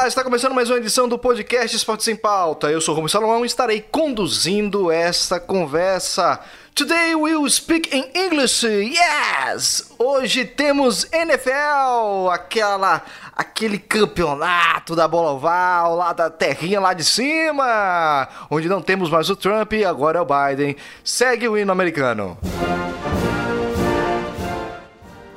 [0.00, 2.70] Olá, está começando mais uma edição do podcast Esporte Sem Pauta.
[2.70, 6.40] Eu sou o Rubens Salomão e estarei conduzindo esta conversa.
[6.74, 9.92] Today we'll speak in English, yes!
[9.98, 13.02] Hoje temos NFL, aquela,
[13.36, 19.28] aquele campeonato da bola oval, lá da terrinha lá de cima, onde não temos mais
[19.28, 20.76] o Trump e agora é o Biden.
[21.04, 22.38] Segue o hino americano.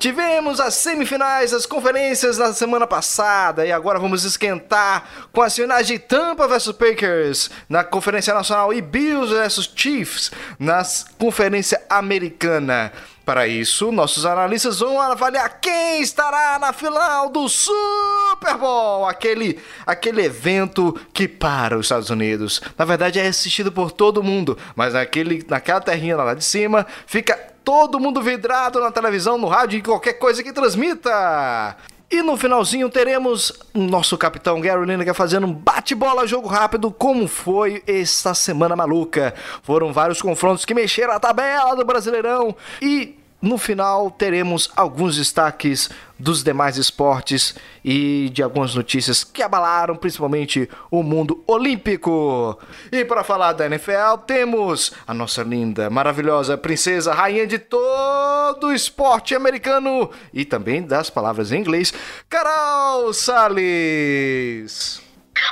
[0.04, 5.88] Tivemos as semifinais das conferências na semana passada e agora vamos esquentar com as finais
[5.88, 10.84] de Tampa vs Packers na Conferência Nacional e Bills vs Chiefs na
[11.18, 12.92] Conferência Americana.
[13.24, 20.26] Para isso, nossos analistas vão avaliar quem estará na final do Super Bowl, aquele, aquele
[20.26, 22.62] evento que para os Estados Unidos.
[22.78, 27.53] Na verdade, é assistido por todo mundo, mas naquele, naquela terrinha lá de cima fica
[27.64, 31.78] todo mundo vidrado na televisão, no rádio e qualquer coisa que transmita.
[32.12, 37.82] E no finalzinho teremos nosso capitão Gary Lineker fazendo um bate-bola jogo rápido, como foi
[37.88, 39.34] esta semana maluca.
[39.64, 45.90] Foram vários confrontos que mexeram a tabela do Brasileirão e no final, teremos alguns destaques
[46.18, 52.58] dos demais esportes e de algumas notícias que abalaram principalmente o mundo olímpico.
[52.90, 58.74] E para falar da NFL, temos a nossa linda, maravilhosa princesa, rainha de todo o
[58.74, 61.94] esporte americano e também das palavras em inglês,
[62.30, 65.03] Carol Salles.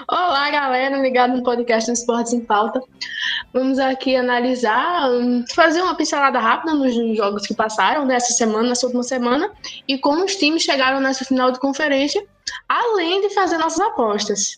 [0.08, 2.82] Olá, galera, ligado no podcast do Esportes em Pauta.
[3.54, 8.86] Vamos aqui analisar, hum, fazer uma pincelada rápida nos jogos que passaram nessa semana, nessa
[8.86, 9.52] última semana,
[9.88, 12.23] e como os times chegaram nessa final de conferência,
[12.70, 14.58] além de fazer nossas apostas.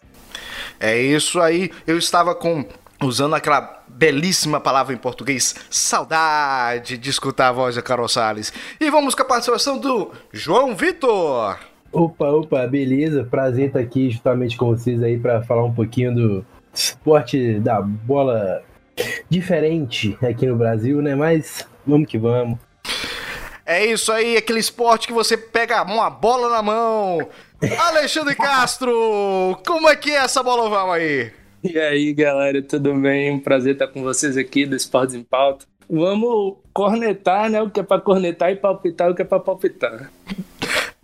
[0.80, 2.66] É isso aí, eu estava com
[3.02, 8.52] usando aquela belíssima palavra em português, saudade de escutar a voz da Carol Salles.
[8.80, 11.73] E vamos com a participação do João Vitor.
[11.94, 13.24] Opa, opa, beleza?
[13.24, 18.64] Prazer estar aqui justamente com vocês aí para falar um pouquinho do esporte da bola
[19.30, 21.14] diferente aqui no Brasil, né?
[21.14, 22.58] Mas vamos que vamos.
[23.64, 27.20] É isso aí, aquele esporte que você pega uma bola na mão.
[27.78, 28.92] Alexandre Castro,
[29.64, 31.32] como é que é essa bola oval aí?
[31.64, 33.32] E aí, galera, tudo bem?
[33.32, 35.66] Um prazer estar com vocês aqui do Esportes em Pauta.
[35.88, 37.62] Vamos cornetar, né?
[37.62, 40.12] O que é para cornetar e palpitar o que é para palpitar.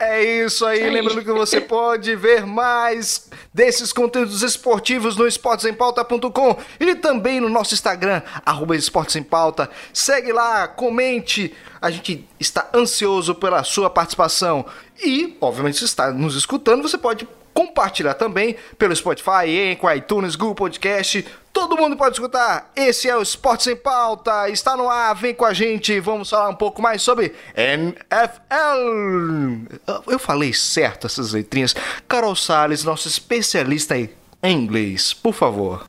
[0.01, 6.95] É isso aí, lembrando que você pode ver mais desses conteúdos esportivos no esportesempauta.com e
[6.95, 9.69] também no nosso Instagram, arroba Esportes em Pauta.
[9.91, 14.65] Segue lá, comente, a gente está ansioso pela sua participação.
[15.03, 17.27] E, obviamente, se está nos escutando, você pode
[17.69, 21.25] compartilhar também pelo Spotify, Anchor, iTunes, Google Podcast.
[21.53, 22.71] Todo mundo pode escutar.
[22.75, 24.49] Esse é o Esporte Sem Pauta.
[24.49, 25.13] Está no ar.
[25.15, 25.99] Vem com a gente.
[25.99, 28.07] Vamos falar um pouco mais sobre NFL.
[30.07, 31.75] Eu falei certo essas letrinhas.
[32.07, 34.09] Carol Salles, nosso especialista em
[34.43, 35.13] inglês.
[35.13, 35.85] Por favor.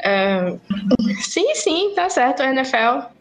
[0.00, 0.60] Uh,
[1.20, 2.42] sim, sim, tá certo.
[2.42, 3.14] NFL.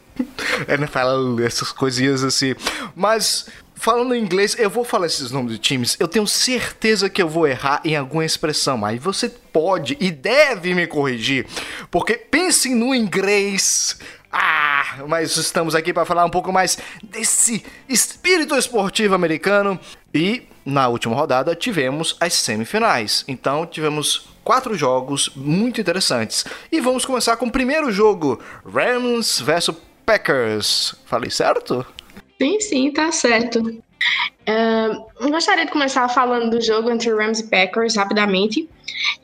[0.67, 2.55] NFL, essas coisinhas assim.
[2.95, 3.49] Mas
[3.83, 5.97] falando em inglês, eu vou falar esses nomes de times.
[5.99, 8.85] Eu tenho certeza que eu vou errar em alguma expressão.
[8.85, 11.45] Aí você pode e deve me corrigir.
[11.91, 13.99] Porque pensem no inglês.
[14.31, 19.77] Ah, mas estamos aqui para falar um pouco mais desse espírito esportivo americano.
[20.13, 23.25] E na última rodada tivemos as semifinais.
[23.27, 26.45] Então tivemos quatro jogos muito interessantes.
[26.71, 30.95] E vamos começar com o primeiro jogo: Rams versus Packers.
[31.05, 31.85] Falei certo?
[32.41, 33.59] Sim, sim, tá certo.
[33.61, 38.69] Uh, gostaria de começar falando do jogo entre Rams e Packers rapidamente.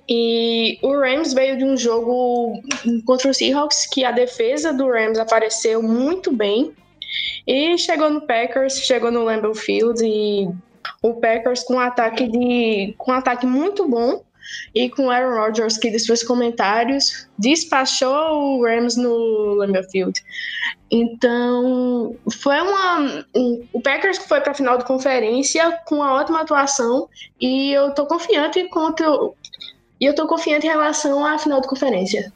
[0.07, 2.61] E o Rams veio de um jogo
[3.05, 6.73] contra o Seahawks que a defesa do Rams apareceu muito bem.
[7.45, 10.47] E chegou no Packers, chegou no Lambeau Field e
[11.01, 14.23] o Packers com um ataque de com um ataque muito bom
[14.73, 20.23] e com Aaron Rodgers, que de seus comentários despachou o Rams no Lambeau Field.
[20.91, 23.25] Então, foi uma.
[23.35, 27.07] Um, o Packers foi para a final de conferência com uma ótima atuação
[27.39, 29.05] e eu tô confiante contra.
[30.01, 32.31] E eu tô confiante em relação à final de conferência.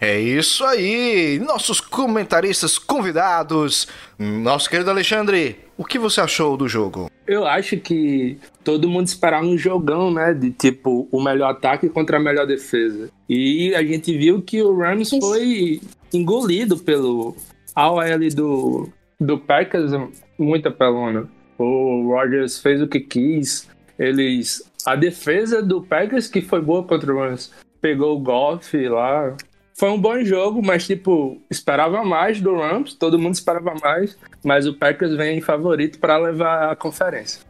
[0.00, 3.86] É isso aí, nossos comentaristas convidados.
[4.18, 7.10] Nosso querido Alexandre, o que você achou do jogo?
[7.26, 10.32] Eu acho que todo mundo esperava um jogão, né?
[10.32, 13.10] De tipo, o melhor ataque contra a melhor defesa.
[13.28, 15.80] E a gente viu que o Rams foi
[16.12, 17.36] engolido pelo
[17.74, 18.88] AOL do,
[19.20, 19.92] do Packers,
[20.38, 21.28] muita pelona.
[21.58, 23.68] O Rodgers fez o que quis.
[23.98, 24.62] Eles.
[24.84, 29.36] A defesa do Packers, que foi boa contra o Rams, pegou o Goff lá,
[29.74, 34.66] foi um bom jogo, mas, tipo, esperava mais do Rams, todo mundo esperava mais, mas
[34.66, 37.40] o Packers vem favorito para levar a conferência.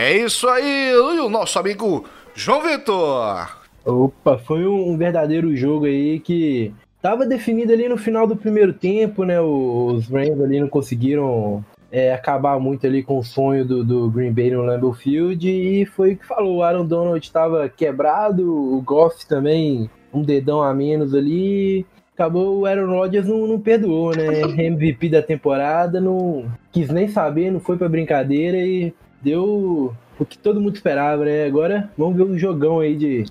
[0.00, 3.58] É isso aí, o nosso amigo João Vitor!
[3.84, 6.72] Opa, foi um verdadeiro jogo aí que
[7.02, 9.40] tava definido ali no final do primeiro tempo, né?
[9.40, 14.30] Os Rams ali não conseguiram é, acabar muito ali com o sonho do, do Green
[14.30, 16.58] Bay no Lambeau Field e foi o que falou.
[16.58, 21.84] O Aaron Donald estava quebrado, o Goff também um dedão a menos ali.
[22.14, 24.42] Acabou o Aaron Rodgers não, não perdoou, né?
[24.64, 30.38] MVP da temporada, não quis nem saber, não foi pra brincadeira e deu o que
[30.38, 31.44] todo mundo esperava, né?
[31.46, 33.24] Agora vamos ver um jogão aí de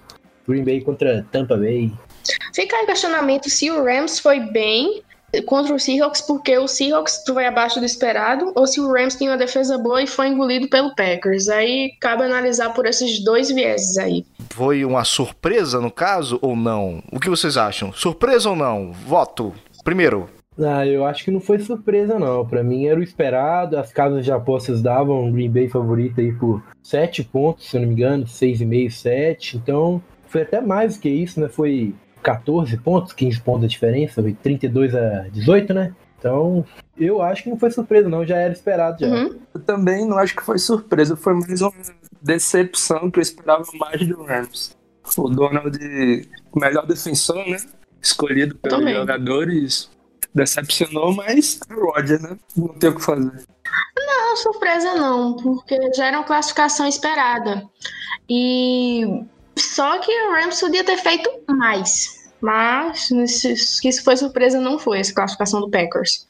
[0.48, 1.92] Green Bay contra Tampa Bay.
[2.54, 5.04] Fica aí o questionamento se o Rams foi bem
[5.46, 9.32] contra o Seahawks porque o Seahawks foi abaixo do esperado ou se o Rams tinha
[9.32, 11.50] uma defesa boa e foi engolido pelo Packers.
[11.50, 14.26] Aí cabe analisar por esses dois vieses aí.
[14.52, 17.04] Foi uma surpresa no caso ou não?
[17.12, 17.92] O que vocês acham?
[17.92, 18.94] Surpresa ou não?
[18.94, 19.54] Voto.
[19.84, 20.30] Primeiro.
[20.60, 22.46] Ah, eu acho que não foi surpresa não.
[22.46, 23.78] Para mim era o esperado.
[23.78, 27.88] As casas de apostas davam Green Bay favorito aí por 7 pontos, se eu não
[27.88, 29.58] me engano, 6,5, 7.
[29.58, 31.48] Então, foi até mais do que isso, né?
[31.48, 31.94] Foi
[32.24, 35.94] 14 pontos, 15 pontos a diferença, foi 32 a 18, né?
[36.20, 36.66] Então,
[36.98, 39.08] eu acho que não foi surpresa, não, já era esperado já.
[39.08, 39.40] Uhum.
[39.54, 41.72] Eu também não acho que foi surpresa, foi mais uma
[42.22, 44.76] decepção que eu esperava mais do Rams.
[45.18, 45.78] O Donald,
[46.56, 47.58] melhor defensor, né?
[48.02, 49.90] Escolhido pelos jogadores,
[50.38, 52.38] decepcionou, mas Roger, né?
[52.56, 53.46] Não tem o que fazer.
[53.98, 57.64] Não, surpresa não, porque já era uma classificação esperada.
[58.30, 59.24] E
[59.58, 62.18] só que o Rams podia ter feito mais.
[62.40, 63.10] Mas
[63.82, 66.28] que isso foi surpresa não foi essa classificação do Packers.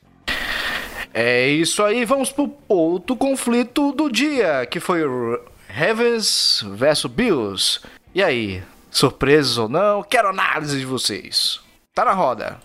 [1.14, 7.80] É isso aí, vamos pro outro conflito do dia, que foi o Ravens versus Bills.
[8.16, 10.04] E aí, surpresas ou não?
[10.04, 11.60] Quero análise de vocês.
[11.94, 12.60] Tá na roda.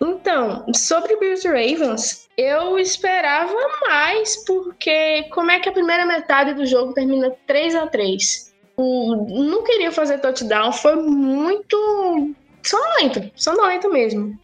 [0.00, 3.52] Então, sobre Bills Ravens, eu esperava
[3.88, 9.64] mais, porque como é que a primeira metade do jogo termina 3 a 3 Não
[9.64, 14.38] queria fazer touchdown, foi muito sonolento, sonolento mesmo.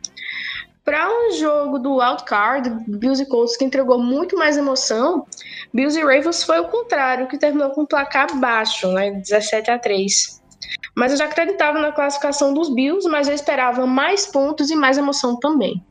[0.84, 5.26] Para um jogo do Card, Bills e Colts, que entregou muito mais emoção,
[5.72, 9.78] Bills e Ravens foi o contrário, que terminou com um placar baixo, né, 17 a
[9.78, 10.43] 3.
[10.94, 14.96] Mas eu já acreditava na classificação dos Bills, mas eu esperava mais pontos e mais
[14.98, 15.82] emoção também.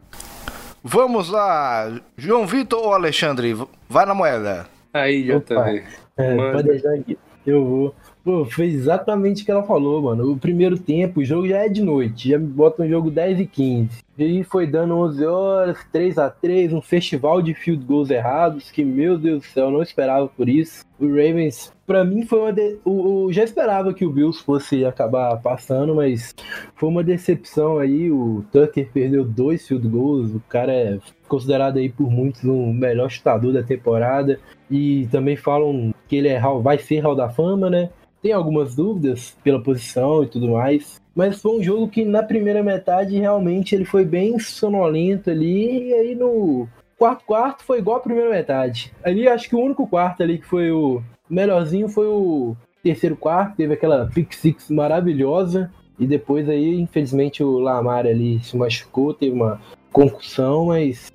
[0.84, 3.56] Vamos lá, João Vitor ou Alexandre?
[3.88, 4.68] Vai na moeda.
[4.94, 5.84] Aí, também.
[6.18, 7.18] É, pode deixar aqui.
[7.46, 7.96] Eu vou.
[8.24, 10.32] Pô, foi exatamente o que ela falou, mano.
[10.32, 13.46] O primeiro tempo, o jogo já é de noite, já bota um jogo 10 e
[13.46, 13.90] 15.
[14.18, 18.86] E foi dando 11 horas, 3 a 3 um festival de field goals errados, que,
[18.86, 20.86] meu Deus do céu, não esperava por isso.
[20.98, 22.54] O Ravens, para mim, foi uma.
[22.54, 22.78] De...
[22.86, 26.34] O, o, já esperava que o Bills fosse acabar passando, mas
[26.76, 28.10] foi uma decepção aí.
[28.10, 33.10] O Tucker perdeu dois field goals, o cara é considerado aí por muitos o melhor
[33.10, 34.40] chutador da temporada.
[34.72, 37.90] E também falam que ele é, vai ser Hall da Fama, né?
[38.24, 41.00] Tem algumas dúvidas pela posição e tudo mais.
[41.14, 45.90] Mas foi um jogo que na primeira metade realmente ele foi bem sonolento ali.
[45.90, 46.68] E aí no
[46.98, 48.94] quarto quarto foi igual a primeira metade.
[49.04, 53.58] Ali acho que o único quarto ali que foi o melhorzinho foi o terceiro quarto.
[53.58, 55.70] Teve aquela pick six maravilhosa.
[56.00, 59.62] E depois aí, infelizmente, o Lamar ali se machucou, teve uma
[59.92, 61.12] concussão, mas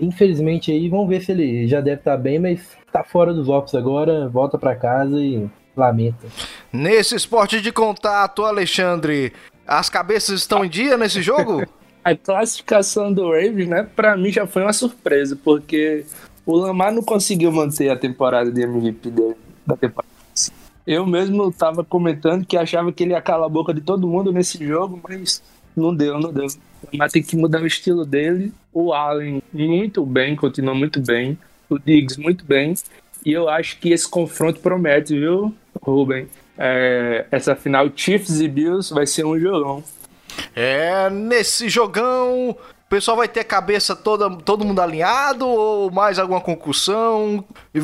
[0.00, 3.74] infelizmente aí, vamos ver se ele já deve estar bem, mas tá fora dos office
[3.74, 6.26] agora, volta para casa e lamenta.
[6.72, 9.32] Nesse esporte de contato, Alexandre,
[9.66, 11.66] as cabeças estão em dia nesse jogo?
[12.04, 16.04] A classificação do Ravens, né, para mim já foi uma surpresa, porque
[16.44, 20.10] o Lamar não conseguiu manter a temporada de MVP dele, da temporada.
[20.84, 24.32] Eu mesmo estava comentando que achava que ele ia calar a boca de todo mundo
[24.32, 25.40] nesse jogo, mas
[25.76, 26.46] não deu, não deu.
[26.46, 28.52] O Lamar tem que mudar o estilo dele.
[28.72, 31.38] O Allen muito bem, continua muito bem.
[31.70, 32.74] O Diggs muito bem.
[33.24, 35.54] E eu acho que esse confronto promete, viu?
[35.82, 36.28] Ruben.
[36.56, 39.82] É, essa final Chiefs e Bills vai ser um jogão.
[40.54, 42.56] É, nesse jogão, o
[42.88, 47.44] pessoal vai ter a cabeça toda, todo mundo alinhado ou mais alguma concussão?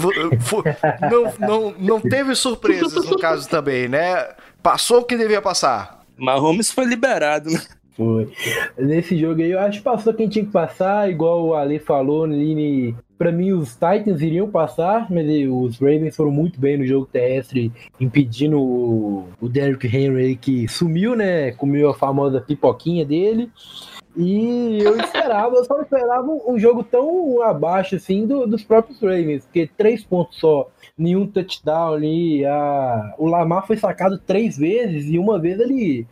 [1.11, 4.29] não, não, não teve surpresas no caso também, né?
[4.63, 6.05] Passou o que devia passar.
[6.17, 7.61] Mahomes foi liberado, né?
[7.97, 8.33] Foi.
[8.79, 12.27] Nesse jogo aí, eu acho que passou quem tinha que passar, igual o Ali falou,
[12.27, 17.05] Lini para mim, os Titans iriam passar, mas os Ravens foram muito bem no jogo
[17.05, 21.51] terrestre, impedindo o, o Derrick Henry, que sumiu, né?
[21.53, 23.51] Comeu a famosa pipoquinha dele.
[24.17, 29.45] E eu esperava, eu só esperava um jogo tão abaixo assim do, dos próprios Ravens,
[29.45, 32.47] porque três pontos só, nenhum touchdown ali.
[32.47, 36.07] A, o Lamar foi sacado três vezes e uma vez ele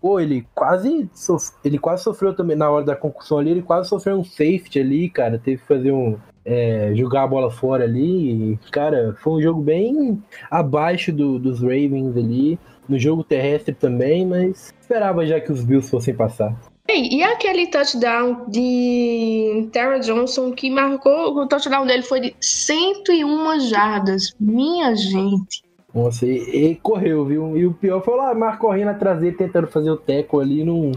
[0.00, 1.52] pô, ele quase, sof...
[1.64, 5.08] ele quase sofreu também na hora da concussão ali, ele quase sofreu um safety ali,
[5.08, 5.38] cara.
[5.38, 8.52] Teve que fazer um, é, jogar a bola fora ali.
[8.52, 12.58] E, cara, foi um jogo bem abaixo do, dos Ravens ali.
[12.88, 16.56] No jogo terrestre também, mas esperava já que os Bills fossem passar.
[16.90, 24.34] E aquele touchdown de Terra Johnson que marcou, o touchdown dele foi de 101 jardas.
[24.40, 25.62] Minha gente.
[25.94, 27.56] Nossa, e, e correu, viu?
[27.58, 30.92] E o pior foi lá, Marco correndo atrás dele, tentando fazer o teco ali, não,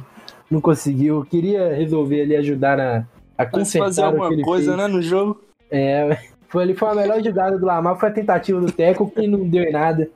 [0.50, 1.26] não conseguiu.
[1.26, 3.06] Queria resolver ali, ajudar na,
[3.42, 4.78] a consertar fazer alguma coisa, fez.
[4.78, 5.42] né, no jogo.
[5.70, 6.18] É,
[6.48, 9.48] foi ali, foi a melhor jogada do Lamar, foi a tentativa do teco que não
[9.48, 10.10] deu em nada.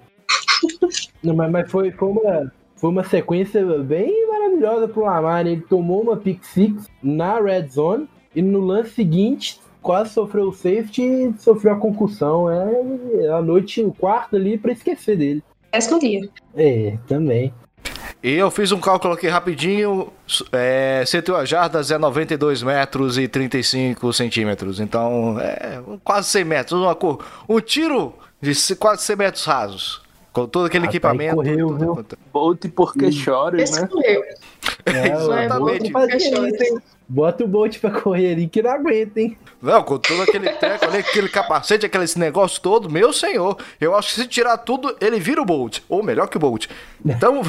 [1.24, 5.48] Não, mas, mas foi, foi uma foi uma sequência bem maravilhosa pro Lamar.
[5.48, 10.54] Ele tomou uma pick six na red zone e no lance seguinte quase sofreu o
[10.54, 12.50] safety e sofreu a concussão.
[12.50, 15.44] É a noite, o quarto ali para esquecer dele.
[15.72, 16.28] Esse no dia.
[16.56, 17.54] É, também.
[18.26, 20.12] E eu fiz um cálculo aqui rapidinho.
[20.52, 24.80] É, 101 jardas é 92 metros e 35 centímetros.
[24.80, 26.82] Então, é quase 100 metros.
[26.82, 26.98] Uma,
[27.48, 30.02] um tiro de quase 100 metros rasos.
[30.34, 31.36] Com todo aquele Ah, tá, equipamento.
[31.36, 31.94] correu, tudo viu?
[31.94, 33.88] quanto- Bolt porque chora, né?
[33.88, 34.24] correu.
[34.88, 35.92] É, Exatamente.
[35.92, 36.82] bota, isso,
[37.44, 39.38] o Bolt pra correr ali que não aguenta, hein?
[39.62, 43.56] Não, com todo aquele teco ali, aquele capacete, aquele negócio todo, meu senhor.
[43.80, 45.80] Eu acho que se tirar tudo, ele vira o Bolt.
[45.88, 46.68] Ou melhor que o Bolt.
[47.06, 47.42] Então,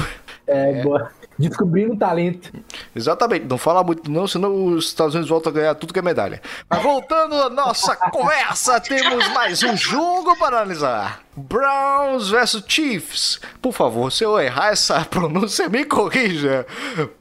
[0.47, 1.11] É, boa.
[1.37, 2.51] descobrindo o talento.
[2.95, 3.45] exatamente.
[3.45, 6.41] Não fala muito não, senão os Estados Unidos voltam a ganhar tudo que é medalha.
[6.69, 11.19] Mas voltando à nossa conversa, temos mais um jogo para analisar.
[11.35, 13.39] Browns versus Chiefs.
[13.61, 16.65] Por favor, se eu errar essa pronúncia, me corrija.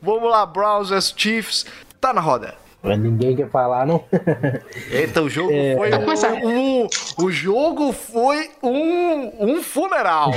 [0.00, 1.66] Vamos lá, Browns versus Chiefs.
[2.00, 2.54] Tá na roda.
[2.82, 4.04] Mas ninguém quer falar, não.
[4.90, 5.74] Eita, o jogo É.
[5.76, 5.90] foi
[6.46, 10.30] um, um- O jogo foi um, um funeral.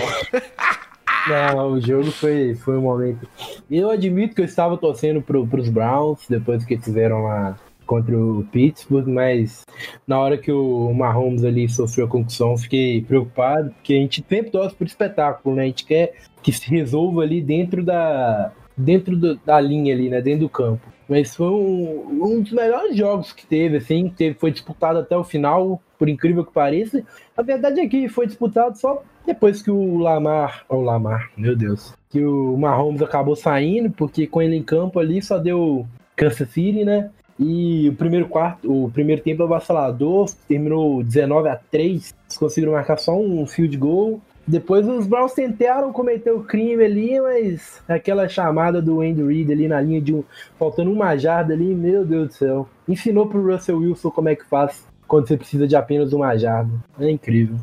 [1.27, 3.27] Não, o jogo foi, foi um momento.
[3.69, 8.43] Eu admito que eu estava torcendo pro, pros Browns depois que fizeram lá contra o
[8.51, 9.65] Pittsburgh, mas
[10.07, 14.51] na hora que o Mahomes ali sofreu a concussão, fiquei preocupado, porque a gente sempre
[14.51, 15.63] torce por espetáculo, né?
[15.63, 20.21] A gente quer que se resolva ali dentro da dentro do- da linha ali, né?
[20.21, 20.81] Dentro do campo.
[21.07, 25.23] Mas foi um, um dos melhores jogos que teve, assim, teve, foi disputado até o
[25.23, 27.03] final, por incrível que pareça.
[27.35, 31.93] A verdade é que foi disputado só depois que o Lamar, o Lamar, meu Deus,
[32.09, 36.83] que o Mahomes acabou saindo, porque com ele em campo ali só deu Kansas City,
[36.83, 37.11] né?
[37.39, 42.97] E o primeiro quarto, o primeiro tempo avassalador, terminou 19 a 3, eles conseguiram marcar
[42.97, 44.19] só um field goal.
[44.47, 49.67] Depois os Browns tentaram cometer o crime ali, mas aquela chamada do Andy Reid ali
[49.67, 50.23] na linha de um,
[50.57, 52.67] faltando uma jarda ali, meu Deus do céu.
[52.87, 56.71] Ensinou pro Russell Wilson como é que faz quando você precisa de apenas uma jarda.
[56.99, 57.57] É incrível.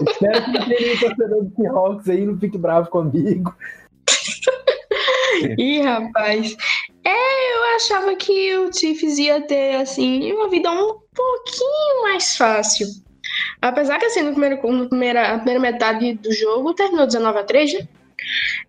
[0.00, 3.54] Espero que tenha torcedor do Seahawks aí não fique bravo comigo.
[5.58, 6.56] Ih, rapaz.
[7.04, 12.88] É, eu achava que o Chiefs ia ter, assim, uma vida um pouquinho mais fácil.
[13.60, 17.44] Apesar que, assim, no primeiro, no primeira, a primeira metade do jogo terminou 19 a
[17.44, 17.88] 3, né?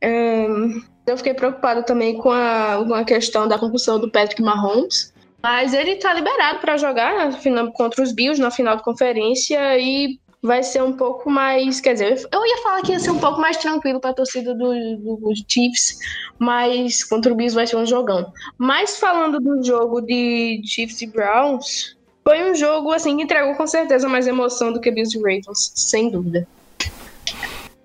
[0.03, 5.13] Ahn, eu fiquei preocupada também com a, com a questão da concussão do Patrick Mahomes.
[5.48, 10.20] Mas ele tá liberado para jogar final, contra os Bills na final de conferência e
[10.44, 11.80] vai ser um pouco mais.
[11.80, 14.54] Quer dizer, eu ia falar que ia ser um pouco mais tranquilo para a torcida
[14.54, 16.00] do- do- dos Chiefs,
[16.38, 18.30] mas contra o Bills vai ser um jogão.
[18.58, 23.66] Mas falando do jogo de Chiefs e Browns, foi um jogo assim que entregou com
[23.66, 26.46] certeza mais emoção do que Bills e Ravens, sem dúvida.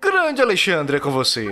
[0.00, 1.48] Grande Alexandre, é com você.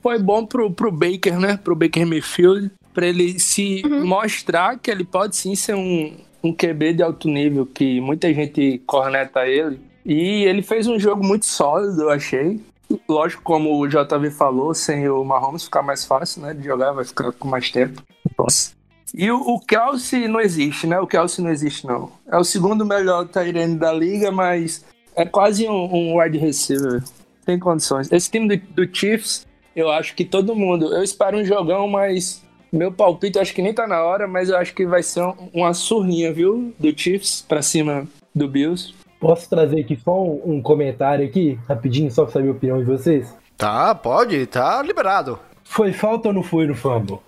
[0.00, 1.56] Foi bom pro, pro Baker, né?
[1.62, 6.14] Pro Baker Mayfield, pra ele se mostrar que ele pode sim ser um,
[6.44, 9.80] um QB de alto nível, que muita gente corneta ele.
[10.04, 12.60] E ele fez um jogo muito sólido, eu achei.
[13.08, 16.52] Lógico, como o JV falou, sem o Mahomes ficar mais fácil, né?
[16.52, 18.02] De jogar, vai ficar com mais tempo.
[18.38, 18.72] Nossa.
[19.14, 21.00] E o, o Kelsey não existe, né?
[21.00, 22.12] O Kelsey não existe, não.
[22.30, 24.84] É o segundo melhor Tyrene da liga, mas
[25.16, 27.02] é quase um, um wide receiver.
[27.46, 28.12] Tem condições.
[28.12, 30.94] Esse time do, do Chiefs, eu acho que todo mundo.
[30.94, 32.42] Eu espero um jogão, mas
[32.72, 35.48] meu palpite acho que nem tá na hora, mas eu acho que vai ser um-
[35.52, 36.72] uma surrinha, viu?
[36.78, 38.94] Do Chiefs pra cima do Bills.
[39.18, 42.84] Posso trazer aqui só um, um comentário aqui, rapidinho, só pra saber a opinião de
[42.84, 43.34] vocês?
[43.56, 45.38] Tá, pode, tá liberado.
[45.64, 47.18] Foi falta ou não foi no fumble?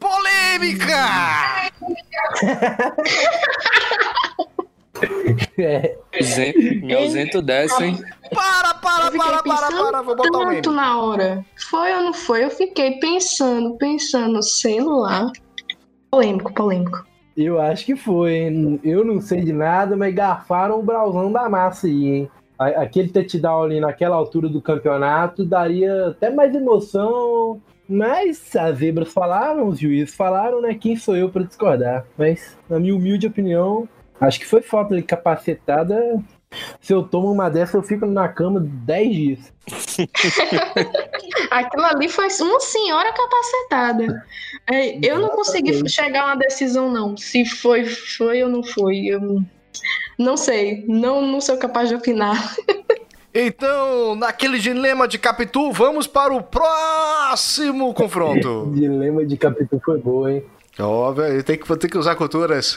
[0.00, 0.96] Polêmica!
[5.58, 5.96] É,
[6.82, 7.98] Me ausento dessa, hein?
[8.34, 10.54] Para, para, Eu fiquei para, para, pensando para, vou botar o meme.
[10.56, 11.44] tanto na hora.
[11.70, 12.44] Foi ou não foi?
[12.44, 15.30] Eu fiquei pensando, pensando, sei lá.
[16.10, 17.06] Polêmico, polêmico.
[17.36, 18.80] eu acho que foi, hein?
[18.82, 22.30] Eu não sei de nada, mas garfaram o brauzão da massa aí, hein?
[22.58, 29.68] Aquele touchdown ali naquela altura do campeonato daria até mais emoção, Mas as zebras falaram,
[29.68, 30.74] os juízes falaram, né?
[30.74, 32.04] Quem sou eu para discordar?
[32.16, 33.88] Mas, na minha humilde opinião,
[34.22, 36.22] acho que foi falta de capacitada.
[36.80, 39.52] Se eu tomo uma dessa, eu fico na cama 10 dias.
[41.50, 44.26] Aquilo ali foi uma senhora capacitada.
[44.70, 47.16] É, eu não consegui chegar a uma decisão, não.
[47.16, 49.06] Se foi, foi ou não foi.
[49.06, 49.42] Eu
[50.18, 50.84] não sei.
[50.86, 52.54] Não, não sou capaz de opinar.
[53.34, 58.70] Então, naquele dilema de Capitu, vamos para o próximo confronto.
[58.76, 60.44] dilema de Capitu foi boa, hein?
[60.78, 62.76] Óbvio, tem que, tem que usar culturas.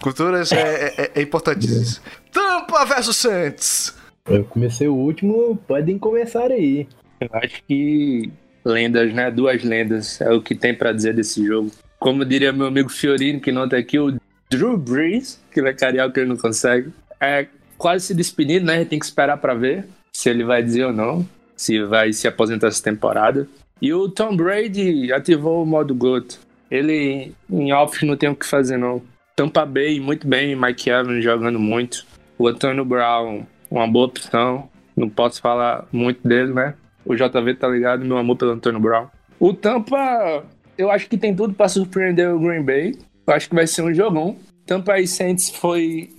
[0.00, 2.04] Culturas é, é, é importantíssimo.
[2.32, 3.94] Tampa versus Santos.
[4.28, 6.86] Eu comecei o último, podem começar aí.
[7.20, 8.30] Eu acho que
[8.64, 9.30] lendas, né?
[9.30, 11.70] Duas lendas é o que tem para dizer desse jogo.
[11.98, 14.16] Como diria meu amigo Fiorino, que não tá aqui, o
[14.50, 16.92] Drew Brees, que vai carear o que ele não consegue.
[17.20, 18.74] É quase se despedindo, né?
[18.74, 21.26] A gente tem que esperar para ver se ele vai dizer ou não,
[21.56, 23.48] se vai se aposentar essa temporada.
[23.80, 26.38] E o Tom Brady ativou o modo GOAT.
[26.70, 29.02] Ele em off não tem o que fazer, não.
[29.38, 32.04] Tampa Bay, muito bem, Mike Evans jogando muito.
[32.36, 34.68] O Antônio Brown, uma boa opção.
[34.96, 36.74] Não posso falar muito dele, né?
[37.04, 39.06] O JV tá ligado, meu amor pelo Antônio Brown.
[39.38, 40.42] O Tampa,
[40.76, 42.98] eu acho que tem tudo para surpreender o Green Bay.
[43.24, 44.36] Eu acho que vai ser um jogão.
[44.66, 46.10] Tampa e Saints foi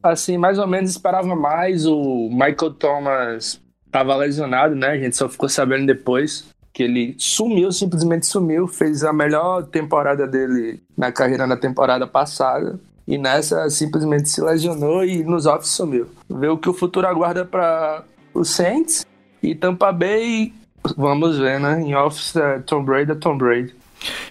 [0.00, 1.84] assim, mais ou menos esperava mais.
[1.84, 4.90] O Michael Thomas estava lesionado, né?
[4.90, 6.46] A gente só ficou sabendo depois
[6.78, 8.68] que ele sumiu, simplesmente sumiu.
[8.68, 12.78] Fez a melhor temporada dele na carreira na temporada passada.
[13.04, 16.06] E nessa simplesmente se lesionou e nos offs sumiu.
[16.30, 19.04] Ver o que o futuro aguarda para o Saints
[19.42, 20.52] e Tampa Bay.
[20.96, 21.82] Vamos ver, né?
[21.82, 23.74] Em offs, é Tom Brady é Tom Brady.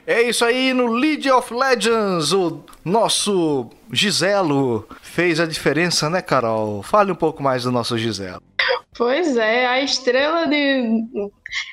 [0.05, 6.81] É isso aí, no League of Legends, o nosso Giselo fez a diferença, né, Carol?
[6.81, 8.46] Fale um pouco mais do nosso Giselo.
[8.97, 11.05] Pois é, a estrela de.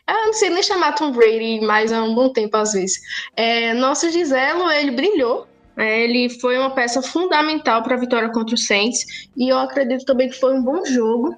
[0.06, 3.00] Eu não sei nem chamar Tom Brady mais há um bom tempo, às vezes.
[3.34, 5.46] É, nosso Giselo, ele brilhou.
[5.76, 9.28] É, ele foi uma peça fundamental para a vitória contra o Saints.
[9.36, 11.34] E eu acredito também que foi um bom jogo.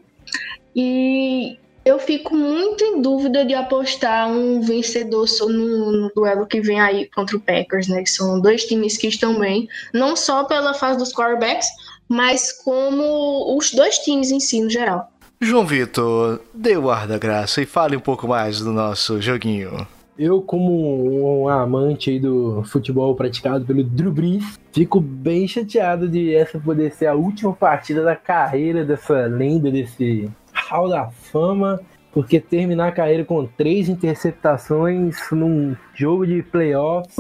[0.74, 6.80] E eu fico muito em dúvida de apostar um vencedor no, no, duelo que vem
[6.80, 8.02] aí contra o Packers, né?
[8.02, 11.68] Que são dois times que estão bem, não só pela fase dos quarterbacks,
[12.08, 15.12] mas como os dois times em si, no geral.
[15.38, 19.86] João Vitor, dê o ar da graça e fale um pouco mais do nosso joguinho.
[20.18, 26.58] Eu, como um amante do futebol praticado pelo Drew Brees, fico bem chateado de essa
[26.58, 32.88] poder ser a última partida da carreira dessa lenda, desse Hall da Fama, porque terminar
[32.88, 37.14] a carreira com três interceptações num jogo de playoffs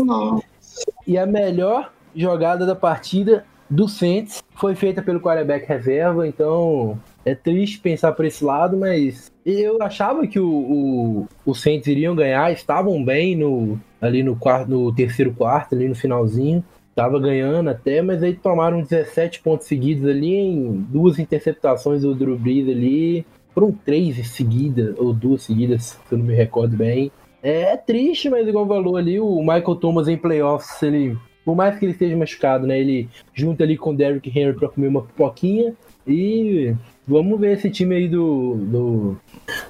[1.06, 7.34] e a melhor jogada da partida do Saints foi feita pelo quarterback reserva, então é
[7.34, 12.52] triste pensar por esse lado, mas eu achava que o, o, o Saints iriam ganhar,
[12.52, 16.64] estavam bem no, ali no, quarto, no terceiro quarto, ali no finalzinho.
[16.94, 22.38] Tava ganhando até, mas aí tomaram 17 pontos seguidos ali em duas interceptações do Drew
[22.38, 23.26] Brees ali.
[23.52, 27.10] Foram três seguidas, ou duas seguidas, se eu não me recordo bem.
[27.42, 31.86] É triste, mas igual falou ali, o Michael Thomas em playoffs, ele, por mais que
[31.86, 32.78] ele esteja machucado, né?
[32.78, 35.74] Ele junta ali com o Derrick Henry para comer uma pipoquinha.
[36.06, 36.72] E
[37.06, 39.16] vamos ver esse time aí do, do,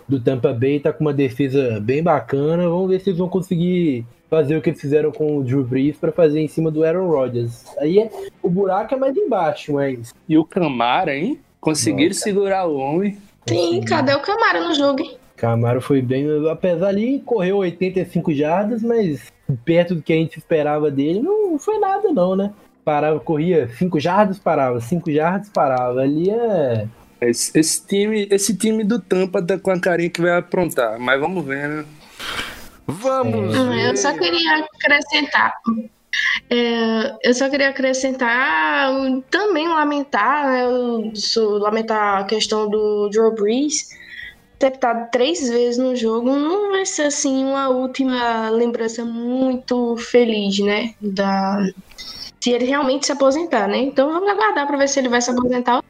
[0.09, 2.68] do Tampa Bay, tá com uma defesa bem bacana.
[2.68, 5.96] Vamos ver se eles vão conseguir fazer o que eles fizeram com o Drew Brees
[5.96, 7.64] para fazer em cima do Aaron Rodgers.
[7.79, 8.11] Aí é,
[8.42, 10.14] o buraco é mais embaixo, mas.
[10.29, 11.38] E o Camara, hein?
[11.61, 12.20] Conseguiram Nossa.
[12.20, 13.18] segurar o homem.
[13.46, 15.01] Sim, cadê o Camaro no jogo?
[15.01, 15.16] hein?
[15.37, 19.31] Camaro foi bem, apesar ali, correu 85 jardas, mas
[19.64, 22.53] perto do que a gente esperava dele, não foi nada não, né?
[22.85, 26.01] Parava, corria 5 jardas, parava, 5 jardas, parava.
[26.01, 26.87] Ali é.
[27.20, 31.18] Esse, esse time, esse time do Tampa tá com a carinha que vai aprontar, mas
[31.18, 31.85] vamos ver, né?
[32.87, 33.57] Vamos!
[33.57, 33.88] Ah, ver.
[33.90, 35.55] Eu só queria acrescentar.
[36.48, 38.90] É, eu só queria acrescentar,
[39.31, 43.88] também lamentar, né, eu sou- lamentar a questão do Drew Brees
[44.59, 46.35] ter estado três vezes no jogo.
[46.35, 50.94] Não vai ser assim uma última lembrança muito feliz, né?
[51.00, 51.59] Da,
[52.40, 53.79] se ele realmente se aposentar, né?
[53.79, 55.83] Então vamos aguardar para ver se ele vai se aposentar.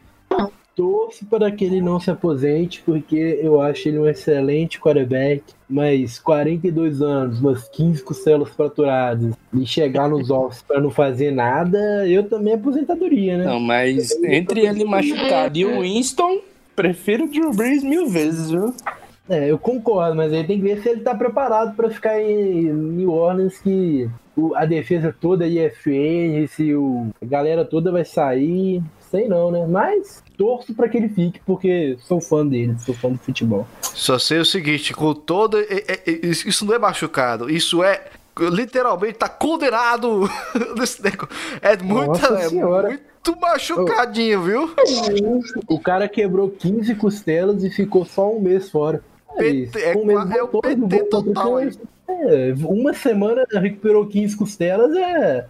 [0.77, 6.19] Torço para que ele não se aposente, porque eu acho ele um excelente quarterback, mas
[6.19, 12.25] 42 anos, umas 15 costelas fraturadas, e chegar nos offs para não fazer nada, eu
[12.25, 13.45] também aposentadoria, né?
[13.47, 16.41] Não, mas entre ele machucado e o Winston,
[16.77, 18.75] prefiro o Drew Brees mil vezes, viu?
[19.29, 22.71] É, eu concordo, mas aí tem que ver se ele tá preparado para ficar em
[22.73, 24.09] New Orleans, que
[24.55, 25.71] a defesa toda aí é
[26.47, 28.83] se o, a galera toda vai sair,
[29.17, 29.67] sei não, né?
[29.67, 33.67] Mas torço pra que ele fique, porque sou fã dele, sou fã do futebol.
[33.81, 35.59] Só sei o seguinte, com todo.
[35.59, 38.05] é- é- é- Isso não é machucado, isso é.
[38.39, 40.29] Literalmente tá condenado
[40.77, 41.35] nesse negócio.
[41.63, 44.75] É muito, Nossa é muito machucadinho, viu?
[45.67, 49.03] O cara quebrou 15 costelas e ficou só um mês fora.
[49.39, 51.61] PT Aí, é um mês é o PT total.
[52.09, 55.01] É, uma semana recuperou 15 costelas, é.
[55.01, 55.47] é,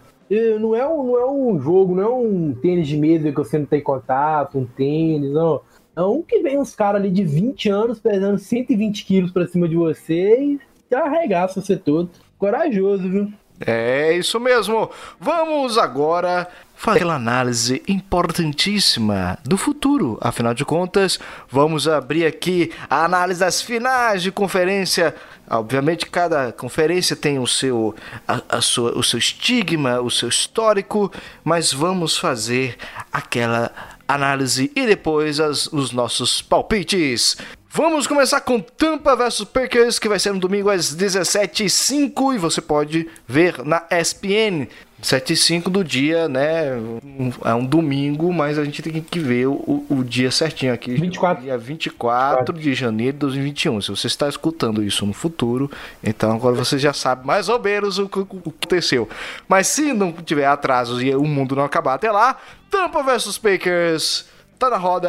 [0.60, 3.58] Não é, um, não é um jogo, não é um tênis de mesa que você
[3.58, 5.60] não tem contato, um tênis, não.
[5.94, 9.68] É um que vem uns caras ali de 20 anos pesando 120 quilos pra cima
[9.68, 10.58] de você
[10.90, 12.10] e arregaça você todo.
[12.38, 13.32] Corajoso, viu?
[13.64, 14.90] É isso mesmo.
[15.18, 20.18] Vamos agora fazer aquela análise importantíssima do futuro.
[20.20, 21.18] Afinal de contas,
[21.50, 25.14] vamos abrir aqui a análise das finais de conferência.
[25.48, 27.94] Obviamente, cada conferência tem o seu,
[28.26, 31.10] a, a sua, o seu estigma, o seu histórico,
[31.44, 32.76] mas vamos fazer
[33.12, 33.70] aquela
[34.08, 37.36] análise e depois as- os nossos palpites.
[37.70, 42.60] Vamos começar com Tampa vs Packers, que vai ser no domingo às 17h05 e você
[42.60, 44.66] pode ver na ESPN.
[45.06, 46.74] 7h05 do dia, né?
[46.74, 50.94] Um- É um domingo, mas a gente tem que ver o, o dia certinho aqui.
[50.94, 51.44] 24.
[51.44, 53.80] Dia 24 de janeiro de 2021.
[53.82, 55.70] Se você está escutando isso no futuro,
[56.02, 59.08] então agora você já sabe mais ou menos o que, o que aconteceu.
[59.48, 62.36] Mas se não tiver atrasos e o mundo não acabar até lá,
[62.68, 64.26] Tampa vs Packers,
[64.58, 65.08] tá na roda.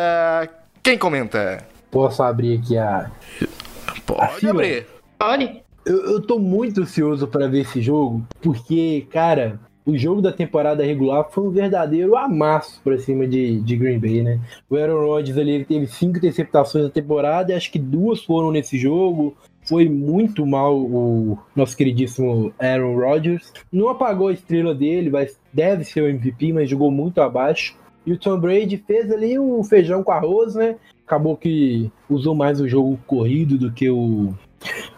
[0.83, 1.65] Quem comenta?
[1.89, 3.10] Posso abrir aqui a,
[4.05, 4.51] Pode Fila.
[4.51, 4.86] abrir.
[5.19, 9.57] Olha, Eu, eu tô muito ansioso pra ver esse jogo, porque, cara,
[9.88, 14.21] o jogo da temporada regular foi um verdadeiro amasso pra cima de, de Green Bay,
[14.21, 14.38] né?
[14.69, 18.78] O Aaron Rodgers ali ele teve cinco interceptações na temporada acho que duas foram nesse
[18.78, 19.36] jogo.
[19.65, 23.54] Foi muito mal o nosso queridíssimo Aaron Rodgers.
[23.71, 27.76] Não apagou a estrela dele, mas deve ser o MVP, mas jogou muito abaixo.
[28.06, 30.76] E o Tom Brady fez ali o feijão com arroz, né?
[31.06, 34.34] Acabou que usou mais o jogo corrido do que o,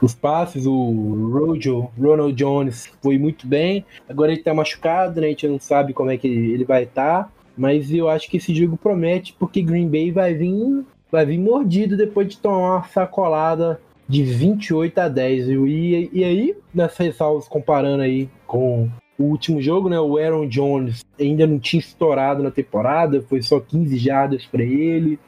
[0.02, 3.86] os passes, o Rojo, Ronald Jones foi muito bem.
[4.08, 5.28] Agora ele tá machucado, né?
[5.28, 7.32] A gente não sabe como é que ele vai estar.
[7.58, 11.98] Mas eu acho que esse jogo promete, porque Green Bay vai vir, vai vir mordido
[11.98, 15.48] depois de tomar uma sacolada de 28 a 10.
[15.48, 15.68] viu?
[15.68, 20.00] E, e aí, nas ressalvas, comparando aí com o último jogo, né?
[20.00, 25.20] O Aaron Jones ainda não tinha estourado na temporada, foi só 15 jardas para ele.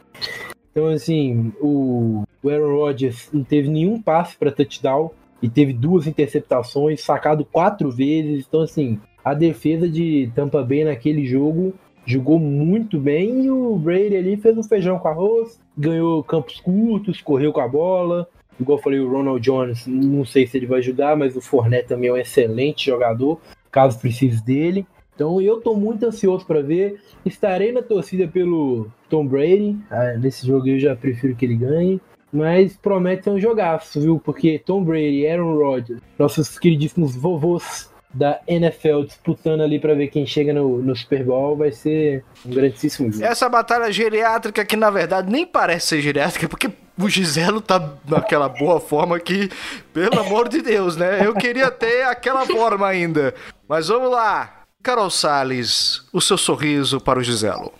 [0.71, 7.01] Então, assim, o, Aaron Rodgers não teve nenhum passe para touchdown e teve duas interceptações,
[7.01, 8.45] sacado quatro vezes.
[8.47, 11.73] Então, assim, a defesa de Tampa Bay naquele jogo
[12.05, 17.21] jogou muito bem e o Brady ali fez um feijão com arroz, ganhou campos curtos,
[17.21, 18.27] correu com a bola.
[18.60, 21.89] Igual eu falei, o Ronald Jones, não sei se ele vai jogar, mas o Fournette
[21.89, 23.39] também é um excelente jogador,
[23.71, 24.86] caso precise dele.
[25.21, 26.99] Então eu tô muito ansioso para ver.
[27.23, 29.77] Estarei na torcida pelo Tom Brady.
[29.91, 32.01] Ah, nesse jogo eu já prefiro que ele ganhe.
[32.34, 34.19] Mas promete ser um jogaço, viu?
[34.19, 40.25] Porque Tom Brady, Aaron Rodgers, nossos queridíssimos vovôs da NFL disputando ali para ver quem
[40.25, 43.23] chega no, no Super Bowl, vai ser um grandíssimo jogo.
[43.23, 48.49] Essa batalha geriátrica que na verdade nem parece ser geriátrica, porque o Giselo tá naquela
[48.49, 49.49] boa forma que,
[49.93, 51.25] pelo amor de Deus, né?
[51.25, 53.36] Eu queria ter aquela forma ainda.
[53.67, 54.61] Mas vamos lá.
[54.83, 57.71] Carol Salles, o seu sorriso para o Giselo.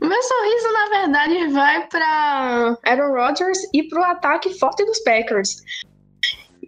[0.00, 5.62] meu sorriso, na verdade, vai para Aaron Rodgers e pro ataque forte dos Packers.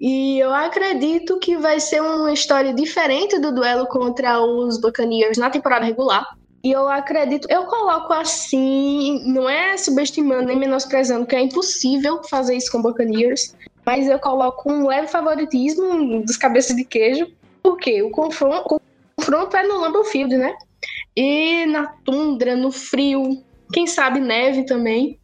[0.00, 5.50] E eu acredito que vai ser uma história diferente do duelo contra os Buccaneers na
[5.50, 6.26] temporada regular.
[6.64, 12.56] E eu acredito, eu coloco assim, não é subestimando nem menosprezando, que é impossível fazer
[12.56, 17.26] isso com o Buccaneers, mas eu coloco um leve favoritismo dos cabeças de queijo,
[17.62, 18.80] porque o confronto, o
[19.20, 20.54] confronto é no Lambeau Field, né?
[21.14, 25.18] E na tundra, no frio, quem sabe neve também.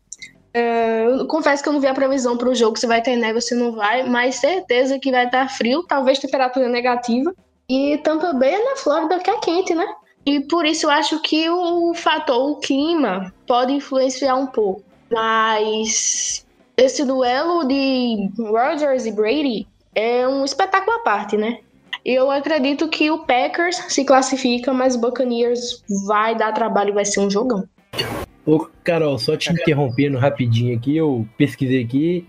[0.52, 3.34] Eu confesso que eu não vi a previsão para o jogo se vai ter neve
[3.34, 7.34] ou se não vai, mas certeza que vai estar frio, talvez temperatura negativa.
[7.68, 9.86] E Tampa Bay é na Flórida que é quente, né?
[10.24, 14.82] E por isso eu acho que o fator, o clima, pode influenciar um pouco.
[15.10, 21.60] Mas esse duelo de Rodgers e Brady é um espetáculo à parte, né?
[22.08, 27.04] Eu acredito que o Packers se classifica, mas o Buccaneers vai dar trabalho e vai
[27.04, 27.68] ser um jogão.
[28.46, 32.24] Ô, Carol, só te interrompendo rapidinho aqui, eu pesquisei aqui.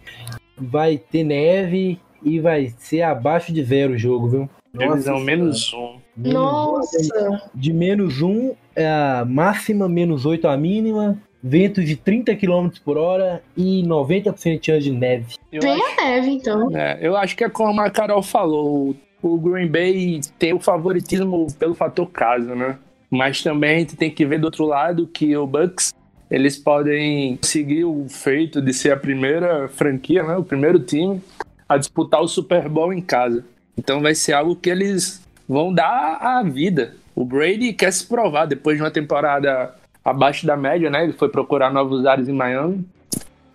[0.57, 4.49] Vai ter neve e vai ser abaixo de zero o jogo, viu?
[4.71, 5.99] Previsão Nossa menos um.
[6.17, 7.49] Nossa!
[7.53, 12.97] De menos 1 é a máxima, menos 8 a mínima, ventos de 30 km por
[12.97, 15.35] hora e 90% de chance de neve.
[15.51, 16.75] Eu Vem acho, a neve, então.
[16.75, 18.95] é, eu acho que é como a Carol falou.
[19.27, 22.77] O Green Bay tem o favoritismo pelo fator casa, né?
[23.09, 25.93] Mas também a gente tem que ver do outro lado que o Bucks
[26.29, 31.21] eles podem seguir o feito de ser a primeira franquia, né, o primeiro time
[31.67, 33.45] a disputar o Super Bowl em casa.
[33.77, 36.95] Então vai ser algo que eles vão dar a vida.
[37.15, 41.03] O Brady quer se provar depois de uma temporada abaixo da média, né?
[41.03, 42.85] Ele foi procurar novos ares em Miami.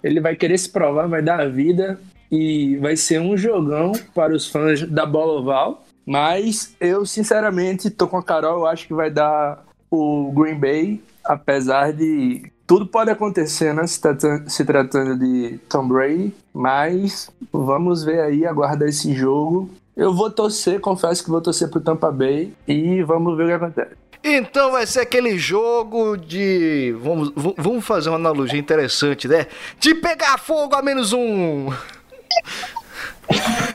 [0.02, 1.98] Ele vai querer se provar, vai dar a vida
[2.32, 5.84] e vai ser um jogão para os fãs da bola oval.
[6.06, 11.00] Mas eu, sinceramente, tô com a Carol, eu acho que vai dar o Green Bay,
[11.22, 13.86] apesar de tudo pode acontecer, né?
[13.86, 19.68] Se tratando, se tratando de Tom Brady, mas vamos ver aí, aguardar esse jogo.
[19.94, 23.52] Eu vou torcer, confesso que vou torcer pro Tampa Bay e vamos ver o que
[23.52, 24.02] acontece.
[24.24, 26.94] Então vai ser aquele jogo de.
[27.00, 29.46] Vamos, vamos fazer uma analogia interessante, né?
[29.78, 31.68] De pegar fogo a menos um.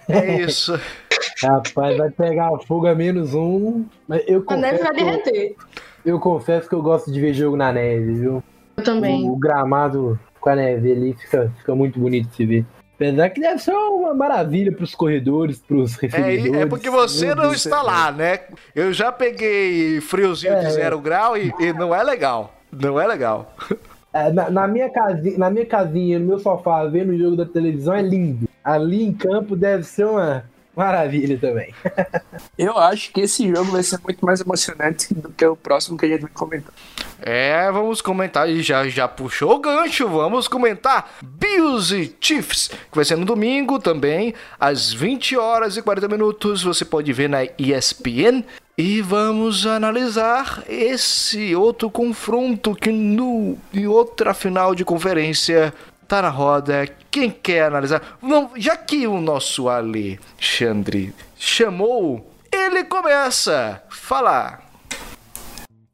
[0.10, 0.80] É isso.
[1.42, 3.86] Rapaz, vai pegar fogo a menos um.
[4.08, 5.56] Mas eu a neve vai derreter.
[6.06, 8.44] Eu, eu confesso que eu gosto de ver jogo na neve, viu?
[8.78, 9.28] Eu também.
[9.28, 12.66] O, o gramado com a neve ali fica, fica muito bonito de se ver.
[12.96, 16.54] Apesar que deve ser uma maravilha para os corredores, para os referidores.
[16.54, 18.40] É, é porque você não está lá, né?
[18.74, 22.56] Eu já peguei friozinho é, de zero grau e, e, não é legal.
[22.72, 23.56] Não é legal.
[24.18, 27.46] É, na, na, minha casinha, na minha casinha, no meu sofá, vendo o jogo da
[27.46, 28.48] televisão é lindo.
[28.64, 30.44] Ali em campo deve ser uma,
[30.78, 31.74] Maravilha também.
[32.56, 36.06] Eu acho que esse jogo vai ser muito mais emocionante do que o próximo que
[36.06, 36.72] a gente vai comentar.
[37.20, 40.08] É, vamos comentar e já já puxou o gancho.
[40.08, 45.82] Vamos comentar Bills e Chiefs, que vai ser no domingo também, às 20 horas e
[45.82, 46.62] 40 minutos.
[46.62, 48.44] Você pode ver na ESPN.
[48.78, 55.74] E vamos analisar esse outro confronto que no em outra final de conferência
[56.08, 56.88] tá na roda.
[57.10, 58.20] Quem quer analisar?
[58.56, 64.64] Já que o nosso Alexandre chamou, ele começa a falar.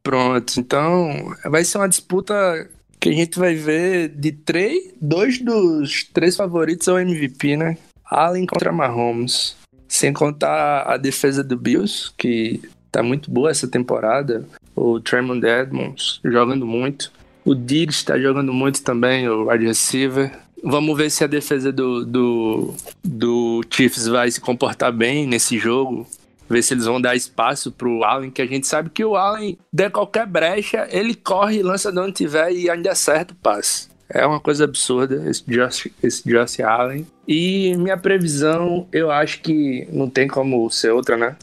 [0.03, 2.69] Pronto, então vai ser uma disputa
[2.99, 7.77] que a gente vai ver de três, dois dos três favoritos ao MVP, né?
[8.03, 9.55] Allen contra Mahomes.
[9.87, 12.61] Sem contar a defesa do Bills, que
[12.93, 14.45] tá muito boa essa temporada.
[14.75, 17.12] O Tremont Edmonds jogando muito.
[17.43, 20.32] O Diggs está jogando muito também, o wide receiver.
[20.63, 26.08] Vamos ver se a defesa do, do, do Chiefs vai se comportar bem nesse jogo.
[26.47, 29.58] Ver se eles vão dar espaço pro Allen, que a gente sabe que o Allen,
[29.71, 33.88] der qualquer brecha, ele corre, lança de onde tiver e ainda acerta o passe.
[34.08, 37.08] É uma coisa absurda esse Josh, esse Josh Allen.
[37.27, 41.36] E minha previsão, eu acho que não tem como ser outra, né?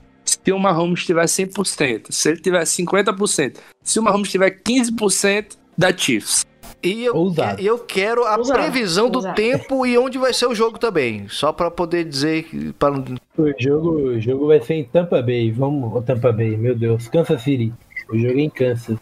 [0.45, 5.97] Se o Mahomes tiver 100%, se ele tiver 50%, se o Mahomes tiver 15%, da
[5.97, 6.45] Chiefs.
[6.83, 7.15] E eu,
[7.59, 8.61] eu quero a Ousado.
[8.61, 9.35] previsão do Ousado.
[9.35, 11.27] tempo e onde vai ser o jogo também.
[11.29, 12.47] Só para poder dizer.
[12.79, 12.91] Pra...
[12.91, 15.51] O, jogo, o jogo vai ser em Tampa Bay.
[15.51, 16.05] Vamos.
[16.05, 17.09] Tampa Bay, meu Deus.
[17.09, 17.73] Kansas City.
[18.11, 18.97] O jogo é em Kansas.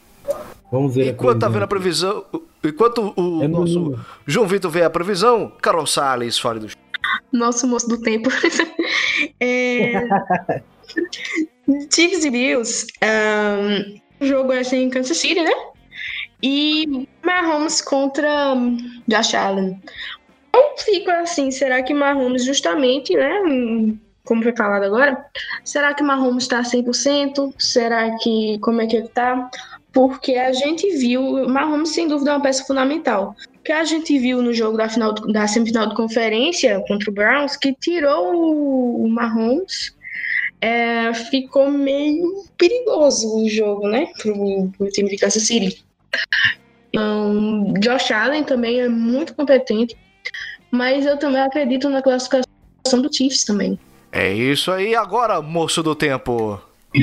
[0.70, 2.24] Vamos ver Enquanto tá vendo a previsão.
[2.64, 4.00] Enquanto o é nosso no...
[4.26, 6.68] João Vitor vê a previsão, Carol Salles fora do
[7.32, 8.28] Nosso moço do tempo.
[9.40, 10.02] é...
[11.92, 12.86] Chiefs e Bills.
[13.02, 15.52] Um, o jogo é assim em Kansas City, né?
[16.42, 18.54] E Mahomes contra
[19.06, 19.80] Josh Allen.
[20.54, 23.40] Eu fico assim, será que Mahomes justamente, né,
[24.24, 25.24] como foi falado agora,
[25.64, 27.54] será que Mahomes está 100%?
[27.58, 29.50] Será que, como é que ele tá?
[29.92, 33.34] Porque a gente viu, Mahomes sem dúvida é uma peça fundamental.
[33.64, 37.56] Que a gente viu no jogo da, final, da semifinal de conferência contra o Browns,
[37.56, 39.96] que tirou o Mahomes,
[40.60, 45.84] é, ficou meio perigoso o jogo, né, pro, pro time de Kansas City.
[46.96, 49.96] Um, Josh Allen também é muito competente,
[50.70, 52.46] mas eu também acredito na classificação
[53.02, 53.78] do Chiefs também.
[54.10, 56.60] É isso aí agora, moço do tempo.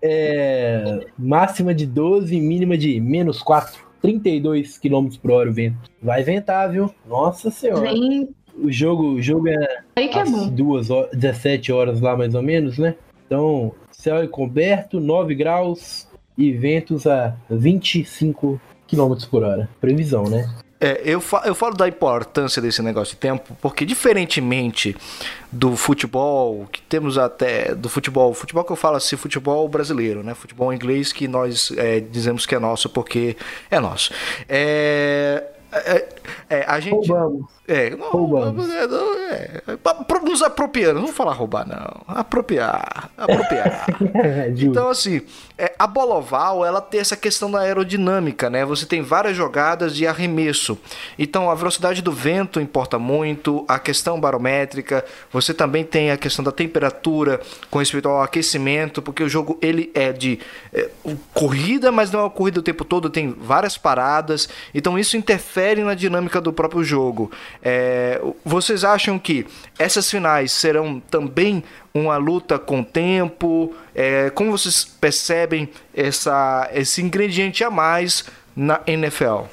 [0.00, 5.76] é, máxima de 12, mínima de menos 4, 32 km por hora o vento.
[6.00, 6.94] Vai ventar, viu?
[7.06, 7.90] Nossa senhora.
[7.90, 8.32] Vem...
[8.56, 10.48] O jogo, o jogo é, aí que é bom.
[10.48, 12.94] duas horas, 17 horas lá mais ou menos, né?
[13.26, 19.68] Então, céu encoberto, 9 graus e ventos a 25 km por hora.
[19.80, 20.48] Previsão, né?
[20.80, 24.94] É, eu, fa eu falo da importância desse negócio de tempo, porque diferentemente
[25.50, 27.74] do futebol, que temos até.
[27.74, 30.34] Do futebol, futebol que eu falo assim, futebol brasileiro, né?
[30.34, 33.34] Futebol inglês que nós é, dizemos que é nosso porque
[33.70, 34.12] é nosso.
[34.46, 36.08] É, é,
[36.50, 37.08] é a gente.
[37.08, 37.46] Roubamos.
[37.66, 38.68] É, não, Roubamos.
[38.68, 39.62] é, não, é,
[40.34, 42.02] nos apropriando, não vou falar roubar, não.
[42.08, 43.86] Apropriar, apropriar.
[44.50, 44.66] Justo.
[44.66, 45.22] Então, assim,
[45.56, 48.64] é, a bola oval, ela tem essa questão da aerodinâmica, né?
[48.64, 50.76] Você tem várias jogadas de arremesso.
[51.18, 56.44] Então, a velocidade do vento importa muito, a questão barométrica, você também tem a questão
[56.44, 60.40] da temperatura com respeito ao aquecimento, porque o jogo, ele é de
[60.72, 60.88] é,
[61.32, 64.48] corrida, mas não é uma corrida o tempo todo, tem várias paradas.
[64.74, 67.30] Então, isso interfere na dinâmica do próprio jogo.
[67.64, 69.46] É, vocês acham que
[69.78, 73.74] essas finais serão também uma luta com o tempo?
[73.94, 79.44] É, como vocês percebem essa, esse ingrediente a mais na NFL?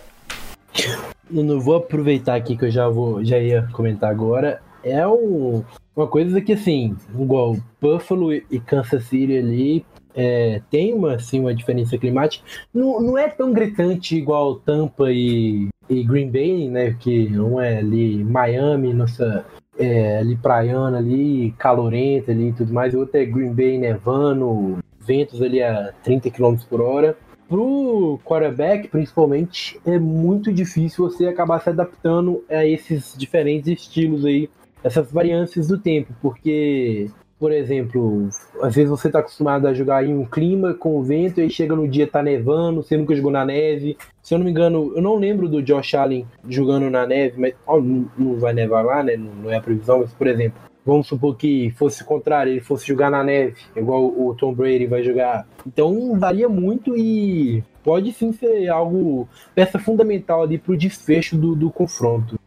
[1.34, 4.62] Eu não vou aproveitar aqui que eu já vou, já ia comentar agora.
[4.84, 5.64] É um,
[5.96, 11.54] uma coisa que assim, igual Buffalo e Kansas City ali, é, tem uma, assim, uma
[11.54, 12.44] diferença climática.
[12.74, 16.96] Não, não é tão gritante igual Tampa e, e Green Bay, né?
[16.98, 19.46] Que um é ali Miami, nossa
[19.78, 24.80] é, ali praiana ali, calorenta ali e tudo mais, e outro é Green Bay nevando,
[25.00, 27.18] ventos ali a 30 km por hora.
[27.50, 34.50] Pro quarterback, principalmente, é muito difícil você acabar se adaptando a esses diferentes estilos aí,
[34.82, 37.10] essas variâncias do tempo, porque,
[37.42, 38.30] por exemplo,
[38.62, 41.88] às vezes você tá acostumado a jogar em um clima com vento e chega no
[41.88, 43.98] dia tá nevando, você nunca jogou na neve.
[44.22, 47.56] Se eu não me engano, eu não lembro do Josh Allen jogando na neve, mas
[48.16, 49.18] não, vai nevar lá, né?
[49.18, 52.60] Não, não é a previsão, mas por exemplo, vamos supor que fosse o contrário, ele
[52.60, 55.48] fosse jogar na neve, igual o Tom Brady vai jogar.
[55.66, 61.72] Então varia muito e pode sim ser algo, peça fundamental ali pro desfecho do, do
[61.72, 62.40] confronto.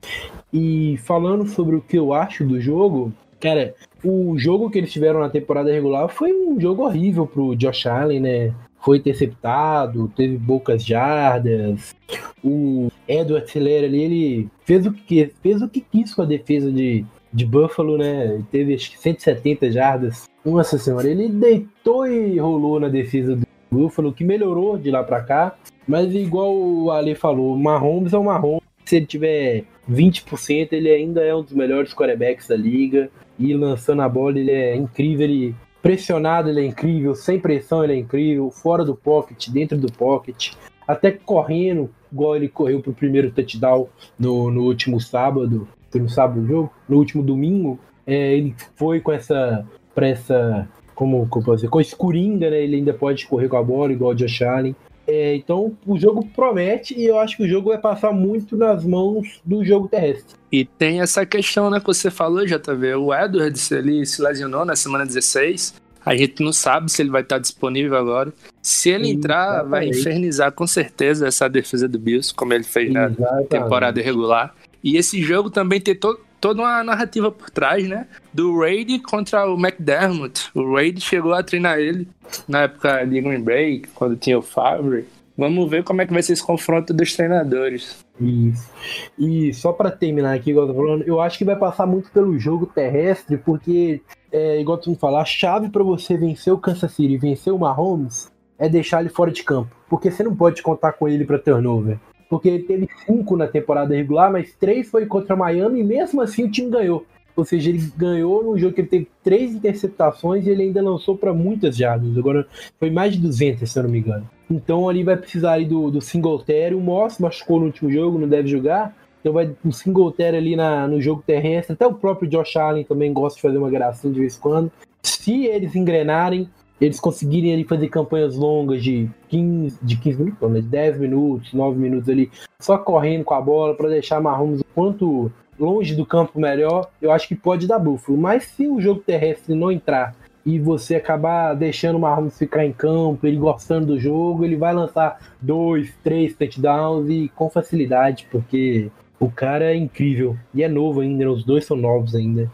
[0.52, 3.12] E falando sobre o que eu acho do jogo,
[3.44, 7.86] cara, o jogo que eles tiveram na temporada regular foi um jogo horrível pro Josh
[7.86, 8.54] Allen, né?
[8.80, 11.94] Foi interceptado, teve poucas jardas.
[12.42, 16.72] O Edward Hiller ali, ele fez o que fez o que quis com a defesa
[16.72, 18.42] de, de Buffalo, né?
[18.50, 20.26] Teve acho que 170 jardas.
[20.42, 25.22] Nossa senhora, ele deitou e rolou na defesa do Buffalo, que melhorou de lá pra
[25.22, 25.54] cá.
[25.86, 28.62] Mas igual o Ale falou, Mahomes é o Mahomes.
[28.86, 33.10] Se ele tiver 20%, ele ainda é um dos melhores quarterbacks da liga.
[33.38, 35.24] E lançando a bola, ele é incrível.
[35.24, 37.14] Ele pressionado, ele é incrível.
[37.14, 38.50] Sem pressão, ele é incrível.
[38.50, 40.54] Fora do pocket, dentro do pocket.
[40.86, 45.68] Até correndo, igual ele correu pro primeiro touchdown no, no último sábado.
[45.90, 46.72] Foi no sábado jogo?
[46.88, 47.78] No último domingo.
[48.06, 49.66] É, ele foi com essa.
[49.94, 52.62] Pra essa como, como posso dizer, com esse coringa, né?
[52.62, 54.74] Ele ainda pode correr com a bola, igual o Josh Allen.
[55.06, 58.84] É, então o jogo promete e eu acho que o jogo vai passar muito nas
[58.84, 60.36] mãos do jogo terrestre.
[60.50, 62.94] E tem essa questão, né, que você falou, JV.
[62.94, 65.74] O Edwards, ele se lesionou na semana 16.
[66.04, 68.32] A gente não sabe se ele vai estar disponível agora.
[68.60, 69.98] Se ele entrar, vai Exatamente.
[69.98, 73.48] infernizar com certeza essa defesa do Bills, como ele fez na Exatamente.
[73.48, 74.54] temporada regular.
[74.82, 78.06] E esse jogo também tem to toda uma narrativa por trás, né?
[78.30, 80.50] Do Raid contra o McDermott.
[80.54, 82.06] O Raid chegou a treinar ele
[82.46, 85.06] na época de Green Bay, quando tinha o Favre.
[85.38, 88.04] Vamos ver como é que vai ser esse confronto dos treinadores.
[88.20, 88.70] Isso.
[89.18, 92.10] E só pra terminar aqui, igual eu tô falando, eu acho que vai passar muito
[92.10, 96.58] pelo jogo terrestre, porque, é, igual tu me falar, a chave pra você vencer o
[96.58, 99.74] Kansas City e vencer o Mahomes é deixar ele fora de campo.
[99.88, 101.98] Porque você não pode contar com ele pra turnover.
[102.34, 106.44] Porque ele teve cinco na temporada regular, mas três foi contra Miami e mesmo assim
[106.44, 107.06] o time ganhou.
[107.36, 111.16] Ou seja, ele ganhou num jogo que ele teve três interceptações e ele ainda lançou
[111.16, 112.16] para muitas jardas.
[112.18, 112.46] Agora
[112.78, 114.28] foi mais de 200, se eu não me engano.
[114.50, 116.74] Então ali vai precisar ali do, do Singletary.
[116.74, 118.96] O Moss machucou no último jogo, não deve jogar.
[119.20, 121.74] Então vai um Singletary ali na, no jogo terrestre.
[121.74, 124.72] Até o próprio Josh Allen também gosta de fazer uma gracinha de vez em quando.
[125.02, 126.48] Se eles engrenarem,
[126.80, 130.98] eles conseguirem ali fazer campanhas longas de 15, de 15 minutos, não, né, de 10
[130.98, 135.94] minutos, 9 minutos ali, só correndo com a bola para deixar Mahomes o quanto longe
[135.94, 138.18] do campo melhor, eu acho que pode dar Buffalo.
[138.18, 142.72] Mas se o jogo terrestre não entrar e você acabar deixando o Mahomes ficar em
[142.72, 148.90] campo, ele gostando do jogo, ele vai lançar dois, três touchdowns e com facilidade, porque
[149.18, 150.36] o cara é incrível.
[150.52, 152.50] E é novo ainda, os dois são novos ainda.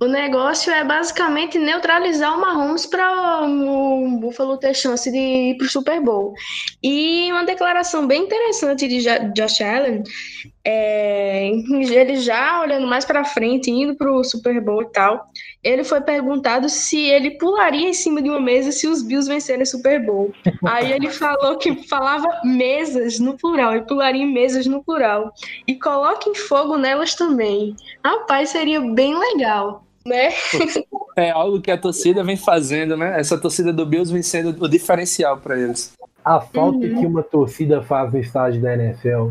[0.00, 5.66] O negócio é basicamente neutralizar o Mahomes para o Buffalo ter chance de ir para
[5.66, 6.34] o Super Bowl.
[6.82, 9.00] E uma declaração bem interessante de
[9.34, 10.04] Josh Allen,
[10.64, 15.24] é, ele já olhando mais para frente, indo para o Super Bowl e tal,
[15.64, 19.62] ele foi perguntado se ele pularia em cima de uma mesa se os Bills vencerem
[19.62, 20.32] o Super Bowl.
[20.64, 25.32] Aí ele falou que falava mesas no plural, e pularia em mesas no plural.
[25.66, 27.74] E coloquem fogo nelas também.
[28.04, 30.30] Rapaz, seria bem legal, né?
[31.16, 33.18] É algo que a torcida vem fazendo, né?
[33.18, 35.92] Essa torcida do Bills vem sendo o diferencial para eles.
[36.24, 37.00] A falta Uhum.
[37.00, 39.30] que uma torcida faz no estádio da NFL.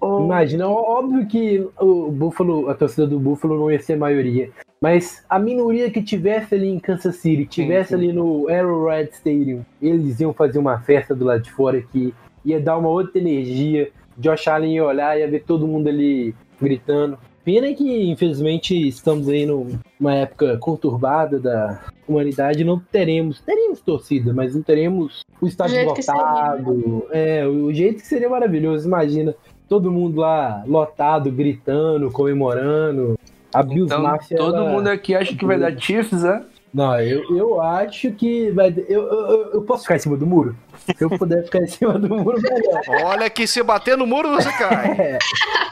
[0.00, 4.50] Ou- Imagina, óbvio que o Buffalo, a torcida do Buffalo não ia ser maioria.
[4.80, 7.94] Mas a minoria que tivesse ali em Kansas City, tivesse sim.
[7.96, 12.14] ali no Arrowhead Stadium, eles iam fazer uma festa do lado de fora que
[12.44, 13.90] ia dar uma outra energia.
[14.16, 17.18] Josh Allen ia olhar, ia ver todo mundo ali gritando.
[17.44, 22.62] Pena que, infelizmente, estamos aí num- numa época conturbada da humanidade.
[22.62, 27.06] Não teremos, teremos torcida, mas não teremos o estádio lotado.
[27.10, 28.86] É, o jeito que seria maravilhoso.
[28.86, 29.34] Imagina
[29.68, 33.18] todo mundo lá lotado, gritando, comemorando.
[33.54, 34.36] A Bills Então, Mafia.
[34.36, 36.42] todo ela- mundo aqui acha que vai dar Chiefs, é?
[36.74, 38.74] Não, eu, eu acho que vai.
[38.88, 40.54] Eu, eu- eu posso ficar em cima do muro?
[40.96, 42.80] Se eu puder ficar em cima do muro, melhor.
[43.04, 44.96] Olha que se bater no muro você cai.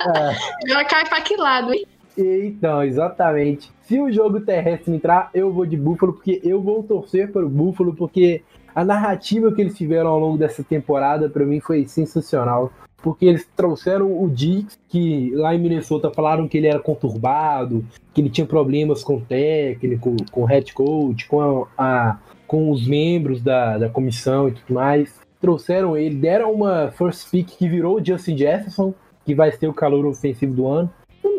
[0.06, 1.84] É, Ela cai pra que lado, hein?
[2.16, 3.70] então, exatamente.
[3.82, 7.48] Se o jogo terrestre entrar, eu vou de Buffalo, porque eu vou torcer para o
[7.48, 8.42] Buffalo, porque
[8.74, 12.72] a narrativa que eles tiveram ao longo dessa temporada, para mim, foi sensacional.
[13.02, 18.20] Porque eles trouxeram o Dix, que lá em Minnesota falaram que ele era conturbado, que
[18.20, 22.86] ele tinha problemas com o técnico, com o head coach, com, a, a- com os
[22.86, 25.14] membros da, da comissão e tudo mais.
[25.40, 28.94] Trouxeram ele, deram uma first pick que virou o Justin Jefferson,
[29.24, 30.90] que vai ser o calor ofensivo do ano.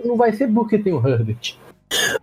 [0.05, 1.55] Não- vai ser porque tem o Herbert.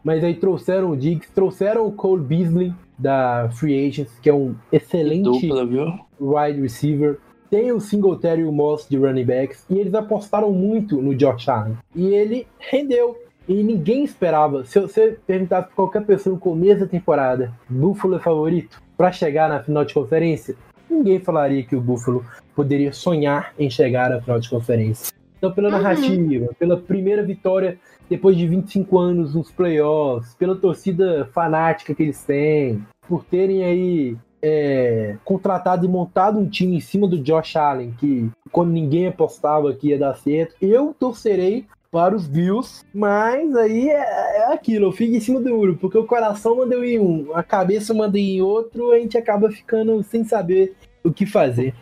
[0.02, 4.54] Mas aí trouxeram o Diggs, trouxeram o Cole Beasley da Free Agents, que é um
[4.70, 7.18] excelente Dupla, wide receiver.
[7.50, 9.64] Tem o Singletary e o Moss de running backs.
[9.70, 11.76] E eles apostaram muito no Josh Allen.
[11.94, 13.16] E ele rendeu.
[13.48, 14.64] E ninguém esperava.
[14.64, 19.48] Se você perguntasse pra qualquer pessoa no começo da temporada, Buffalo é favorito para chegar
[19.48, 20.56] na final de conferência,
[20.88, 22.24] ninguém falaria que o Buffalo
[22.54, 25.12] poderia sonhar em chegar à final de conferência.
[25.36, 25.74] Então, pela Uhum.
[25.82, 27.78] narrativa, pela primeira vitória
[28.08, 34.16] depois de 25 anos nos playoffs, pela torcida fanática que eles têm, por terem aí
[34.46, 39.72] é, contratado e montado um time em cima do Josh Allen, que quando ninguém apostava
[39.72, 41.64] que ia dar certo, eu torcerei
[41.94, 45.96] para os Bills, mas aí é, é aquilo, eu fico em cima do muro, porque
[45.96, 50.02] o coração manda eu em um, a cabeça manda em outro, a gente acaba ficando
[50.02, 50.74] sem saber
[51.04, 51.72] o que fazer.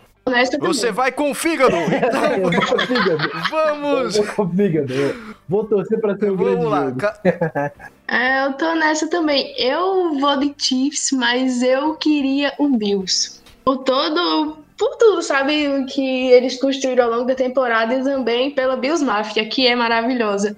[0.60, 1.74] Você vai com o fígado.
[1.88, 4.16] Então, Eu vou com o fígado, vamos.
[4.18, 5.16] eu vou com o fígado, eu
[5.48, 6.92] vou torcer para ser um grande Vamos lá.
[8.06, 9.54] É, eu tô nessa também.
[9.56, 13.40] Eu vou de Chiefs, mas eu queria o Bills.
[13.64, 14.61] Por todo.
[14.82, 15.68] Por tudo, sabe?
[15.68, 19.76] O que eles construíram ao longo da temporada e também pela Bills Mafia, que é
[19.76, 20.56] maravilhosa.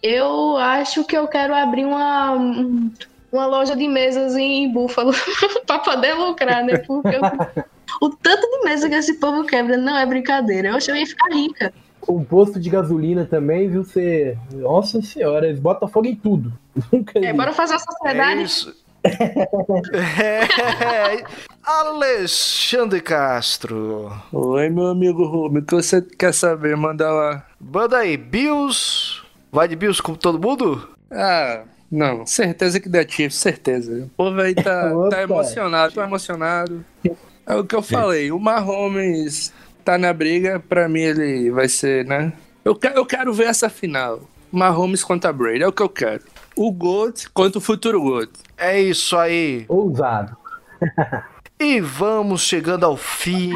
[0.00, 2.32] Eu acho que eu quero abrir uma.
[2.32, 2.92] um-
[3.32, 5.10] Uma loja de mesas em Buffalo
[5.66, 6.78] pra poder lucrar, né?
[6.78, 7.64] Porque eu-
[8.00, 10.68] o tanto de mesa que esse povo quebra não é brincadeira.
[10.68, 11.74] Eu acho que eu ia ficar rica.
[12.08, 13.82] Um posto de gasolina também, viu?
[13.82, 14.38] Você.
[14.52, 16.52] Nossa senhora, eles botam fogo em tudo.
[16.92, 18.42] Nunca É, bora fazer uma É sociedade.
[18.44, 18.83] isso.
[19.04, 21.22] É.
[21.62, 24.12] Alexandre Castro.
[24.32, 26.76] Oi, meu amigo Rubio, o que você quer saber?
[26.76, 27.46] Manda lá.
[27.60, 29.22] Manda aí, Bills.
[29.52, 30.88] Vai de Bills com todo mundo?
[31.10, 34.04] Ah, não, certeza que dá Chiefs, certeza.
[34.04, 36.84] O povo aí tá, tá emocionado, tô emocionado.
[37.46, 39.52] É o que eu falei, o Mahomes
[39.84, 42.32] tá na briga, pra mim ele vai ser, né?
[42.64, 44.22] Eu quero, eu quero ver essa final.
[44.50, 46.22] Mahomes contra Brady, é o que eu quero.
[46.56, 48.30] O GOAT contra o futuro GOAT.
[48.56, 49.64] É isso aí.
[49.68, 50.36] Ousado.
[51.58, 53.52] E vamos chegando ao fim.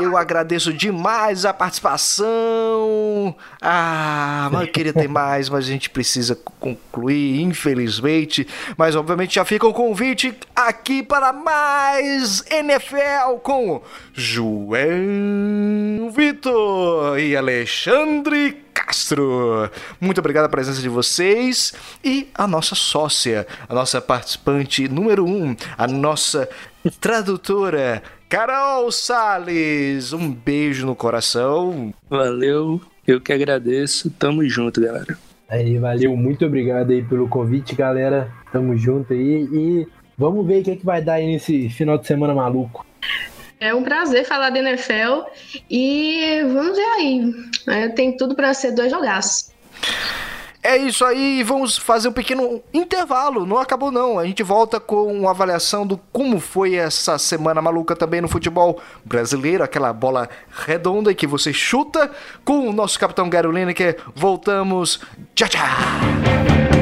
[0.00, 3.34] Eu agradeço demais a participação.
[3.60, 8.46] Ah, mas eu queria ter mais, mas a gente precisa concluir, infelizmente.
[8.76, 13.82] Mas obviamente já fica o convite aqui para mais NFL com
[14.14, 14.78] João
[16.14, 19.68] Vitor e Alexandre Castro.
[20.00, 21.74] Muito obrigado a presença de vocês
[22.04, 26.48] e a nossa sócia, a nossa participante número um, a nossa
[27.00, 30.12] tradutora, Carol Sales.
[30.12, 31.92] Um beijo no coração.
[32.08, 34.08] Valeu, eu que agradeço.
[34.10, 35.18] Tamo junto, galera.
[35.48, 38.32] Aí, valeu, muito obrigado aí pelo convite, galera.
[38.52, 41.98] Tamo junto aí e vamos ver o que, é que vai dar aí nesse final
[41.98, 42.86] de semana maluco.
[43.58, 45.28] É um prazer falar de NFL
[45.70, 47.34] e vamos ver aí.
[47.68, 49.50] É, tem tudo para ser dois jogaços.
[50.62, 53.46] É isso aí, vamos fazer um pequeno intervalo.
[53.46, 54.18] Não acabou não.
[54.18, 58.82] A gente volta com uma avaliação do como foi essa semana maluca também no futebol
[59.04, 62.10] brasileiro, aquela bola redonda que você chuta
[62.44, 63.96] com o nosso capitão Gary Lineker.
[64.12, 65.00] Voltamos.
[65.36, 66.75] Tchau, tchau.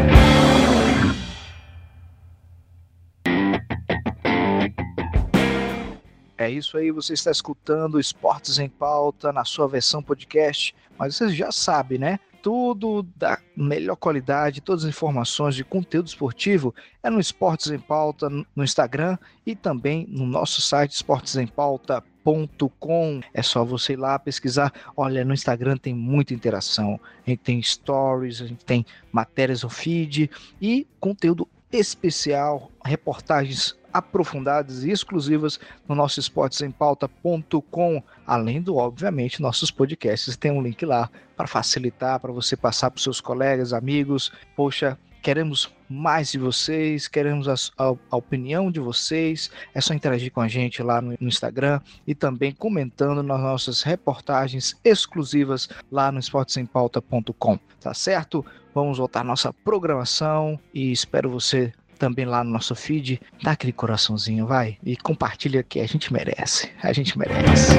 [6.44, 11.30] É isso aí, você está escutando Esportes em Pauta na sua versão podcast, mas você
[11.30, 12.18] já sabe, né?
[12.44, 18.28] tudo da melhor qualidade, todas as informações de conteúdo esportivo é no Esportes em Pauta
[18.28, 19.16] no Instagram
[19.46, 23.22] e também no nosso site esportesempauta.com.
[23.32, 24.70] É só você ir lá pesquisar.
[24.94, 27.00] Olha, no Instagram tem muita interação.
[27.26, 30.30] A gente tem stories, a gente tem matérias no feed
[30.60, 40.36] e conteúdo especial, reportagens aprofundadas e exclusivas no nosso esportesempauta.com, além do, obviamente, nossos podcasts.
[40.36, 44.32] Tem um link lá para facilitar, para você passar para seus colegas, amigos.
[44.56, 49.50] Poxa, queremos mais de vocês, queremos a, a, a, opinião de vocês.
[49.74, 53.82] É só interagir com a gente lá no, no, Instagram e também comentando nas nossas
[53.82, 58.44] reportagens exclusivas lá no esportesempauta.com, tá certo?
[58.74, 63.72] Vamos voltar à nossa programação e espero você também lá no nosso feed, dá aquele
[63.72, 66.70] coraçãozinho, vai, e compartilha que a gente merece.
[66.82, 67.72] A gente merece.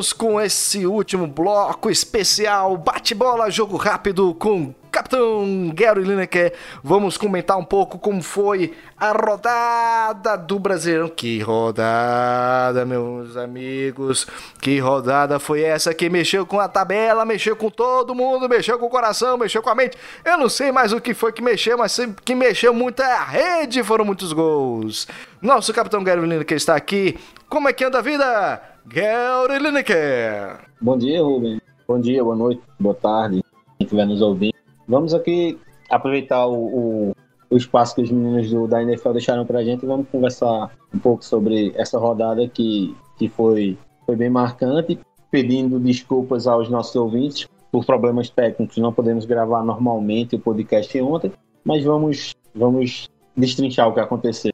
[0.00, 7.64] Com esse último bloco especial bate-bola, jogo rápido com Capitão Gary Lineker, vamos comentar um
[7.64, 11.08] pouco como foi a rodada do Brasileirão.
[11.08, 14.26] Que rodada, meus amigos.
[14.60, 18.86] Que rodada foi essa que mexeu com a tabela, mexeu com todo mundo, mexeu com
[18.86, 19.96] o coração, mexeu com a mente.
[20.24, 23.24] Eu não sei mais o que foi que mexeu, mas que mexeu muito é a
[23.24, 25.06] rede, foram muitos gols.
[25.40, 27.16] Nosso Capitão Gary Lineker está aqui.
[27.48, 28.69] Como é que anda a vida?
[28.86, 30.60] Gary Lineker.
[30.80, 31.60] Bom dia, Rubem.
[31.86, 33.42] Bom dia, boa noite, boa tarde.
[33.78, 34.54] Quem estiver nos ouvindo.
[34.88, 35.58] Vamos aqui
[35.88, 37.16] aproveitar o, o,
[37.50, 40.98] o espaço que os meninos do, da NFL deixaram pra gente e vamos conversar um
[40.98, 43.76] pouco sobre essa rodada que, que foi,
[44.06, 44.98] foi bem marcante,
[45.30, 48.78] pedindo desculpas aos nossos ouvintes por problemas técnicos.
[48.78, 51.32] Não podemos gravar normalmente o podcast ontem,
[51.64, 54.52] mas vamos, vamos destrinchar o que aconteceu.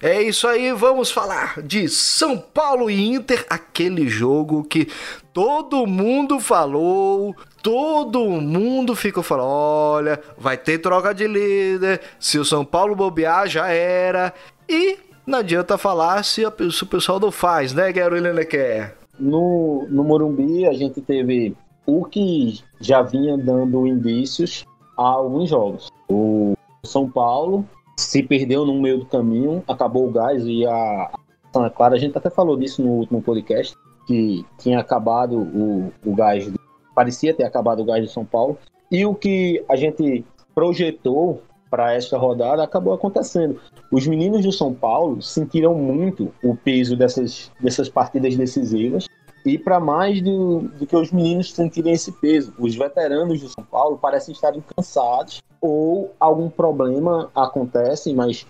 [0.00, 4.86] É isso aí, vamos falar de São Paulo e Inter, aquele jogo que
[5.32, 12.44] todo mundo falou, todo mundo ficou falando: olha, vai ter troca de líder, se o
[12.44, 14.32] São Paulo bobear, já era.
[14.68, 18.96] E não adianta falar se, a, se o pessoal não faz, né, Guerreiro quer.
[19.18, 24.64] No, no Morumbi, a gente teve o que já vinha dando indícios
[24.96, 25.88] a alguns jogos.
[26.08, 27.66] O São Paulo
[27.98, 31.10] se perdeu no meio do caminho, acabou o gás e a
[31.52, 33.74] Santa Clara, a gente até falou disso no último podcast,
[34.06, 36.48] que tinha acabado o, o gás,
[36.94, 38.56] parecia ter acabado o gás de São Paulo,
[38.88, 40.24] e o que a gente
[40.54, 43.60] projetou para esta rodada acabou acontecendo.
[43.90, 49.08] Os meninos do São Paulo sentiram muito o peso dessas, dessas partidas decisivas
[49.44, 53.64] e para mais do, do, que os meninos sentirem esse peso, os veteranos do São
[53.64, 58.46] Paulo parecem estarem cansados ou algum problema acontece, mas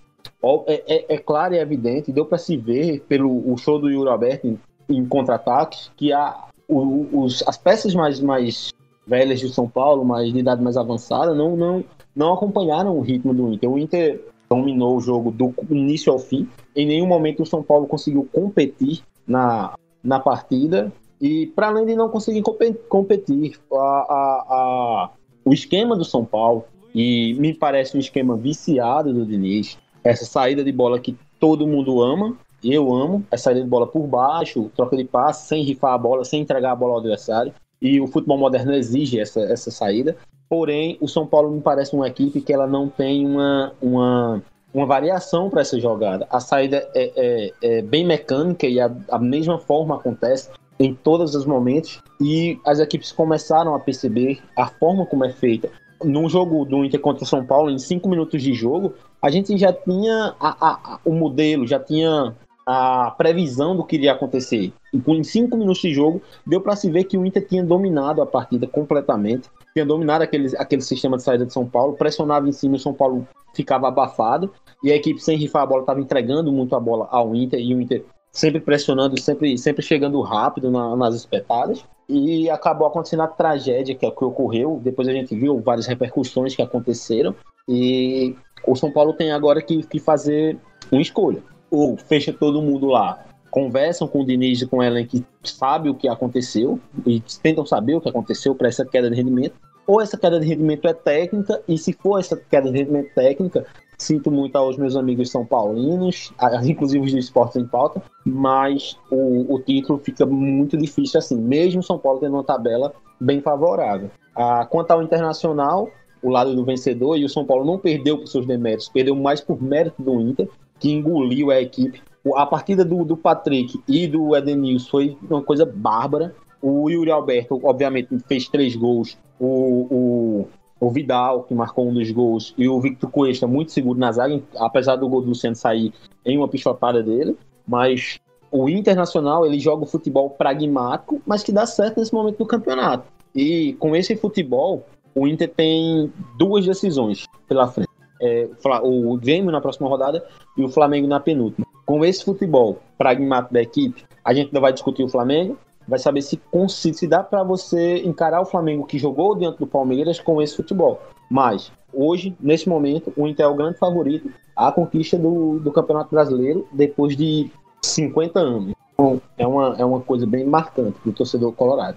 [0.66, 4.08] é, é, é claro e evidente, deu para se ver pelo o show do Yuri
[4.08, 4.58] Alberto em,
[4.88, 8.72] em contra-ataque que a, o, os, as peças mais, mais
[9.06, 11.84] velhas de São Paulo, mais de idade mais avançada, não, não,
[12.14, 13.70] não acompanharam o ritmo do Inter.
[13.70, 16.48] O Inter dominou o jogo do início ao fim.
[16.74, 20.92] Em nenhum momento o São Paulo conseguiu competir na, na partida.
[21.20, 22.42] E para além de não conseguir
[22.88, 25.10] competir, a, a, a,
[25.44, 30.62] o esquema do São Paulo, e me parece um esquema viciado do Diniz, essa saída
[30.62, 34.96] de bola que todo mundo ama, eu amo, a saída de bola por baixo, troca
[34.96, 37.52] de passe, sem rifar a bola, sem entregar a bola ao adversário.
[37.80, 40.16] E o futebol moderno exige essa, essa saída.
[40.48, 44.42] Porém, o São Paulo me parece uma equipe que ela não tem uma, uma,
[44.72, 46.26] uma variação para essa jogada.
[46.30, 51.34] A saída é, é, é bem mecânica e a, a mesma forma acontece em todos
[51.34, 52.02] os momentos.
[52.20, 55.70] E as equipes começaram a perceber a forma como é feita.
[56.04, 59.56] Num jogo do Inter contra o São Paulo, em cinco minutos de jogo, a gente
[59.58, 64.72] já tinha a, a, o modelo, já tinha a previsão do que iria acontecer.
[64.92, 68.26] Em cinco minutos de jogo, deu para se ver que o Inter tinha dominado a
[68.26, 69.48] partida completamente,
[69.78, 72.92] tinha dominado aquele, aquele sistema de saída de São Paulo, pressionava em cima, o São
[72.92, 74.52] Paulo ficava abafado,
[74.82, 77.74] e a equipe sem rifar a bola estava entregando muito a bola ao Inter, e
[77.74, 81.84] o Inter sempre pressionando, sempre, sempre chegando rápido na, nas espetadas.
[82.08, 84.80] E acabou acontecendo a tragédia que, é que ocorreu.
[84.82, 87.34] Depois a gente viu várias repercussões que aconteceram.
[87.68, 88.34] E
[88.66, 90.58] o São Paulo tem agora que, que fazer
[90.90, 95.24] uma escolha ou fecha todo mundo lá, conversam com o Diniz e com Ellen que
[95.42, 99.54] sabe o que aconteceu e tentam saber o que aconteceu para essa queda de rendimento,
[99.88, 103.66] ou essa queda de rendimento é técnica, e se for essa queda de rendimento técnica,
[103.98, 106.32] Sinto muito aos meus amigos são paulinos,
[106.62, 111.82] inclusive os do esportes em pauta, mas o, o título fica muito difícil assim, mesmo
[111.82, 114.08] São Paulo tendo uma tabela bem favorável.
[114.36, 115.90] Ah, quanto ao Internacional,
[116.22, 119.40] o lado do vencedor, e o São Paulo não perdeu por seus deméritos, perdeu mais
[119.40, 122.00] por mérito do Inter, que engoliu a equipe.
[122.36, 126.36] A partida do, do Patrick e do Edenilson foi uma coisa bárbara.
[126.62, 129.18] O Yuri Alberto, obviamente, fez três gols.
[129.40, 130.48] O, o,
[130.80, 134.40] o Vidal, que marcou um dos gols, e o Victor Cuesta, muito seguro na zaga,
[134.56, 135.92] apesar do gol do Luciano sair
[136.24, 137.36] em uma pichotada dele.
[137.66, 138.18] Mas
[138.50, 143.04] o Internacional, ele joga o futebol pragmático, mas que dá certo nesse momento do campeonato.
[143.34, 147.88] E com esse futebol, o Inter tem duas decisões pela frente.
[148.20, 148.48] É,
[148.82, 150.26] o Grêmio na próxima rodada
[150.56, 151.66] e o Flamengo na penúltima.
[151.86, 155.56] Com esse futebol pragmático da equipe, a gente ainda vai discutir o Flamengo,
[155.88, 160.20] vai saber se, se dá para você encarar o Flamengo que jogou dentro do Palmeiras
[160.20, 161.00] com esse futebol.
[161.30, 166.10] Mas, hoje, nesse momento, o Inter é o grande favorito à conquista do, do Campeonato
[166.10, 167.50] Brasileiro depois de
[167.82, 168.74] 50 anos.
[168.92, 171.96] Então, é uma, é uma coisa bem marcante para o torcedor colorado.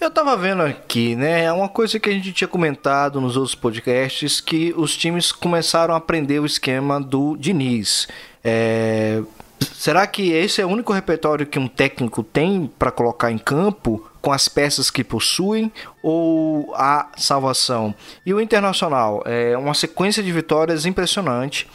[0.00, 1.44] Eu tava vendo aqui, né?
[1.44, 5.92] É uma coisa que a gente tinha comentado nos outros podcasts que os times começaram
[5.92, 8.08] a aprender o esquema do Diniz.
[8.42, 9.22] É...
[9.60, 14.04] Será que esse é o único repertório que um técnico tem para colocar em campo
[14.20, 17.94] com as peças que possuem ou a salvação?
[18.24, 21.68] E o Internacional é uma sequência de vitórias impressionante.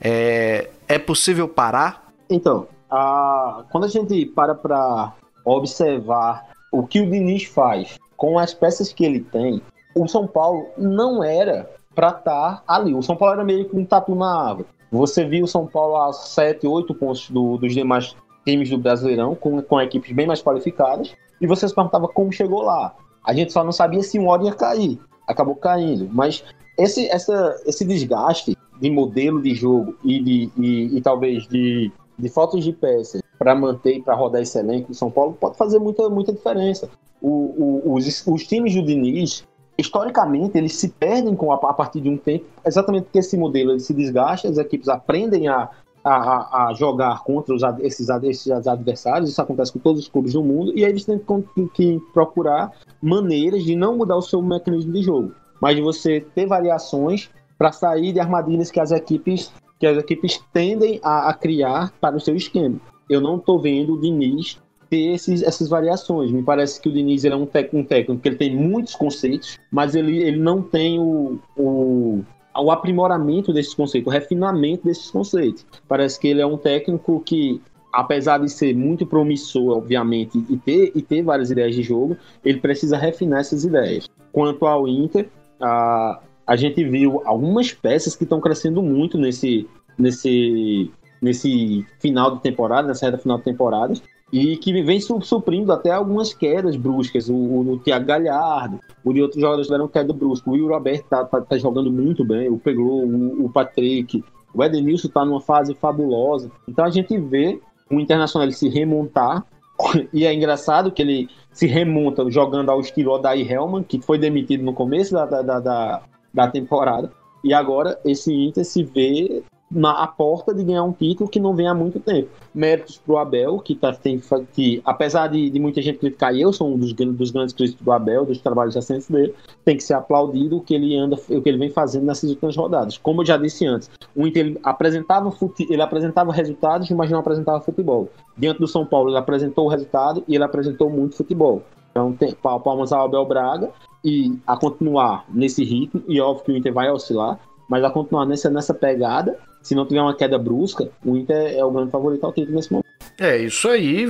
[0.00, 2.10] É, é possível parar?
[2.28, 3.64] Então, a...
[3.70, 5.12] quando a gente para para
[5.44, 9.60] observar o que o Diniz faz com as peças que ele tem,
[9.94, 12.94] o São Paulo não era para estar tá ali.
[12.94, 14.68] O São Paulo era meio que um tatu na árvore.
[14.90, 19.34] Você viu o São Paulo a 7, 8 pontos do, dos demais times do Brasileirão,
[19.34, 22.94] com, com equipes bem mais qualificadas, e você se perguntava como chegou lá.
[23.24, 24.98] A gente só não sabia se um hora ia cair.
[25.26, 26.08] Acabou caindo.
[26.10, 26.42] Mas
[26.76, 32.28] esse, essa, esse desgaste de modelo de jogo e, de, e, e talvez de, de
[32.28, 35.78] faltas de peças para manter e para rodar esse elenco do São Paulo pode fazer
[35.78, 36.88] muita, muita diferença.
[37.20, 39.46] O, o, os, os times do Diniz,
[39.80, 43.78] historicamente, eles se perdem com a, a, partir de um tempo, exatamente porque esse modelo
[43.80, 45.68] se desgasta, as equipes aprendem a,
[46.04, 50.42] a, a jogar contra os, esses, esses, adversários, isso acontece com todos os clubes do
[50.42, 54.92] mundo, e aí eles têm que, que procurar maneiras de não mudar o seu mecanismo
[54.92, 59.86] de jogo, mas de você ter variações para sair de armadilhas que as equipes que
[59.86, 62.78] as equipes tendem a, a criar para o seu esquema.
[63.08, 64.60] Eu não estou vendo o Diniz
[64.90, 66.32] ter esses, essas variações.
[66.32, 69.58] Me parece que o Diniz é um, tec, um técnico que ele tem muitos conceitos,
[69.70, 72.22] mas ele, ele não tem o, o,
[72.54, 75.64] o aprimoramento desses conceitos, o refinamento desses conceitos.
[75.88, 77.60] Parece que ele é um técnico que,
[77.92, 82.58] apesar de ser muito promissor, obviamente, e ter, e ter várias ideias de jogo, ele
[82.58, 84.10] precisa refinar essas ideias.
[84.32, 85.28] Quanto ao Inter,
[85.60, 92.42] a, a gente viu algumas peças que estão crescendo muito nesse, nesse nesse final de
[92.42, 93.92] temporada, nessa reta final de temporada,
[94.32, 97.28] e que vem suprindo até algumas quedas bruscas.
[97.28, 100.48] O, o, o Thiago Galhardo, o de outros jogadores tiveram queda brusca.
[100.48, 104.22] O Will Roberto tá, tá, tá, jogando muito bem, o Pegou, o, o Patrick,
[104.54, 106.50] o Edenilson tá numa fase fabulosa.
[106.68, 107.60] Então a gente vê
[107.90, 109.44] o Internacional se remontar,
[110.12, 114.62] e é engraçado que ele se remonta jogando ao estilo Odair Helman, que foi demitido
[114.62, 116.02] no começo da, da, da,
[116.32, 117.10] da temporada,
[117.42, 121.68] e agora esse Inter se vê na porta de ganhar um título que não vem
[121.68, 122.28] há muito tempo.
[122.52, 124.20] Méritos para o Abel, que, tá, tem,
[124.52, 127.92] que apesar de, de, muita gente criticar, eu sou um dos, dos grandes críticos do
[127.92, 129.32] Abel, dos trabalhos recentes dele,
[129.64, 132.56] tem que ser aplaudido o que ele anda, o que ele vem fazendo nessas últimas
[132.56, 132.98] rodadas.
[132.98, 137.20] Como eu já disse antes, o Inter ele apresentava, fute, ele apresentava resultados, mas não
[137.20, 138.08] apresentava futebol.
[138.36, 141.62] Diante do São Paulo, ele apresentou o resultado e ele apresentou muito futebol.
[141.90, 143.70] Então, tem palmas ao Abel Braga
[144.04, 147.38] e a continuar nesse ritmo, e óbvio que o Inter vai oscilar,
[147.70, 151.64] mas a continuar nessa, nessa pegada se não tiver uma queda brusca, o Inter é
[151.64, 152.88] o grande favorito ao título nesse momento.
[153.18, 154.06] É, isso aí.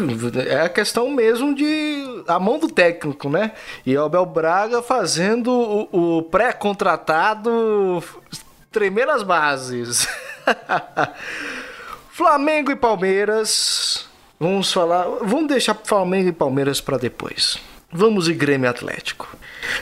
[0.49, 2.25] É a questão mesmo de.
[2.29, 3.53] a mão do técnico, né?
[3.85, 8.03] E o Abel Braga fazendo o, o pré-contratado
[8.71, 10.09] tremer as bases.
[12.13, 14.09] Flamengo e Palmeiras.
[14.39, 15.05] Vamos falar.
[15.23, 17.59] Vamos deixar Flamengo e Palmeiras para depois.
[17.93, 19.37] Vamos e Grêmio Atlético.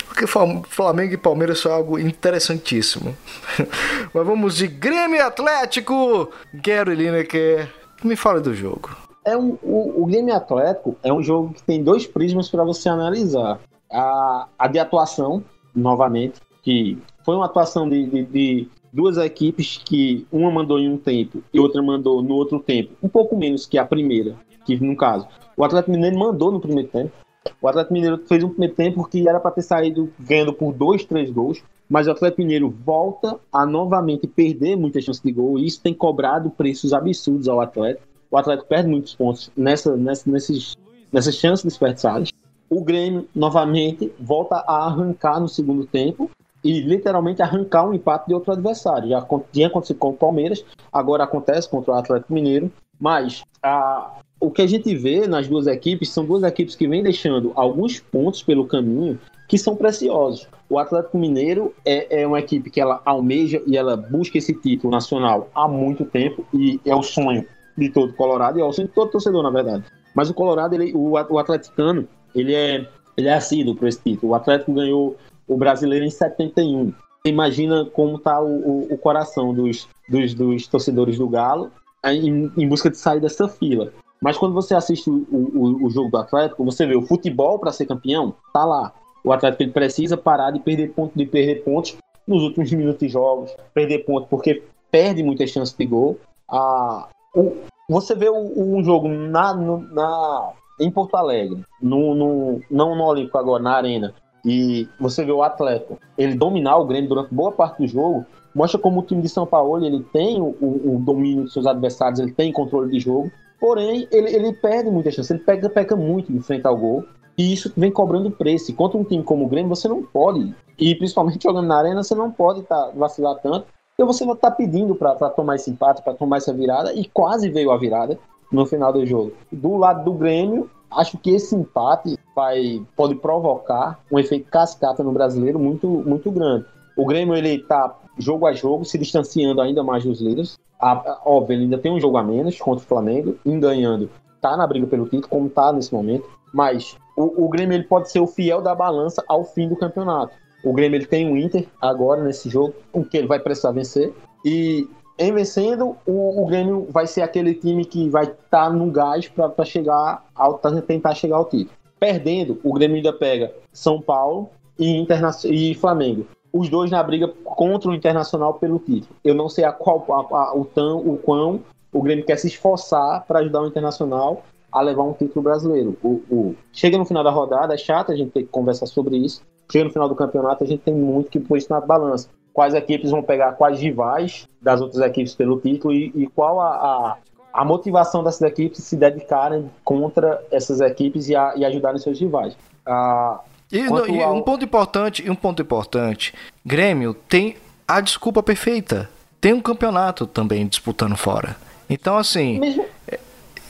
[0.06, 3.16] Porque Flamengo e Palmeiras foi algo interessantíssimo.
[4.12, 6.30] Mas vamos de Grêmio Atlético.
[6.54, 7.72] Gary Lineker,
[8.02, 8.90] me fale do jogo.
[9.24, 12.88] É um, o, o Grêmio Atlético é um jogo que tem dois prismas para você
[12.88, 13.60] analisar.
[13.90, 15.42] A, a de atuação,
[15.74, 20.96] novamente, que foi uma atuação de, de, de duas equipes que uma mandou em um
[20.96, 24.34] tempo e outra mandou no outro tempo, um pouco menos que a primeira,
[24.64, 25.26] que no caso,
[25.56, 27.12] o Atlético Mineiro mandou no primeiro tempo,
[27.60, 31.04] o Atlético Mineiro fez um primeiro tempo que era para ter saído ganhando por dois,
[31.04, 31.62] três gols.
[31.88, 35.94] mas o Atlético Mineiro volta a novamente perder muitas chances de gol e isso tem
[35.94, 38.06] cobrado preços absurdos ao Atlético.
[38.30, 40.76] O Atlético perde muitos pontos nessa, nessa, nesses,
[41.10, 42.30] nessas chances desperdiçadas.
[42.68, 46.30] O Grêmio novamente volta a arrancar no segundo tempo
[46.62, 49.08] e literalmente arrancar um empate de outro adversário.
[49.08, 52.70] Já tinha acontecido com o Palmeiras, agora acontece contra o Atlético Mineiro.
[53.00, 57.02] Mas a, o que a gente vê nas duas equipes são duas equipes que vêm
[57.02, 59.18] deixando alguns pontos pelo caminho
[59.48, 60.46] que são preciosos.
[60.68, 64.92] O Atlético Mineiro é, é, uma equipe que ela almeja e ela busca esse título
[64.92, 67.44] nacional há muito tempo e é o sonho
[67.76, 69.84] de todo Colorado e é o sonho de todo torcedor, na verdade.
[70.14, 72.86] Mas o Colorado, ele, o, o atleticano, ele é,
[73.16, 74.32] ele é assíduo para esse título.
[74.32, 75.16] O Atlético ganhou
[75.46, 76.92] o brasileiro em 71.
[77.24, 81.70] Imagina como está o, o, o, coração dos, dos, dos, torcedores do Galo
[82.04, 83.92] em, em busca de sair dessa fila.
[84.20, 87.72] Mas quando você assiste o, o, o, jogo do Atlético, você vê o futebol para
[87.72, 88.92] ser campeão, tá lá
[89.24, 91.96] o Atlético ele precisa parar de perder pontos, de perder pontos
[92.26, 96.18] nos últimos minutos de jogos, perder pontos porque perde muitas chances de gol.
[96.48, 97.56] Ah, o,
[97.88, 103.38] você vê um jogo na, no, na, em Porto Alegre, no, no, não no Olímpico
[103.38, 104.14] agora, na Arena,
[104.44, 108.78] e você vê o Atlético, ele dominar o Grêmio durante boa parte do jogo, mostra
[108.78, 112.32] como o time de São Paulo ele tem o, o domínio dos seus adversários, ele
[112.32, 113.30] tem controle de jogo,
[113.60, 117.04] porém ele, ele perde muitas chances, ele peca, muito de frente ao gol,
[117.36, 118.70] e isso vem cobrando preço.
[118.70, 120.52] E contra um time como o Grêmio, você não pode.
[120.76, 123.66] E principalmente jogando na arena, você não pode tá, vacilar tanto.
[123.96, 126.92] Porque você vai estar tá pedindo para tomar esse empate, para tomar essa virada.
[126.92, 128.18] E quase veio a virada
[128.50, 129.32] no final do jogo.
[129.52, 135.12] Do lado do Grêmio, acho que esse empate vai, pode provocar um efeito cascata no
[135.12, 136.66] brasileiro muito, muito grande.
[136.96, 140.58] O Grêmio ele está jogo a jogo, se distanciando ainda mais dos líderes.
[140.78, 144.10] A, óbvio, ele ainda tem um jogo a menos contra o Flamengo, em ganhando,
[144.40, 146.28] tá na briga pelo título, como tá nesse momento.
[146.52, 150.34] Mas o, o Grêmio ele pode ser o fiel da balança ao fim do campeonato.
[150.64, 154.12] O Grêmio ele tem o Inter agora nesse jogo, o que ele vai precisar vencer.
[154.44, 158.90] E em vencendo, o, o Grêmio vai ser aquele time que vai estar tá no
[158.90, 161.76] gás para chegar ao, tentar chegar ao título.
[161.98, 166.26] Perdendo, o Grêmio ainda pega São Paulo e, Interna e Flamengo.
[166.52, 169.14] Os dois na briga contra o Internacional pelo título.
[169.24, 171.60] Eu não sei a qual, a, a, o, tão, o quão
[171.92, 175.96] o Grêmio quer se esforçar para ajudar o Internacional a levar um título brasileiro.
[176.02, 179.16] O, o, Chega no final da rodada, é chato a gente ter que conversar sobre
[179.16, 179.42] isso.
[179.70, 182.28] Chega no final do campeonato, a gente tem muito que pôr isso na balança.
[182.52, 186.70] Quais equipes vão pegar quais rivais das outras equipes pelo título e, e qual a,
[186.74, 187.16] a,
[187.52, 192.56] a, motivação dessas equipes se dedicarem contra essas equipes e, a, e ajudarem seus rivais.
[192.84, 193.40] Ah,
[193.70, 194.36] e, no, e ao...
[194.36, 197.56] um ponto importante, um ponto importante, Grêmio tem
[197.86, 199.08] a desculpa perfeita.
[199.40, 201.56] Tem um campeonato também disputando fora.
[201.88, 202.84] Então, assim, Mesmo...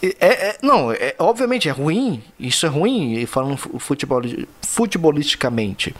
[0.01, 4.23] É, é, não, é, obviamente é ruim, isso é ruim, falando futebol,
[4.63, 5.93] futebolisticamente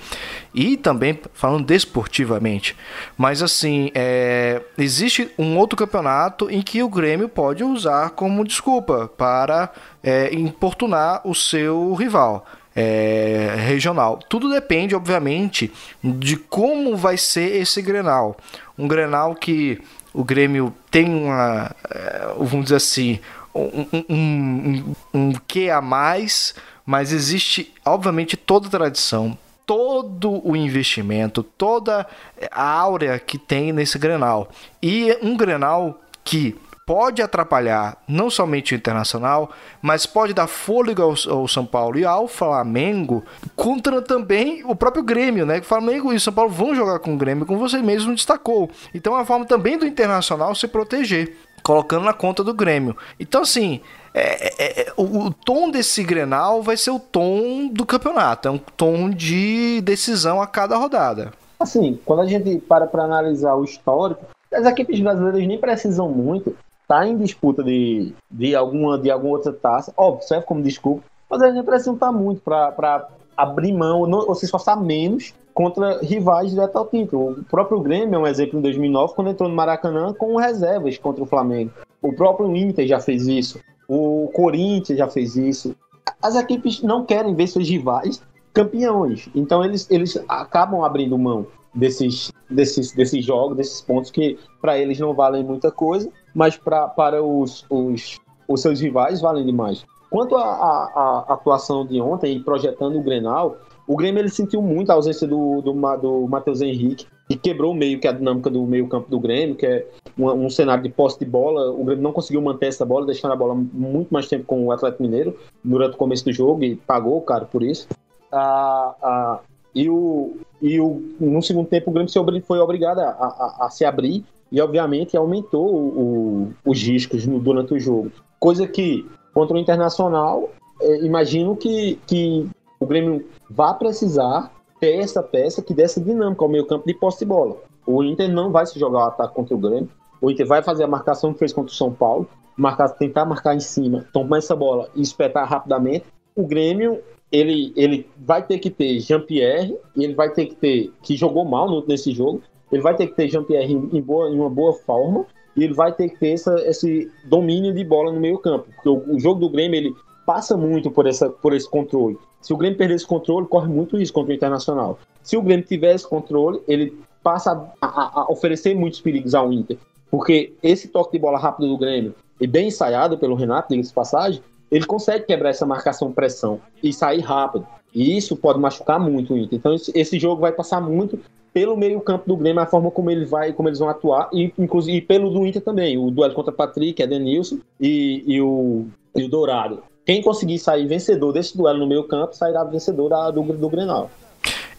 [0.55, 2.77] e também falando desportivamente.
[3.17, 9.09] Mas assim, é, existe um outro campeonato em que o Grêmio pode usar como desculpa
[9.09, 12.47] para é, importunar o seu rival.
[12.81, 14.21] É, regional.
[14.29, 18.37] Tudo depende, obviamente, de como vai ser esse Grenal.
[18.79, 19.81] Um Grenal que
[20.13, 23.19] o Grêmio tem uma, é, vamos dizer assim,
[23.53, 26.55] um, um, um, que a mais,
[26.87, 32.07] mas existe, obviamente, toda a tradição, todo o investimento, toda
[32.51, 34.51] a áurea que tem nesse Grenal.
[34.81, 36.57] E um Grenal que
[36.89, 39.51] pode atrapalhar não somente o Internacional,
[39.83, 43.23] mas pode dar fôlego ao, ao, São Paulo e ao Flamengo,
[43.55, 45.59] contra também o próprio Grêmio, né?
[45.59, 48.71] O Flamengo e o São Paulo vão jogar com o Grêmio, como você mesmo destacou.
[48.95, 52.97] Então é uma forma também do Internacional se proteger colocando na conta do Grêmio.
[53.21, 53.83] Então, assim,
[54.15, 58.51] é, é, é, o, o, tom desse Grenal vai ser o tom do campeonato, é
[58.51, 61.33] um tom de decisão a cada rodada.
[61.61, 66.57] Assim, quando a gente para para analisar o histórico, as equipes brasileiras nem precisam muito
[66.89, 71.43] tá em disputa de, de, alguma, de alguma outra taça, óbvio, serve como desculpa, mas
[71.43, 76.51] a gente precisa estar muito para abrir mão não, ou se esforçar menos contra rivais
[76.51, 77.33] direto ao título.
[77.33, 81.23] O próprio Grêmio é um exemplo em 2009, quando entrou no Maracanã com reservas contra
[81.23, 81.71] o Flamengo.
[82.01, 83.61] O próprio Inter já fez isso.
[83.87, 85.77] O Corinthians já fez isso.
[86.23, 88.23] As equipes não querem ver seus rivais
[88.53, 89.29] campeões.
[89.35, 94.99] Então eles, eles acabam abrindo mão desses, desses, desses jogos, desses pontos que para eles
[94.99, 99.85] não valem muita coisa, mas pra, para os, os, os seus rivais valem demais.
[100.11, 105.27] Quanto à atuação de ontem projetando o Grenal, o Grêmio ele sentiu muito a ausência
[105.27, 109.21] do, do, do Matheus Henrique e quebrou meio que a dinâmica do meio campo do
[109.21, 109.87] Grêmio, que é
[110.19, 111.71] um, um, cenário de posse de bola.
[111.71, 114.73] O Grêmio não conseguiu manter essa bola, deixando a bola muito mais tempo com o
[114.73, 117.87] Atlético Mineiro durante o começo do jogo e pagou caro por isso.
[118.33, 119.41] Ah, ah,
[119.75, 123.85] e, o, e o, no segundo tempo o Grêmio foi obrigado a, a, a se
[123.85, 128.11] abrir e, obviamente, aumentou o, os riscos no, durante o jogo.
[128.39, 132.49] Coisa que, contra o Internacional, é, imagino que, que
[132.81, 136.95] o Grêmio vai precisar ter essa peça que dê essa dinâmica ao meio campo de
[136.95, 137.57] posse de bola.
[137.87, 139.89] O Inter não vai se jogar o ataque contra o Grêmio.
[140.21, 143.55] O Inter vai fazer a marcação que fez contra o São Paulo, marcar, tentar marcar
[143.55, 146.05] em cima, tomar essa bola e espetar rapidamente.
[146.35, 151.17] O Grêmio ele, ele vai ter que ter Jean-Pierre, ele vai ter que ter, que
[151.17, 154.51] jogou mal no, nesse jogo, ele vai ter que ter Jean-Pierre em, boa, em uma
[154.51, 158.39] boa forma, e ele vai ter que ter essa, esse domínio de bola no meio
[158.39, 159.95] campo, porque o, o, jogo do Grêmio ele
[160.25, 162.17] passa muito por, essa, por esse controle.
[162.41, 164.99] Se o Grêmio perder esse controle, corre muito risco contra o Internacional.
[165.23, 169.53] Se o Grêmio tiver esse controle, ele passa a, a, a oferecer muitos perigos ao
[169.53, 169.77] Inter,
[170.11, 174.41] porque esse toque de bola rápido do Grêmio, e bem ensaiado pelo Renato, diga-se passagem,
[174.71, 177.67] ele consegue quebrar essa marcação-pressão e sair rápido.
[177.95, 179.59] E isso pode machucar muito o Inter.
[179.59, 181.19] Então esse jogo vai passar muito
[181.59, 184.99] pelo meio-campo do Grêmio, a forma como ele vai, como eles vão atuar, e inclusive
[184.99, 188.87] e pelo do Inter também, o duelo contra Patrick, Edenilson e, e, o,
[189.17, 189.83] e o Dourado.
[190.07, 194.09] Quem conseguir sair vencedor desse duelo no meio-campo sairá vencedor da, do, do Grenal.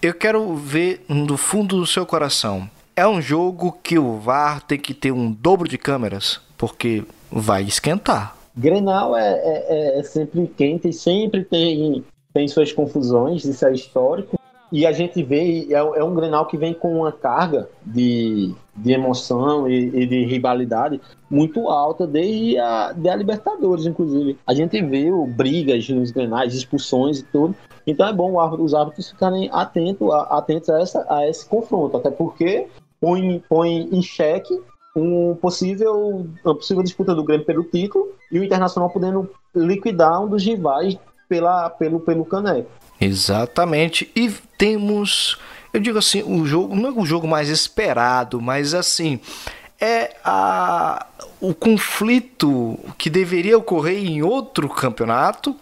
[0.01, 2.69] Eu quero ver do fundo do seu coração.
[2.95, 7.63] É um jogo que o VAR tem que ter um dobro de câmeras, porque vai
[7.63, 8.37] esquentar.
[8.55, 14.38] Grenal é, é, é sempre quente e sempre tem, tem suas confusões, isso é histórico.
[14.71, 18.91] E a gente vê, é, é um Grenal que vem com uma carga de, de
[18.91, 24.37] emoção e, e de rivalidade muito alta desde a, de a Libertadores, inclusive.
[24.45, 27.55] A gente vê brigas nos Grenais, expulsões e tudo.
[27.85, 32.67] Então é bom os árbitros ficarem atentos, atentos a, essa, a esse confronto, até porque
[33.01, 34.59] põe, põe em xeque
[34.95, 40.27] um possível, uma possível disputa do Grêmio pelo título e o Internacional podendo liquidar um
[40.27, 40.97] dos rivais
[41.27, 42.69] pela, pelo, pelo Caneco.
[42.99, 44.09] Exatamente.
[44.15, 45.37] E temos,
[45.73, 49.19] eu digo assim, o jogo não é o jogo mais esperado, mas assim
[49.79, 51.05] é a,
[51.39, 55.55] o conflito que deveria ocorrer em outro campeonato,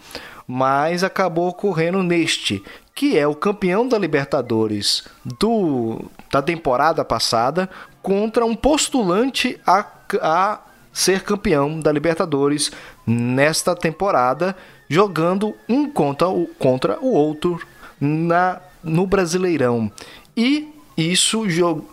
[0.47, 2.63] mas acabou ocorrendo neste,
[2.95, 7.69] que é o campeão da Libertadores do, da temporada passada
[8.01, 9.85] contra um postulante a,
[10.21, 10.61] a
[10.91, 12.71] ser campeão da Libertadores
[13.05, 14.55] nesta temporada,
[14.89, 17.59] jogando um contra o, contra o outro
[17.99, 19.91] na, no Brasileirão.
[20.35, 21.43] E isso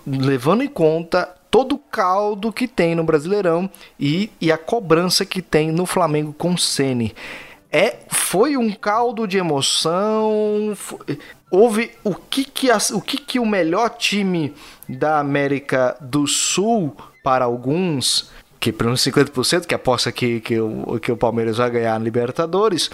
[0.07, 5.40] levando em conta todo o caldo que tem no Brasileirão e, e a cobrança que
[5.40, 7.14] tem no Flamengo com o Sene.
[7.70, 10.72] É, foi um caldo de emoção.
[10.76, 11.18] Foi,
[11.51, 14.53] houve o que que, o que que o melhor time
[14.88, 18.30] da América do Sul para alguns
[18.64, 22.02] que para uns 50% que aposta que, que, o, que o Palmeiras vai ganhar na
[22.02, 22.90] Libertadores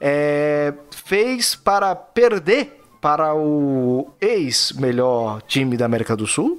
[0.00, 6.58] é, fez para perder para o ex melhor time da América do Sul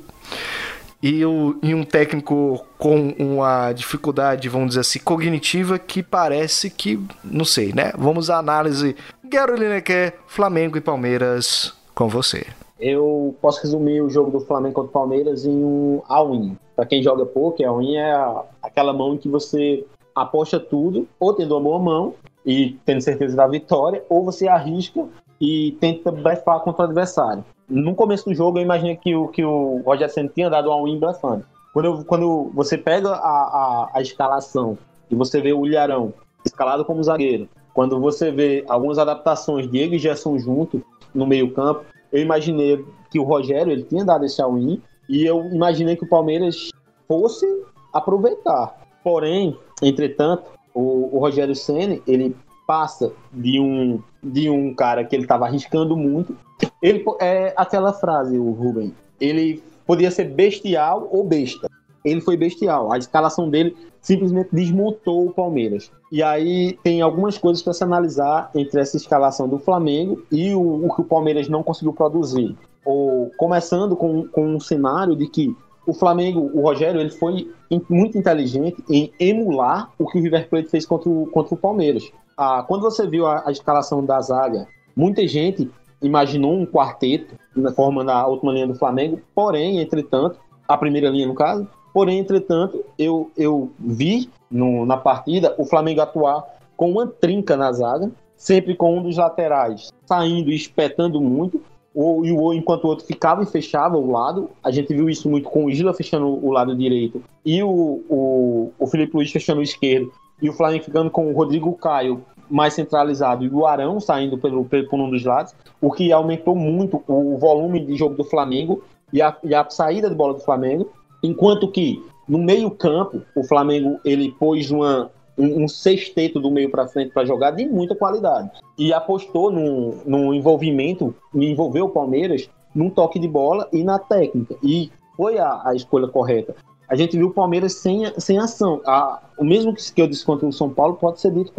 [1.03, 6.97] e, o, e um técnico com uma dificuldade, vamos dizer assim, cognitiva que parece que,
[7.25, 7.91] não sei, né?
[7.97, 8.95] Vamos à análise.
[9.29, 12.47] Gero Lineker, Flamengo e Palmeiras com você.
[12.79, 16.57] Eu posso resumir o jogo do Flamengo contra o Palmeiras em um all-in.
[16.75, 21.33] Para quem joga poker, all-in é a, aquela mão em que você aposta tudo, ou
[21.33, 22.13] tendo uma boa mão
[22.45, 25.05] e tendo certeza da vitória, ou você arrisca
[25.39, 29.43] e tenta blefar contra o adversário no começo do jogo eu imaginei que o, que
[29.43, 31.45] o Roger Senna tinha dado uma win blefando.
[31.73, 34.77] Quando, quando você pega a, a, a, escalação
[35.09, 36.13] e você vê o Ilharão
[36.45, 40.81] escalado como zagueiro, quando você vê algumas adaptações Diego e Gerson junto
[41.13, 45.45] no meio campo, eu imaginei que o Rogério ele tinha dado esse all-in e eu
[45.51, 46.69] imaginei que o Palmeiras
[47.07, 47.45] fosse
[47.93, 48.75] aproveitar.
[49.03, 52.35] Porém, entretanto, o, o Rogério Senna, ele
[52.67, 56.35] passa de um de um cara que ele estava arriscando muito.
[56.81, 58.93] Ele é aquela frase, o Ruben.
[59.21, 61.69] Ele podia ser bestial ou besta.
[62.03, 62.91] Ele foi bestial.
[62.91, 65.91] A escalação dele simplesmente desmontou o Palmeiras.
[66.11, 70.85] E aí tem algumas coisas para se analisar entre essa escalação do Flamengo e o,
[70.85, 72.55] o que o Palmeiras não conseguiu produzir.
[72.85, 75.55] Ou, começando com, com um cenário de que
[75.85, 77.51] o Flamengo, o Rogério, ele foi
[77.89, 82.11] muito inteligente em emular o que o River Plate fez contra o, contra o Palmeiras.
[82.37, 85.69] Ah, quando você viu a, a, escalação da zaga, muita gente
[86.01, 91.27] imaginou um quarteto na forma da última linha do Flamengo, porém, entretanto, a primeira linha
[91.27, 96.43] no caso, porém, entretanto, eu, eu vi no, na partida o Flamengo atuar
[96.75, 101.61] com uma trinca na zaga, sempre com um dos laterais saindo e espetando muito,
[101.95, 104.49] e o enquanto o outro ficava e fechava o lado.
[104.63, 108.71] A gente viu isso muito com o Isla fechando o lado direito e o, o,
[108.77, 112.73] o Felipe Luiz fechando o esquerdo e o Flamengo ficando com o Rodrigo Caio mais
[112.73, 117.01] centralizado e o Arão saindo pelo, pelo, por um dos lados, o que aumentou muito
[117.07, 120.89] o volume de jogo do Flamengo e a, e a saída de bola do Flamengo,
[121.23, 126.69] enquanto que no meio campo o Flamengo ele pôs uma, um, um sexteto do meio
[126.69, 132.49] para frente para jogar de muita qualidade e apostou no, no envolvimento, envolveu o Palmeiras
[132.73, 136.55] num toque de bola e na técnica e foi a, a escolha correta
[136.87, 138.81] a gente viu o Palmeiras sem, sem ação.
[138.85, 141.51] A, o mesmo que eu disse contra o São Paulo pode ser dito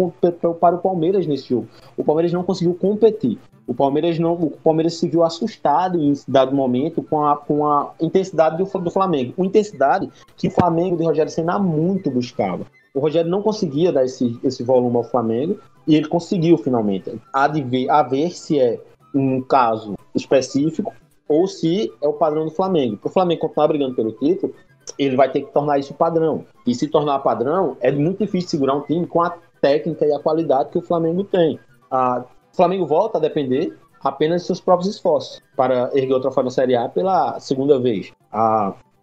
[0.61, 1.69] para o Palmeiras nesse jogo.
[1.97, 3.39] O Palmeiras não conseguiu competir.
[3.67, 7.93] O Palmeiras não, o Palmeiras se viu assustado em dado momento com a, com a
[8.01, 9.35] intensidade do, do Flamengo.
[9.37, 12.65] Uma intensidade que o Flamengo de Rogério Senna muito buscava.
[12.97, 17.21] O Rogério não conseguia dar esse, esse volume ao Flamengo e ele conseguiu finalmente.
[17.31, 18.81] Há de ver, a ver se é
[19.15, 20.95] um caso específico
[21.29, 22.97] ou se é o padrão do Flamengo.
[22.97, 24.55] Para o Flamengo continuar brigando pelo título,
[24.99, 26.47] ele vai ter que tornar isso padrão.
[26.67, 30.19] E se tornar padrão, é muito difícil segurar um time com a técnica e a
[30.19, 31.61] qualidade que o Flamengo tem.
[31.93, 36.51] o Flamengo volta a depender apenas de seus próprios esforços para erguer o troféu na
[36.51, 38.11] Série A pela segunda vez.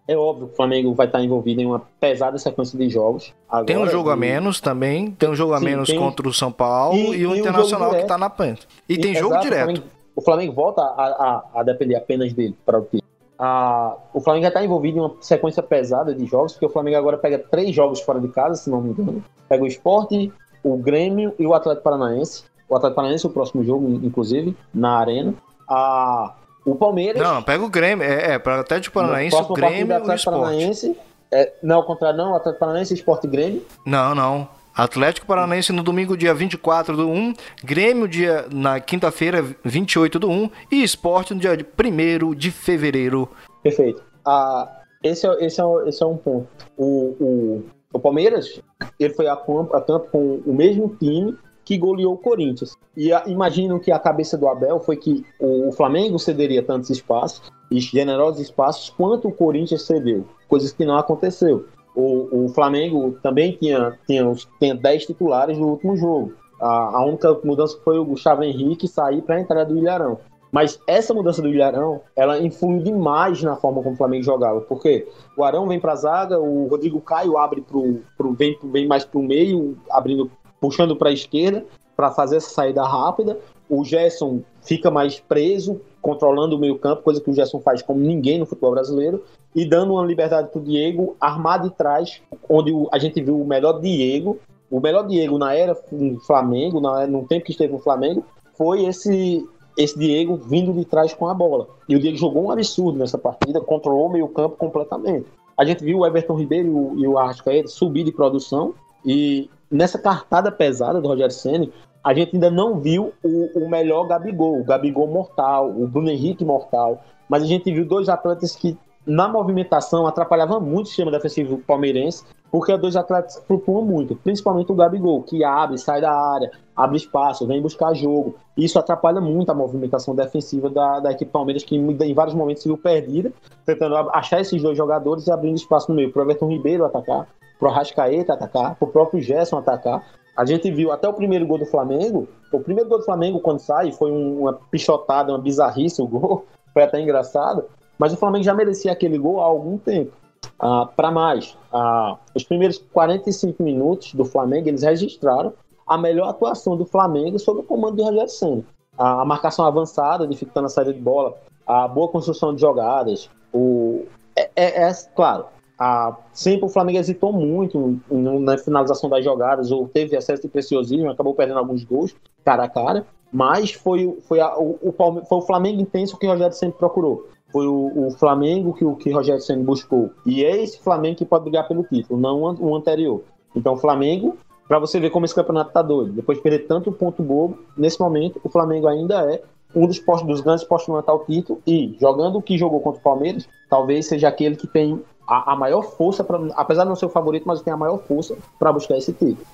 [0.06, 3.32] É óbvio que o Flamengo vai estar envolvido em uma pesada sequência de jogos.
[3.48, 5.98] Agora, tem um jogo a menos também, tem um jogo a menos tem...
[5.98, 8.66] contra o São Paulo e, e o Internacional que está na frente.
[8.88, 9.62] E, e tem jogo direto.
[9.62, 9.84] O Flamengo,
[10.16, 11.06] o Flamengo volta a,
[11.54, 13.04] a, a, depender apenas dele para o time
[13.38, 16.96] a, o Flamengo já está envolvido em uma sequência pesada de jogos, porque o Flamengo
[16.96, 19.24] agora pega três jogos fora de casa, se não me engano.
[19.48, 20.32] Pega o Esporte,
[20.62, 22.44] o Grêmio e o Atlético Paranaense.
[22.68, 25.34] O Atlético Paranaense, o próximo jogo, inclusive, na Arena.
[25.68, 26.34] A,
[26.64, 27.22] o Palmeiras.
[27.22, 28.04] Não, pega o Grêmio.
[28.04, 30.24] É, é para o Atlético Paranaense, o Grêmio e o Esporte.
[30.24, 30.96] Paranaense,
[31.30, 32.32] é, não, ao contrário, não.
[32.32, 33.62] O Atlético Paranaense, Esporte e Grêmio.
[33.84, 34.48] Não, não.
[34.74, 40.50] Atlético Paranaense no domingo, dia 24 do 1, Grêmio dia, na quinta-feira, 28 do 1
[40.72, 43.28] e Esporte no dia 1 de fevereiro.
[43.62, 44.02] Perfeito.
[44.24, 46.48] Ah, esse, é, esse, é, esse é um ponto.
[46.76, 48.60] O, o, o Palmeiras
[48.98, 52.76] ele foi a campo, a campo com o mesmo time que goleou o Corinthians.
[52.96, 56.90] E a, imagino que a cabeça do Abel foi que o, o Flamengo cederia tantos
[56.90, 60.24] espaços, e generosos espaços, quanto o Corinthians cedeu.
[60.48, 65.96] Coisas que não aconteceu o, o Flamengo também tinha, tinha, tinha 10 titulares no último
[65.96, 66.32] jogo.
[66.60, 70.18] A, a única mudança foi o Gustavo Henrique sair para a entrada do Ilharão.
[70.50, 74.60] Mas essa mudança do Ilharão, ela influiu demais na forma como o Flamengo jogava.
[74.60, 75.06] Porque
[75.36, 79.04] o Arão vem para a zaga, o Rodrigo Caio abre pro, pro, vem, vem mais
[79.04, 80.30] para o meio, abrindo,
[80.64, 81.62] puxando para a esquerda
[81.94, 83.38] para fazer essa saída rápida.
[83.68, 88.00] O Gerson fica mais preso, controlando o meio campo, coisa que o Gerson faz como
[88.00, 89.22] ninguém no futebol brasileiro
[89.54, 93.46] e dando uma liberdade para o Diego armar de trás, onde a gente viu o
[93.46, 94.38] melhor Diego,
[94.70, 98.24] o melhor Diego na era do Flamengo, na, no tempo que esteve no Flamengo,
[98.56, 99.46] foi esse
[99.76, 101.66] esse Diego vindo de trás com a bola.
[101.88, 105.26] E o Diego jogou um absurdo nessa partida, controlou o meio campo completamente.
[105.58, 108.72] A gente viu o Everton Ribeiro e o Arrascaeta subir de produção
[109.04, 111.72] e nessa cartada pesada do Rogério Ceni,
[112.02, 116.44] a gente ainda não viu o, o melhor Gabigol, o Gabigol mortal, o Bruno Henrique
[116.44, 121.58] mortal, mas a gente viu dois atletas que na movimentação atrapalhava muito o sistema defensivo
[121.58, 126.96] palmeirense, porque dois atletas flutuam muito, principalmente o Gabigol, que abre, sai da área, abre
[126.96, 128.36] espaço, vem buscar jogo.
[128.56, 132.68] Isso atrapalha muito a movimentação defensiva da, da equipe Palmeiras, que em vários momentos se
[132.68, 133.32] viu perdida,
[133.66, 137.26] tentando achar esses dois jogadores e abrindo espaço no meio, para o Everton Ribeiro atacar,
[137.58, 140.04] para o Arrascaeta atacar, para o próprio Gerson atacar.
[140.36, 142.28] A gente viu até o primeiro gol do Flamengo.
[142.52, 146.44] O primeiro gol do Flamengo, quando sai, foi uma pichotada, uma bizarrice o gol.
[146.74, 147.66] Foi até engraçado.
[147.96, 150.12] Mas o Flamengo já merecia aquele gol há algum tempo.
[150.58, 155.52] Ah, Para mais, ah, os primeiros 45 minutos do Flamengo, eles registraram
[155.86, 158.64] a melhor atuação do Flamengo sob o comando de Rogério Senna.
[158.98, 161.34] A, a marcação avançada, dificultando a saída de bola,
[161.66, 164.04] a boa construção de jogadas, o,
[164.36, 165.46] é, é, é claro,
[165.78, 171.10] a, sempre o Flamengo hesitou muito na finalização das jogadas, ou teve excesso de preciosismo,
[171.10, 172.14] acabou perdendo alguns gols
[172.44, 176.30] cara a cara, mas foi, foi, a, o, o, foi o Flamengo intenso que o
[176.30, 180.10] Rogério sempre procurou foi o, o Flamengo que o que Rogério Senna buscou.
[180.26, 183.22] E é esse Flamengo que pode brigar pelo título, não o anterior.
[183.54, 186.90] Então, o Flamengo, para você ver como esse campeonato tá doido, depois de perder tanto
[186.90, 189.40] ponto bobo, nesse momento o Flamengo ainda é
[189.72, 193.04] um dos, postos, dos grandes postulantes ao título e jogando o que jogou contra o
[193.04, 197.06] Palmeiras, talvez seja aquele que tem a, a maior força, pra, apesar de não ser
[197.06, 199.46] o favorito, mas tem a maior força para buscar esse título.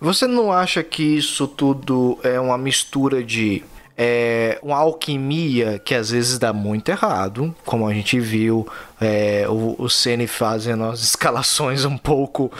[0.00, 3.64] Você não acha que isso tudo é uma mistura de
[3.96, 8.66] é uma alquimia que às vezes dá muito errado, como a gente viu
[9.00, 12.50] é, o, o Ceni fazendo as escalações um pouco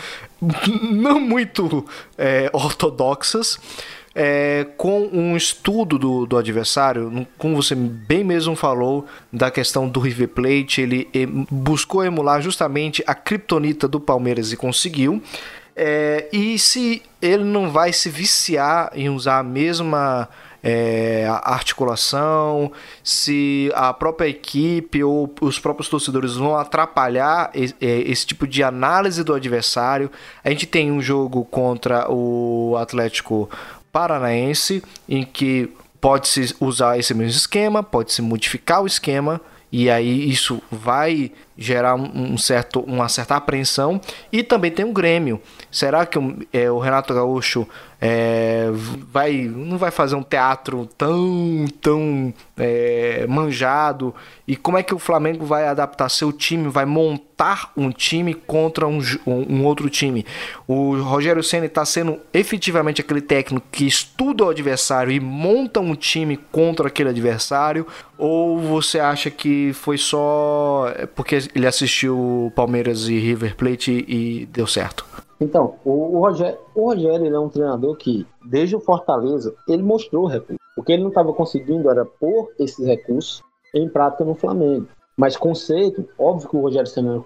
[0.91, 1.85] não muito
[2.17, 3.59] é, ortodoxas.
[4.17, 9.99] É, com um estudo do, do adversário, como você bem mesmo falou, da questão do
[9.99, 11.09] River Plate, ele
[11.51, 15.21] buscou emular justamente a criptonita do Palmeiras e conseguiu.
[15.75, 20.29] É, e se ele não vai se viciar em usar a mesma
[20.67, 22.71] é, articulação,
[23.03, 28.63] se a própria equipe ou os próprios torcedores vão atrapalhar esse, é, esse tipo de
[28.63, 30.09] análise do adversário.
[30.43, 33.47] A gente tem um jogo contra o Atlético
[33.95, 35.69] Paranaense em que
[36.01, 39.39] pode-se usar esse mesmo esquema, pode-se modificar o esquema
[39.71, 43.99] e aí isso vai gerar um certo, uma certa apreensão.
[44.31, 45.41] E também tem o Grêmio.
[45.71, 47.67] Será que o, é, o Renato Gaúcho
[47.99, 54.13] é, vai, não vai fazer um teatro tão, tão é, manjado?
[54.47, 58.87] E como é que o Flamengo vai adaptar seu time, vai montar um time contra
[58.87, 60.25] um, um outro time?
[60.67, 65.95] O Rogério Senna está sendo efetivamente aquele técnico que estuda o adversário e monta um
[65.95, 67.87] time contra aquele adversário?
[68.17, 71.05] Ou você acha que foi só é,
[71.53, 75.05] ele assistiu Palmeiras e River Plate e, deu certo?
[75.39, 80.57] Então, o, Rogério, o Rogério é um treinador que, desde o Fortaleza, ele mostrou recursos.
[80.77, 83.41] O que ele não estava conseguindo era pôr esses recursos
[83.73, 84.87] em prática no Flamengo.
[85.17, 87.21] Mas conceito, óbvio que o Rogério Senna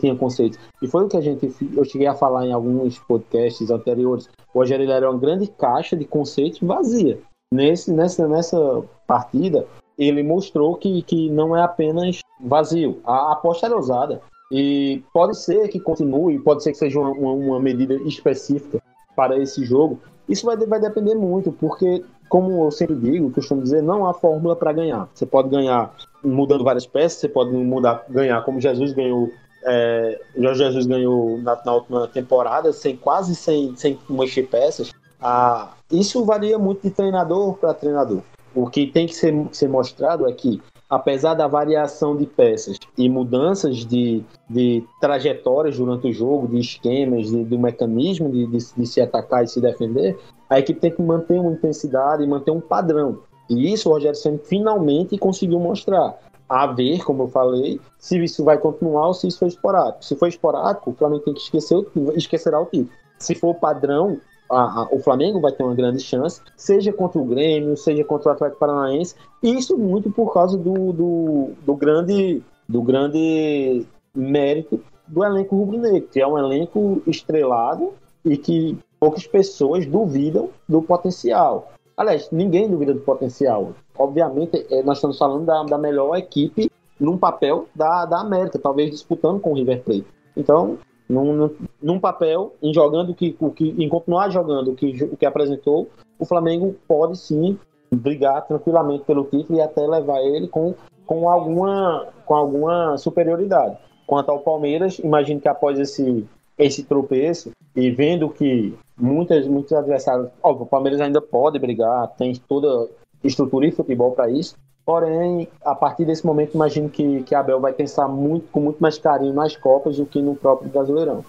[0.00, 0.58] tinha conceito.
[0.80, 4.28] E foi o que a gente eu cheguei a falar em alguns podcasts anteriores.
[4.52, 7.20] O Rogério era uma grande caixa de conceitos vazia.
[7.52, 9.66] Nesse, nessa, nessa partida,
[9.98, 13.00] ele mostrou que, que não é apenas vazio.
[13.04, 14.20] A aposta era ousada.
[14.52, 18.80] E pode ser que continue, pode ser que seja uma, uma medida específica
[19.16, 19.98] para esse jogo.
[20.28, 24.54] Isso vai, vai depender muito, porque, como eu sempre digo, costumo dizer, não há fórmula
[24.54, 25.08] para ganhar.
[25.12, 29.30] Você pode ganhar mudando várias peças, você pode mudar, ganhar como Jesus ganhou.
[29.66, 34.92] É, Jorge Jesus ganhou na, na, última temporada, sem quase sem, sem mexer peças.
[35.20, 38.20] Ah, isso varia muito de treinador para treinador.
[38.54, 43.08] O que tem que ser, ser mostrado é que apesar da variação de peças e
[43.08, 48.86] mudanças de, de trajetórias durante o jogo, de esquemas, de, do mecanismo de, de, de,
[48.86, 50.18] se atacar e se defender,
[50.48, 53.20] a equipe tem que manter uma intensidade e manter um padrão.
[53.48, 56.18] E isso o Rogério Senna finalmente conseguiu mostrar.
[56.48, 60.04] A ver, como eu falei, se isso vai continuar ou se isso foi esporádico.
[60.04, 61.76] Se for esporádico, o Flamengo tem que esquecer,
[62.14, 62.90] esquecerá o título.
[63.18, 64.20] Se for padrão,
[64.54, 68.30] a, a, o Flamengo vai ter uma grande chance, seja contra o Grêmio, seja contra
[68.30, 75.24] o Atlético Paranaense, isso muito por causa do, do, do grande, do grande mérito do
[75.24, 77.92] elenco rubro-negro, que é um elenco estrelado
[78.24, 81.72] e que poucas pessoas duvidam do potencial.
[81.96, 83.72] Aliás, ninguém duvida do potencial.
[83.96, 88.90] Obviamente, é, nós estamos falando da, da melhor equipe num papel da, da América, talvez
[88.90, 90.06] disputando com o River Plate.
[90.36, 90.78] Então,
[91.08, 91.50] num,
[91.82, 95.88] num papel, em jogando que, o que, em continuar jogando o que, o que apresentou,
[96.18, 97.58] o Flamengo pode sim
[97.92, 100.74] brigar tranquilamente pelo título e até levar ele com,
[101.06, 103.76] com, alguma, com alguma superioridade.
[104.06, 106.26] Quanto ao Palmeiras, imagino que após esse,
[106.58, 112.34] esse tropeço e vendo que muitas, muitos adversários, óbvio, o Palmeiras ainda pode brigar, tem
[112.48, 112.88] toda
[113.22, 117.72] estrutura e futebol para isso, Porém, a partir desse momento, imagino que, que Abel vai
[117.72, 121.24] pensar muito, com muito mais carinho nas Copas do que no próprio Brasileirão.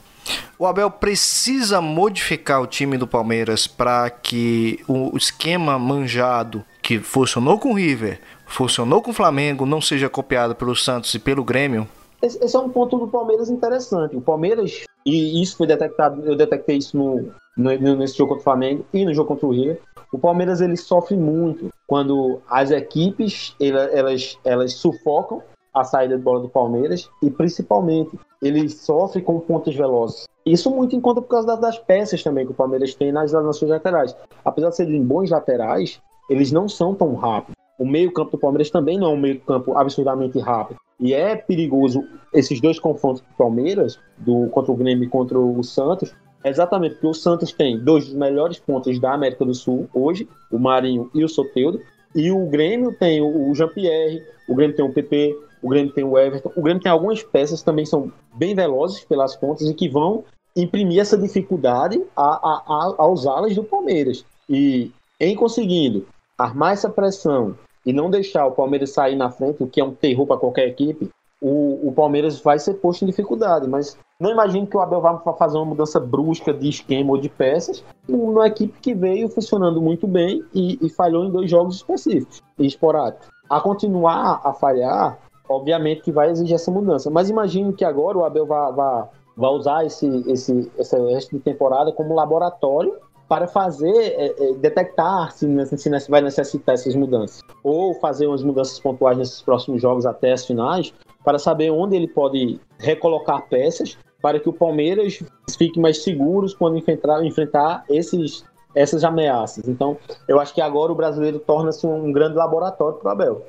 [0.58, 7.60] O Abel precisa modificar o time do Palmeiras para que o esquema manjado que funcionou
[7.60, 11.88] com o River, funcionou com o Flamengo, não seja copiado pelo Santos e pelo Grêmio?
[12.22, 14.16] Esse, esse é um ponto do Palmeiras interessante.
[14.16, 18.44] O Palmeiras, e isso foi detectado, eu detectei isso no, no, nesse jogo contra o
[18.44, 19.80] Flamengo e no jogo contra o River.
[20.16, 25.44] O Palmeiras ele sofre muito quando as equipes elas, elas sufocam
[25.74, 30.24] a saída de bola do Palmeiras e principalmente ele sofre com pontos velozes.
[30.46, 33.58] Isso muito em conta por causa das peças também que o Palmeiras tem nas, nas
[33.58, 34.16] suas laterais.
[34.46, 37.56] Apesar de serem bons laterais, eles não são tão rápidos.
[37.78, 40.80] O meio-campo do Palmeiras também não é um meio-campo absurdamente rápido.
[40.98, 45.62] E é perigoso esses dois confrontos do Palmeiras, do contra o Grêmio e contra o
[45.62, 46.16] Santos,
[46.46, 50.60] Exatamente, porque o Santos tem dois dos melhores pontos da América do Sul hoje, o
[50.60, 51.82] Marinho e o Soteudo,
[52.14, 56.18] e o Grêmio tem o Jean-Pierre, o Grêmio tem o PP, o Grêmio tem o
[56.18, 59.90] Everton, o Grêmio tem algumas peças que também são bem velozes pelas pontas e que
[59.90, 60.24] vão
[60.56, 64.24] imprimir essa dificuldade a, a, a, aos alas do Palmeiras.
[64.48, 69.68] E em conseguindo armar essa pressão e não deixar o Palmeiras sair na frente, o
[69.68, 71.10] que é um terror para qualquer equipe,
[71.42, 73.68] o, o Palmeiras vai ser posto em dificuldade.
[73.68, 77.30] Mas não imagino que o Abel vá fazer uma mudança brusca de esquema ou de
[77.30, 82.42] peças numa equipe que veio funcionando muito bem e, e falhou em dois jogos específicos
[82.58, 83.28] e esporádicos.
[83.50, 87.10] A continuar a falhar, obviamente que vai exigir essa mudança.
[87.10, 91.42] Mas imagino que agora o Abel vá, vá, vá usar esse, esse, esse resto de
[91.42, 92.94] temporada como laboratório
[93.28, 95.48] para fazer, é, é, detectar se,
[95.78, 97.42] se vai necessitar essas mudanças.
[97.64, 100.94] Ou fazer umas mudanças pontuais nesses próximos jogos até as finais,
[101.26, 105.22] para saber onde ele pode recolocar peças para que o Palmeiras
[105.58, 109.68] fique mais seguros quando enfrentar, enfrentar esses, essas ameaças.
[109.68, 109.98] Então,
[110.28, 113.46] eu acho que agora o brasileiro torna-se um grande laboratório para o Abel.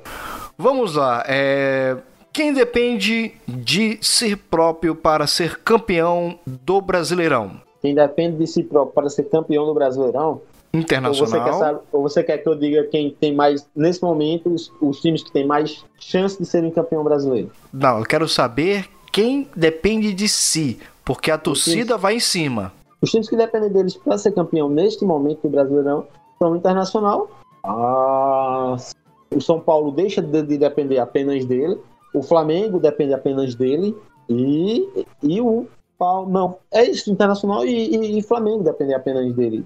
[0.57, 1.23] Vamos lá.
[1.27, 1.97] É...
[2.33, 7.59] Quem depende de si próprio para ser campeão do Brasileirão?
[7.81, 10.41] Quem depende de si próprio para ser campeão do Brasileirão?
[10.73, 11.11] Internacional.
[11.11, 14.53] Ou você quer, saber, ou você quer que eu diga quem tem mais, nesse momento,
[14.53, 17.51] os, os times que têm mais chance de serem campeão brasileiro?
[17.73, 22.73] Não, eu quero saber quem depende de si, porque a torcida vai em cima.
[23.01, 26.07] Os times que dependem deles para ser campeão neste momento do Brasileirão
[26.39, 27.29] são Internacional.
[27.63, 28.75] Ah,
[29.33, 31.77] o São Paulo deixa de, de, depender apenas dele.
[32.13, 33.95] O Flamengo depende apenas dele.
[34.29, 35.67] E, e o
[35.97, 36.29] Paulo.
[36.29, 39.65] Não, é isso, Internacional e, e, e Flamengo dependem apenas dele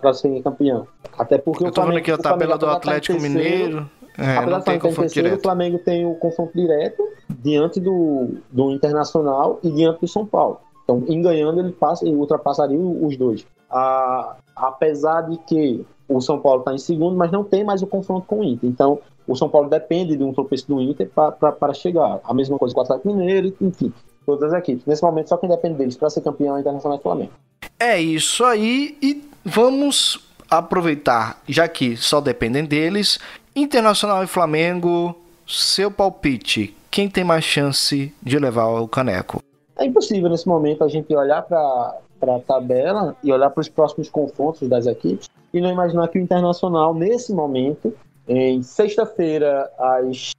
[0.00, 0.86] para ser campeão.
[1.18, 3.88] Até porque Eu tô vendo aqui a tabela do Atlético Mineiro.
[4.16, 5.40] É, Apesar não tem confronto terceiro, direto.
[5.40, 7.02] o Flamengo tem o confronto direto
[7.40, 10.60] diante do, do Internacional e diante do São Paulo.
[10.84, 13.44] Então, em ganhando, ele passa e ultrapassaria os dois.
[13.68, 17.86] Ah, apesar de que o São Paulo está em segundo, mas não tem mais o
[17.86, 18.68] confronto com o Inter.
[18.70, 22.20] Então, o São Paulo depende de um tropeço do Inter para chegar.
[22.22, 23.92] A mesma coisa com o Atlético Mineiro, enfim,
[24.24, 24.84] todas as equipes.
[24.86, 27.32] Nesse momento, só quem depende deles para ser campeão é Internacional e o Flamengo.
[27.78, 33.18] É isso aí e vamos aproveitar, já que só dependem deles,
[33.56, 35.14] Internacional e Flamengo,
[35.46, 39.42] seu palpite, quem tem mais chance de levar o caneco?
[39.76, 44.08] É impossível nesse momento a gente olhar para a tabela e olhar para os próximos
[44.08, 47.92] confrontos das equipes e não imaginar que o Internacional, nesse momento,
[48.28, 50.32] em sexta-feira, às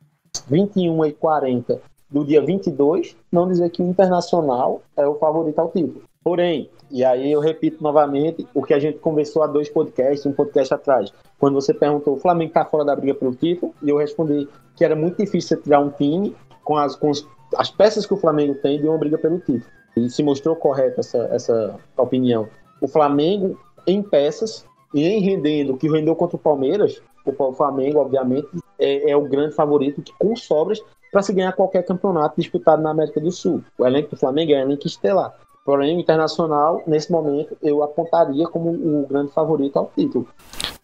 [0.49, 1.79] 21h40
[2.15, 6.01] do dia 22, não dizer que o Internacional é o favorito ao título.
[6.23, 10.31] Porém, e aí eu repito novamente o que a gente conversou há dois podcasts, um
[10.31, 13.97] podcast atrás, quando você perguntou o Flamengo está fora da briga pelo título, e eu
[13.97, 14.47] respondi
[14.77, 16.33] que era muito difícil tirar um time
[16.63, 17.11] com as, com
[17.57, 19.65] as peças que o Flamengo tem de uma briga pelo título.
[19.97, 22.47] E se mostrou correta essa, essa opinião.
[22.79, 27.99] O Flamengo, em peças e em rendendo, o que rendeu contra o Palmeiras, o Flamengo,
[27.99, 28.47] obviamente,
[28.79, 30.81] é, é o grande favorito que, com sobras
[31.15, 33.63] para se ganhar qualquer campeonato disputado na América do Sul.
[33.77, 35.33] O elenco do Flamengo é um elenco estelar.
[35.63, 40.27] Porém, o Internacional, nesse momento, eu apontaria como o grande favorito ao título.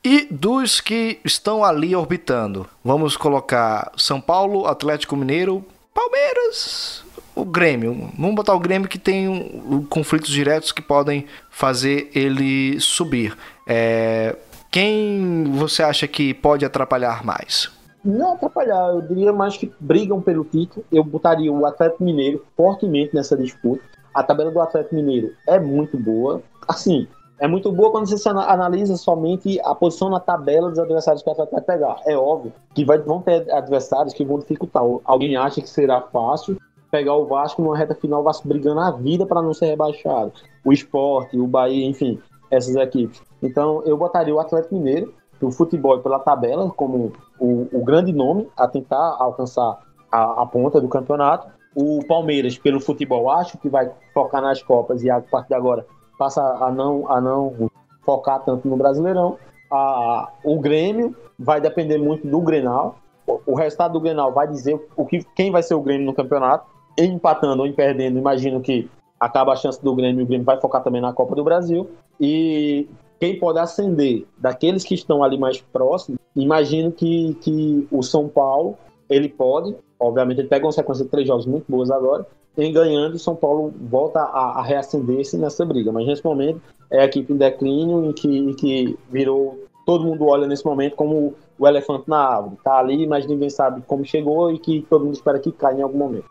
[0.01, 7.03] E dos que estão ali orbitando, vamos colocar São Paulo, Atlético Mineiro, Palmeiras,
[7.35, 8.09] o Grêmio.
[8.17, 13.37] Vamos botar o Grêmio que tem um, conflitos diretos que podem fazer ele subir.
[13.67, 14.37] É,
[14.71, 17.80] quem você acha que pode atrapalhar mais?
[18.03, 20.85] Não atrapalhar, eu diria mais que brigam pelo título.
[20.91, 23.83] Eu botaria o Atlético Mineiro fortemente nessa disputa.
[24.13, 26.41] A tabela do Atlético Mineiro é muito boa.
[26.67, 27.07] Assim,
[27.39, 31.31] é muito boa quando você analisa somente a posição na tabela dos adversários que o
[31.31, 32.01] Atlético vai pegar.
[32.05, 34.83] É óbvio que vai, vão ter adversários que vão dificultar.
[35.03, 36.59] Alguém acha que será fácil
[36.91, 40.33] pegar o Vasco numa reta final, o Vasco brigando a vida para não ser rebaixado.
[40.65, 42.19] O Esporte, o Bahia, enfim,
[42.51, 43.21] essas equipes.
[43.41, 45.13] Então, eu botaria o Atlético Mineiro,
[45.45, 49.79] o futebol pela tabela, como o, o grande nome a tentar alcançar
[50.11, 55.03] a, a ponta do campeonato o Palmeiras, pelo futebol, acho que vai focar nas Copas
[55.03, 55.85] e a partir de agora
[56.17, 57.69] passa a não, a não
[58.03, 59.37] focar tanto no Brasileirão.
[59.71, 62.97] A, o Grêmio vai depender muito do Grenal.
[63.25, 66.13] O, o resultado do Grenal vai dizer o que, quem vai ser o Grêmio no
[66.13, 66.69] campeonato.
[66.97, 70.83] Em empatando ou perdendo, imagino que acaba a chance do Grêmio o Grêmio vai focar
[70.83, 71.89] também na Copa do Brasil.
[72.19, 72.89] E
[73.21, 78.75] quem pode ascender daqueles que estão ali mais próximos, imagino que, que o São Paulo
[79.07, 82.25] ele pode, obviamente ele pega uma sequência de três jogos muito boas agora,
[82.57, 85.91] em ganhando, o São Paulo volta a, a reacender-se nessa briga.
[85.91, 89.65] Mas nesse momento é a equipe em declínio em que, que virou.
[89.85, 92.57] Todo mundo olha nesse momento como o elefante na árvore.
[92.63, 95.81] Tá ali, mas ninguém sabe como chegou e que todo mundo espera que caia em
[95.83, 96.25] algum momento.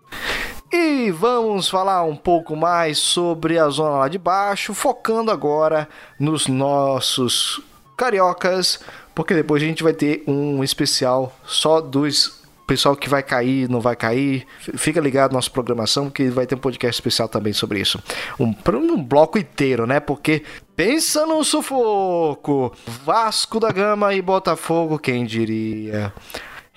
[0.73, 5.89] E vamos falar um pouco mais sobre a zona lá de baixo, focando agora
[6.19, 7.61] nos nossos
[7.97, 8.79] cariocas,
[9.15, 12.41] porque depois a gente vai ter um especial só dos
[12.71, 14.47] pessoal que vai cair, não vai cair.
[14.61, 18.01] Fica ligado na nossa programação que vai ter um podcast especial também sobre isso.
[18.39, 19.99] Um, um bloco inteiro, né?
[19.99, 20.45] Porque
[20.77, 22.73] pensa no sufoco.
[23.05, 26.13] Vasco da Gama e Botafogo, quem diria?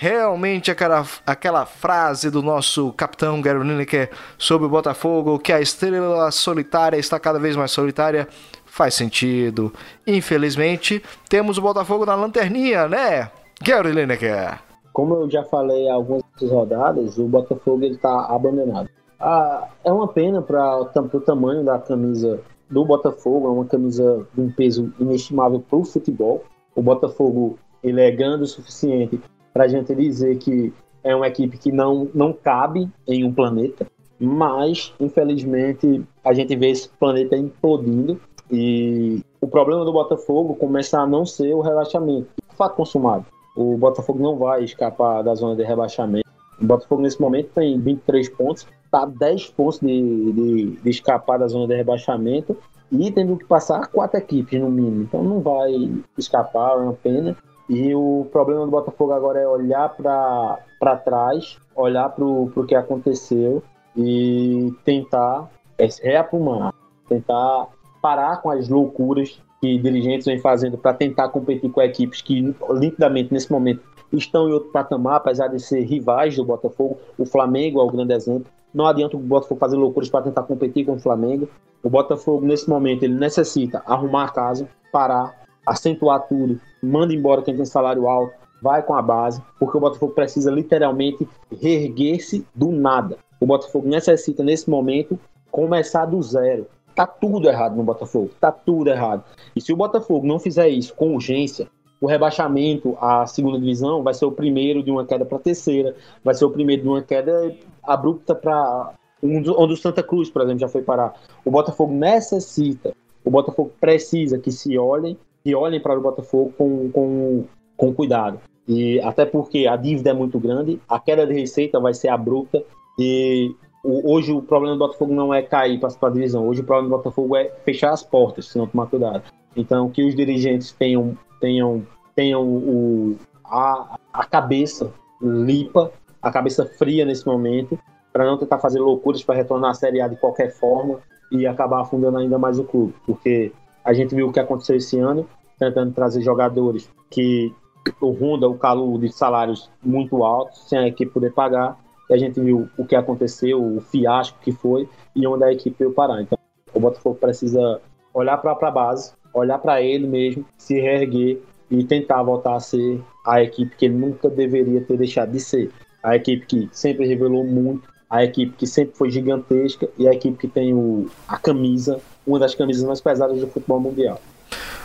[0.04, 6.30] Realmente aquela, aquela frase do nosso capitão Gary Lineker sobre o Botafogo, que a estrela
[6.30, 8.28] solitária está cada vez mais solitária,
[8.66, 9.72] faz sentido.
[10.06, 13.32] Infelizmente, temos o Botafogo na lanterninha, né?
[13.64, 14.60] Gary Lineker
[14.92, 18.90] como eu já falei algumas rodadas, o Botafogo está abandonado.
[19.18, 24.42] Ah, é uma pena para o tamanho da camisa do Botafogo, é uma camisa de
[24.42, 26.44] um peso inestimável para o futebol.
[26.76, 29.20] O Botafogo ele é grande o suficiente
[29.54, 30.74] para a gente dizer que
[31.04, 33.86] é uma equipe que não, não cabe em um planeta.
[34.20, 38.20] mas infelizmente a gente vê esse planeta implodindo
[38.50, 42.28] e o problema do Botafogo começa a não ser o relaxamento,
[42.58, 43.26] fato consumado.
[43.56, 46.28] O Botafogo não vai escapar da zona de rebaixamento.
[46.62, 51.48] O Botafogo nesse momento tem 23 pontos, está 10 pontos de, de, de escapar da
[51.48, 52.56] zona de rebaixamento
[52.92, 55.04] e tendo que passar quatro equipes no mínimo.
[55.04, 55.72] Então não vai
[56.18, 57.36] escapar, é uma pena.
[57.74, 63.64] E o problema do Botafogo agora é olhar para trás, olhar para o que aconteceu
[63.98, 66.72] e tentar é, reaprumar,
[67.10, 67.68] tentar
[68.00, 73.34] parar com as loucuras que dirigentes vêm fazendo para tentar competir com equipes que, nitidamente,
[73.34, 73.82] nesse momento,
[74.12, 77.00] estão em outro patamar, apesar de ser rivais do Botafogo.
[77.18, 78.46] O Flamengo é o grande exemplo.
[78.72, 81.50] Não adianta o Botafogo fazer loucuras para tentar competir com o Flamengo.
[81.82, 87.56] O Botafogo, nesse momento, ele necessita arrumar a casa, parar, acentuar tudo, manda embora quem
[87.56, 93.18] tem salário alto, vai com a base, porque o Botafogo precisa literalmente reerguer-se do nada.
[93.40, 95.20] O Botafogo necessita, nesse momento,
[95.52, 96.66] começar do zero.
[96.96, 99.24] Tá tudo errado no Botafogo, tá tudo errado.
[99.56, 101.68] E se o Botafogo não fizer isso com urgência,
[102.00, 105.96] o rebaixamento à segunda divisão vai ser o primeiro de uma queda para a terceira,
[106.24, 110.60] vai ser o primeiro de uma queda abrupta para onde o Santa Cruz, por exemplo,
[110.60, 111.14] já foi parar.
[111.46, 116.90] O Botafogo necessita, o Botafogo precisa que se olhem e olhem para o Botafogo com,
[116.92, 117.46] com,
[117.76, 118.40] com cuidado.
[118.68, 122.64] E até porque a dívida é muito grande, a queda de receita vai ser abrupta
[122.98, 123.54] e
[123.84, 126.98] hoje o problema do Botafogo não é cair para a divisão, hoje o problema do
[126.98, 129.24] Botafogo é fechar as portas, se não tomar cuidado.
[129.56, 134.92] Então, que os dirigentes tenham, tenham, tenham o, a, a cabeça
[135.22, 135.92] limpa,
[136.22, 137.78] a cabeça fria nesse momento,
[138.12, 141.00] para não tentar fazer loucuras para retornar à Série A de qualquer forma
[141.32, 142.94] e acabar afundando ainda mais o clube.
[143.06, 143.52] Porque
[143.84, 145.28] a gente viu o que aconteceu esse ano,
[145.60, 147.54] tentando trazer jogadores que
[148.00, 151.78] o Honda, o calo de salários muito altos, sem a equipe poder pagar,
[152.10, 155.76] e a gente viu o que aconteceu, o fiasco que foi e onde a equipe
[155.80, 156.22] veio parar.
[156.22, 156.38] Então,
[156.74, 157.82] o Botafogo precisa
[158.14, 163.02] olhar para a base, olhar para ele mesmo, se reerguer e tentar voltar a ser
[163.26, 165.72] a equipe que ele nunca deveria ter deixado de ser.
[166.02, 170.38] A equipe que sempre revelou muito, a equipe que sempre foi gigantesca e a equipe
[170.38, 174.22] que tem o, a camisa, uma das camisas mais pesadas do futebol mundial.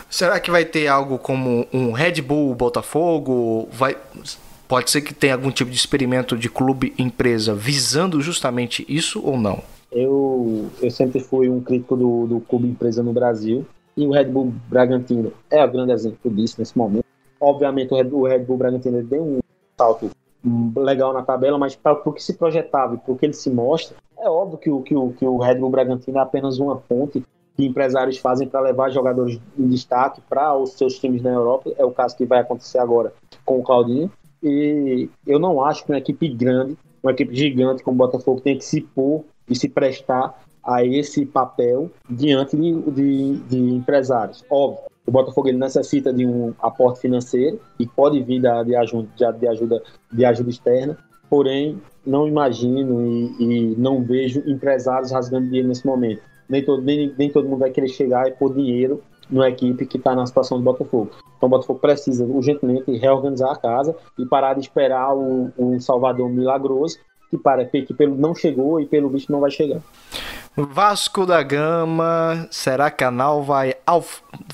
[0.09, 3.69] Será que vai ter algo como um Red Bull Botafogo?
[3.71, 3.95] Vai
[4.67, 9.37] Pode ser que tenha algum tipo de experimento de clube empresa visando justamente isso ou
[9.37, 9.61] não?
[9.91, 13.63] Eu, eu sempre fui um crítico do, do clube empresa no Brasil
[13.95, 17.05] e o Red Bull Bragantino é o grande exemplo disso nesse momento.
[17.39, 19.39] Obviamente o Red, o Red Bull Bragantino deu um
[19.77, 20.09] salto
[20.75, 23.97] legal na tabela, mas para o que se projetava e para que ele se mostra,
[24.17, 27.23] é óbvio que o, que, o, que o Red Bull Bragantino é apenas uma ponte
[27.55, 31.71] que empresários fazem para levar jogadores em destaque para os seus times na Europa.
[31.77, 33.13] É o caso que vai acontecer agora
[33.45, 34.09] com o Claudinho.
[34.41, 38.57] E eu não acho que uma equipe grande, uma equipe gigante como o Botafogo tem
[38.57, 44.45] que se pôr e se prestar a esse papel diante de, de, de empresários.
[44.49, 49.09] Óbvio, o Botafogo ele necessita de um aporte financeiro e pode vir da, de, ajuda,
[49.33, 55.67] de, ajuda, de ajuda externa, porém não imagino e, e, não vejo empresários rasgando dinheiro
[55.67, 56.21] nesse momento.
[56.47, 59.97] Nem todo, nem, nem todo mundo vai querer chegar e pôr dinheiro numa equipe que
[59.97, 61.09] está na situação do Botafogo.
[61.37, 66.29] Então o Botafogo precisa urgentemente reorganizar a casa e parar de esperar um, um Salvador
[66.29, 66.99] milagroso
[67.29, 69.81] que para que pelo não chegou e pelo visto não vai chegar.
[70.65, 73.75] Vasco da Gama, será que a nau vai,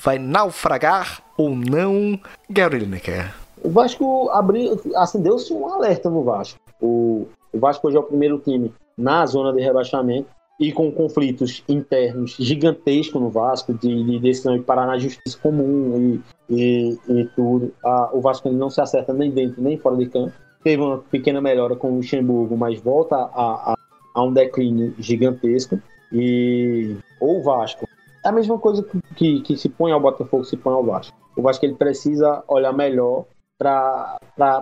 [0.01, 2.19] vai naufragar ou não?
[2.49, 3.33] Gary Lineker.
[3.63, 6.59] O Vasco abriu, acendeu-se um alerta no Vasco.
[6.79, 10.27] O, o Vasco hoje é o primeiro time na zona de rebaixamento
[10.59, 16.21] e com conflitos internos gigantescos no Vasco, de, de decisão de parar na justiça comum
[16.49, 17.73] e, e, e tudo.
[18.13, 20.33] O Vasco não se acerta nem dentro nem fora de campo.
[20.63, 23.75] Teve uma pequena melhora com o Luxemburgo, mas volta a, a,
[24.13, 25.79] a um declínio gigantesco.
[26.11, 27.87] E ou o Vasco.
[28.23, 31.15] É a mesma coisa que, que, que, se põe ao Botafogo, se põe ao Vasco.
[31.35, 33.25] O Vasco ele precisa olhar melhor
[33.57, 34.17] para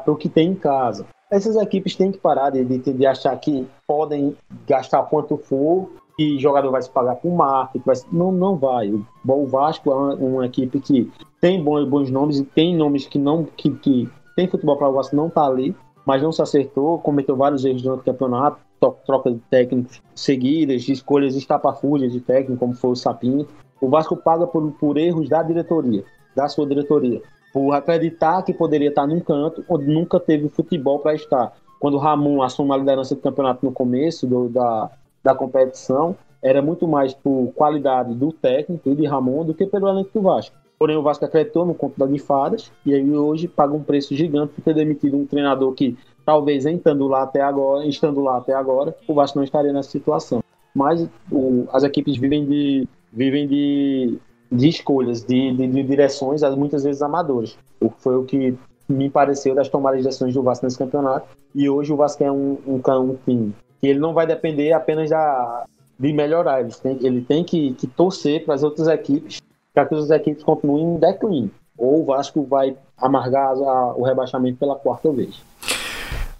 [0.07, 3.67] o que tem em casa essas equipes têm que parar de, de, de achar que
[3.87, 4.37] podem
[4.67, 5.89] gastar quanto for
[6.19, 7.83] e jogador vai se pagar por marketing.
[7.83, 8.91] Vai, não, não vai.
[8.91, 11.11] O, Vasco é uma, uma, equipe que
[11.41, 14.93] tem bons, bons nomes e tem nomes que não que, que tem futebol para o
[14.93, 15.75] Vasco não tá ali,
[16.05, 18.59] mas não se acertou, cometeu vários erros durante o campeonato,
[18.91, 23.49] troca de técnicos seguidas, escolhas estapafúrdias de técnico, como foi o Sapinto.
[23.81, 26.03] O Vasco paga por, por erros da diretoria,
[26.35, 27.21] da sua diretoria
[27.53, 31.53] por acreditar que poderia estar num canto onde nunca teve futebol para estar.
[31.79, 34.89] Quando o Ramon assumiu a liderança do campeonato no começo do, da,
[35.23, 39.87] da competição, era muito mais por qualidade do técnico e de Ramon do que pelo
[39.87, 40.55] elenco do Vasco.
[40.79, 44.53] Porém, o Vasco acreditou no conto de fadas e aí hoje paga um preço gigante
[44.53, 48.95] por ter demitido um treinador que talvez estando lá até agora, estando lá até agora,
[49.07, 50.43] o Vasco não estaria nessa situação.
[50.73, 54.17] Mas o, as equipes vivem de vivem de,
[54.51, 57.57] de escolhas, de, de, de direções, muitas vezes amadoras.
[57.99, 58.57] Foi o que
[58.89, 61.27] me pareceu das tomadas de decisões do Vasco nesse campeonato.
[61.53, 65.09] E hoje o Vasco é um, um, um time que ele não vai depender apenas
[65.09, 65.65] da,
[65.99, 69.41] de melhorar, ele tem, ele tem que, que torcer para as outras equipes,
[69.73, 71.51] para que as outras equipes continuem em declínio.
[71.77, 75.43] Ou o Vasco vai amargar a, o rebaixamento pela quarta vez.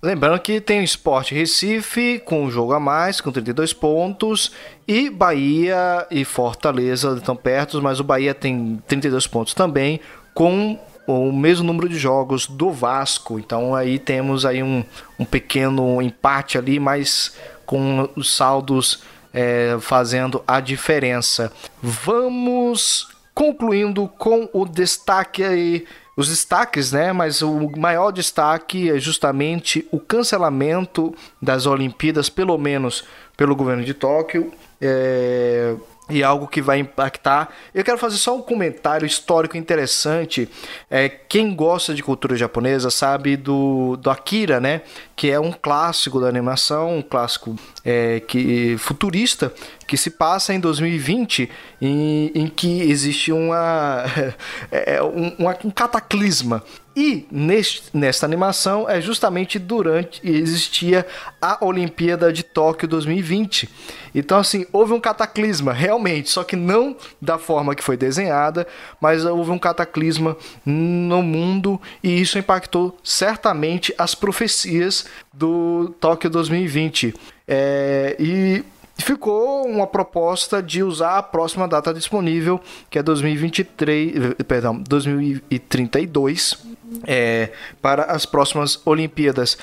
[0.04, 4.52] Lembrando que tem o Sport Recife com um jogo a mais, com 32 pontos,
[4.86, 10.02] e Bahia e Fortaleza estão perto, mas o Bahia tem 32 pontos também,
[10.34, 10.78] com
[11.08, 13.40] o mesmo número de jogos do Vasco.
[13.40, 14.84] Então aí temos aí um,
[15.18, 19.04] um pequeno empate ali, mas com os saldos
[19.34, 21.50] é, fazendo a diferença.
[21.82, 27.12] Vamos concluindo com o destaque aí os destaques, né?
[27.12, 33.04] Mas o maior destaque é justamente o cancelamento das Olimpíadas, pelo menos
[33.36, 34.52] pelo governo de Tóquio.
[34.80, 35.76] É,
[36.10, 37.50] e algo que vai impactar.
[37.74, 40.50] Eu quero fazer só um comentário histórico interessante.
[40.90, 44.82] É, quem gosta de cultura japonesa sabe do, do Akira, né?
[45.16, 49.54] Que é um clássico da animação, um clássico é, que futurista
[49.86, 51.50] que se passa em 2020,
[51.82, 54.04] em, em que existe uma,
[54.72, 55.36] é, um,
[55.66, 56.64] um cataclisma
[56.96, 61.06] e neste, nesta animação é justamente durante existia
[61.42, 63.68] a Olimpíada de Tóquio 2020.
[64.14, 68.68] Então assim, houve um cataclisma, realmente, só que não da forma que foi desenhada,
[69.02, 77.14] mas houve um cataclisma no mundo e isso impactou certamente as profecias do Tóquio 2020.
[77.48, 78.64] É, e
[78.98, 82.60] ficou uma proposta de usar a próxima data disponível,
[82.90, 86.66] que é 2023, perdão, 2032
[87.06, 87.52] é,
[87.82, 89.58] para as próximas Olimpíadas.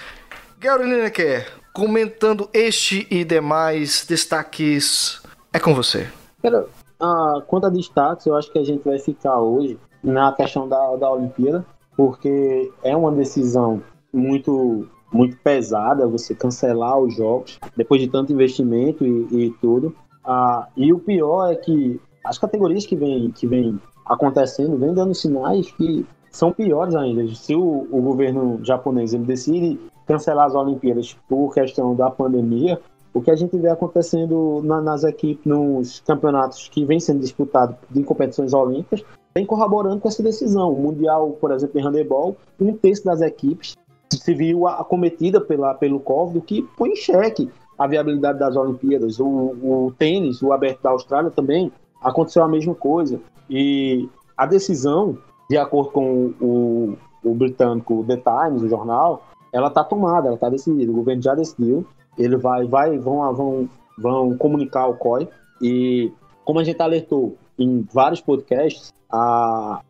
[0.59, 6.09] Gary Lineker, comentando este e demais destaques, é com você.
[6.43, 6.67] Cara,
[7.01, 10.97] ah, quanto a destaques, eu acho que a gente vai ficar hoje na questão da,
[10.97, 11.65] da Olimpíada,
[11.97, 13.83] porque é uma decisão
[14.13, 19.95] muito muito pesada você cancelar os jogos depois de tanto investimento e, e tudo.
[20.25, 25.15] Ah, e o pior é que as categorias que vem, que vem acontecendo vem dando
[25.15, 27.27] sinais que são piores ainda.
[27.35, 32.81] Se o, o governo japonês ele decide cancelar as Olimpíadas por questão da pandemia,
[33.13, 37.77] o que a gente vê acontecendo na, nas equipes, nos campeonatos que vêm sendo disputados
[37.95, 39.05] em competições olímpicas,
[39.35, 40.73] vem corroborando com essa decisão.
[40.73, 43.77] O Mundial, por exemplo, em handebol, um terço das equipes
[44.17, 49.19] se viu acometida pela, pelo Covid, que põe em xeque a viabilidade das Olimpíadas.
[49.19, 53.21] O, o tênis, o aberto da Austrália também, aconteceu a mesma coisa.
[53.49, 55.19] E a decisão
[55.49, 59.23] de acordo com o, o britânico The Times, o jornal,
[59.53, 60.93] ela está tomada, ela está decidida.
[60.93, 61.85] O governo já decidiu.
[62.17, 63.69] Ele vai, vai, vão, vão,
[63.99, 65.29] vão comunicar ao COI.
[65.61, 66.13] E
[66.45, 69.81] como a gente alertou em vários podcasts, a,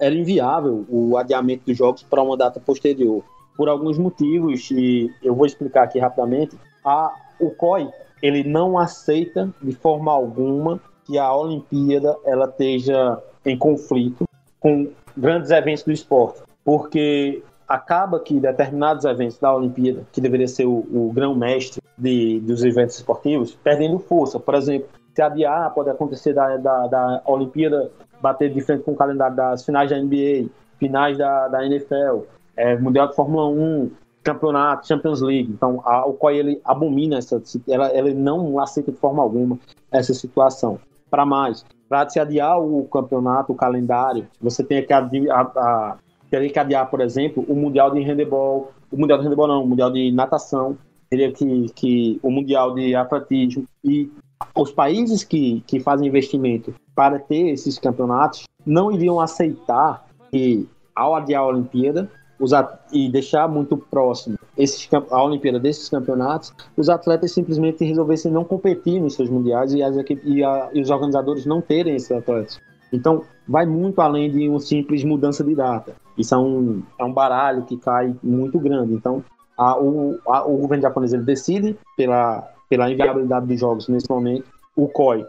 [0.00, 3.22] era inviável o adiamento dos jogos para uma data posterior.
[3.56, 7.88] Por alguns motivos, e eu vou explicar aqui rapidamente, a, o COI
[8.22, 14.24] ele não aceita de forma alguma que a Olimpíada ela esteja em conflito
[14.58, 20.66] com grandes eventos do esporte, porque acaba que determinados eventos da Olimpíada, que deveria ser
[20.66, 21.80] o, o grão-mestre
[22.42, 24.38] dos eventos esportivos, perdendo força.
[24.38, 27.90] Por exemplo, se adiar, pode acontecer da, da, da Olimpíada
[28.20, 30.48] bater de frente com o calendário das finais da NBA,
[30.78, 32.24] finais da, da NFL,
[32.56, 33.90] é, Mundial de Fórmula 1,
[34.22, 35.50] campeonato, Champions League.
[35.52, 39.58] Então, a, o COI ele abomina essa, ela, ela não aceita de forma alguma
[39.90, 40.78] essa situação.
[41.08, 45.96] Para mais, para se adiar o campeonato, o calendário, você tem que adiar, a,
[46.28, 49.66] teria que adiar, por exemplo, o Mundial de Handebol, o Mundial de Handebol não, o
[49.68, 50.76] Mundial de Natação,
[51.08, 54.10] teria que, que o Mundial de Atletismo e
[54.54, 61.14] os países que, que fazem investimento para ter esses campeonatos não iriam aceitar que, ao
[61.14, 62.10] adiar a Olimpíada,
[62.92, 69.00] e deixar muito próximo esses, a Olimpíada desses campeonatos, os atletas simplesmente resolvessem não competir
[69.00, 72.60] nos seus mundiais e, as e, a, e os organizadores não terem esses atletas.
[72.92, 75.94] Então, vai muito além de uma simples mudança de data.
[76.16, 78.94] Isso é um, é um baralho que cai muito grande.
[78.94, 79.24] Então,
[79.56, 84.46] a, o, a, o governo japonês ele decide pela, pela inviabilidade dos jogos nesse momento.
[84.76, 85.26] O COI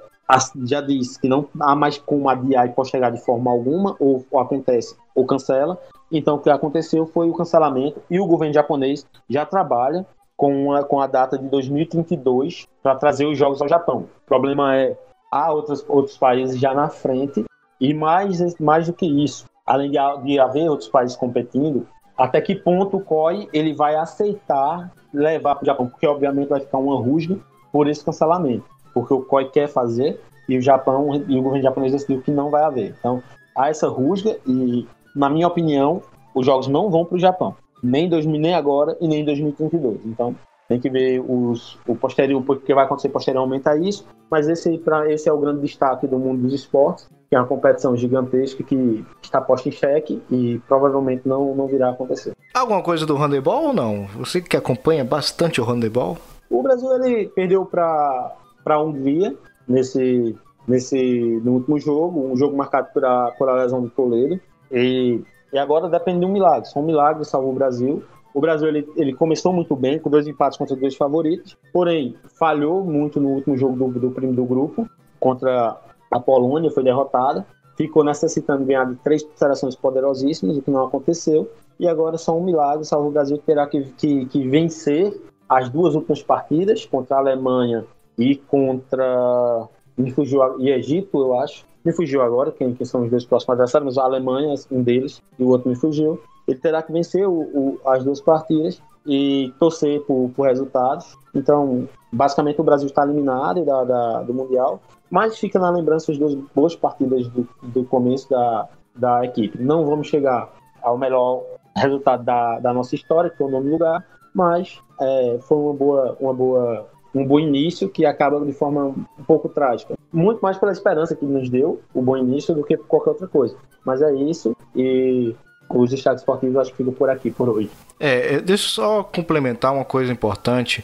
[0.65, 4.39] já disse que não há mais como adiar e postergar de forma alguma, ou, ou
[4.39, 5.79] acontece ou cancela.
[6.11, 10.05] Então, o que aconteceu foi o cancelamento e o governo japonês já trabalha
[10.35, 14.05] com a, com a data de 2032 para trazer os jogos ao Japão.
[14.23, 14.97] O problema é
[15.31, 17.43] há outros, outros países já na frente
[17.79, 21.87] e mais, mais do que isso, além de, de haver outros países competindo,
[22.17, 26.59] até que ponto o COI ele vai aceitar levar para o Japão, porque obviamente vai
[26.59, 27.37] ficar uma rusga
[27.71, 31.91] por esse cancelamento, porque o COI quer fazer e o Japão e o governo japonês
[31.91, 32.95] decidiu que não vai haver.
[32.99, 33.21] Então
[33.55, 36.01] há essa rusga e, na minha opinião,
[36.33, 40.05] os jogos não vão para o Japão, nem, 2000, nem agora e nem em 2032.
[40.05, 40.35] Então
[40.67, 45.11] tem que ver os, o posterior, porque vai acontecer posteriormente a isso, mas esse, pra,
[45.11, 49.05] esse é o grande destaque do mundo dos esportes, que é uma competição gigantesca que
[49.21, 52.33] está posta em xeque e provavelmente não, não virá a acontecer.
[52.53, 54.05] Alguma coisa do handebol ou não?
[54.17, 56.17] Você que acompanha bastante o handebol?
[56.49, 58.35] O Brasil ele perdeu para
[58.65, 59.35] a Hungria
[59.67, 60.35] nesse,
[60.67, 64.39] nesse, no último jogo, um jogo marcado por a lesão do Toledo,
[64.71, 65.21] e,
[65.51, 68.87] e agora depende de um milagre, só um milagre salvou o Brasil, o Brasil ele,
[68.95, 73.57] ele começou muito bem, com dois empates contra dois favoritos, porém falhou muito no último
[73.57, 74.87] jogo do, do primo do grupo,
[75.19, 75.77] contra
[76.11, 77.45] a Polônia, foi derrotada.
[77.75, 81.49] Ficou necessitando ganhar de três seleções poderosíssimas, o que não aconteceu.
[81.79, 85.15] E agora só um milagre, salvo o Brasil terá que, que, que vencer
[85.47, 87.85] as duas últimas partidas, contra a Alemanha
[88.17, 89.67] e contra.
[89.95, 91.65] Me fugiu, e Egito, eu acho.
[91.85, 95.43] Me fugiu agora, quem, são os dois próximos adversários, mas a Alemanha, um deles, e
[95.43, 100.01] o outro me fugiu ele terá que vencer o, o, as duas partidas e torcer
[100.01, 101.17] por, por, resultados.
[101.33, 106.17] Então, basicamente, o Brasil está eliminado da, da, do Mundial, mas fica na lembrança as
[106.17, 109.61] duas boas partidas do, do começo da, da equipe.
[109.61, 110.51] Não vamos chegar
[110.81, 111.43] ao melhor
[111.75, 116.17] resultado da, da nossa história, que foi o nome lugar, mas é, foi uma boa,
[116.19, 119.95] uma boa, um bom início que acaba de forma um pouco trágica.
[120.11, 123.27] Muito mais pela esperança que nos deu o bom início do que por qualquer outra
[123.27, 123.55] coisa.
[123.85, 125.35] Mas é isso e
[125.69, 127.69] os destaques esportivos acho que ficam por aqui por hoje.
[127.99, 130.83] É, é, deixa eu só complementar uma coisa importante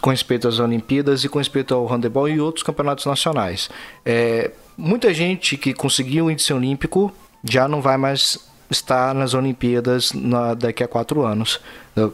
[0.00, 3.68] com respeito às Olimpíadas e com respeito ao handebol e outros campeonatos nacionais.
[4.04, 7.12] É, muita gente que conseguiu o índice olímpico
[7.42, 8.38] já não vai mais
[8.70, 11.60] estar nas Olimpíadas na, daqui a quatro anos.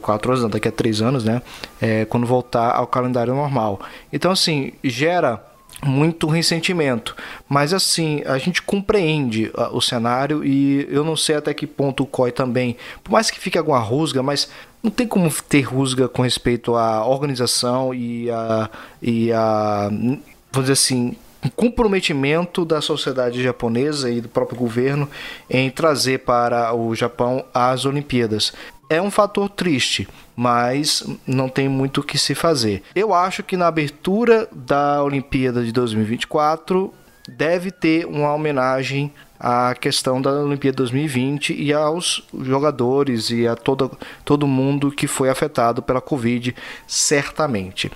[0.01, 1.41] Quatro anos, daqui a três anos, né?
[1.81, 3.79] É, quando voltar ao calendário normal.
[4.11, 5.41] Então, assim, gera
[5.83, 7.15] muito ressentimento.
[7.49, 12.03] Mas assim, a gente compreende uh, o cenário e eu não sei até que ponto
[12.03, 14.49] o COI também, por mais que fique alguma rusga, mas
[14.83, 18.69] não tem como ter rusga com respeito à organização e a,
[19.01, 19.89] e a
[20.51, 21.15] vamos dizer assim,
[21.55, 25.09] comprometimento da sociedade japonesa e do próprio governo
[25.49, 28.53] em trazer para o Japão as Olimpíadas.
[28.89, 30.07] É um fator triste,
[30.41, 32.81] mas não tem muito o que se fazer.
[32.95, 36.91] Eu acho que na abertura da Olimpíada de 2024
[37.29, 43.95] deve ter uma homenagem à questão da Olimpíada 2020 e aos jogadores e a todo,
[44.25, 46.55] todo mundo que foi afetado pela Covid,
[46.87, 47.91] certamente.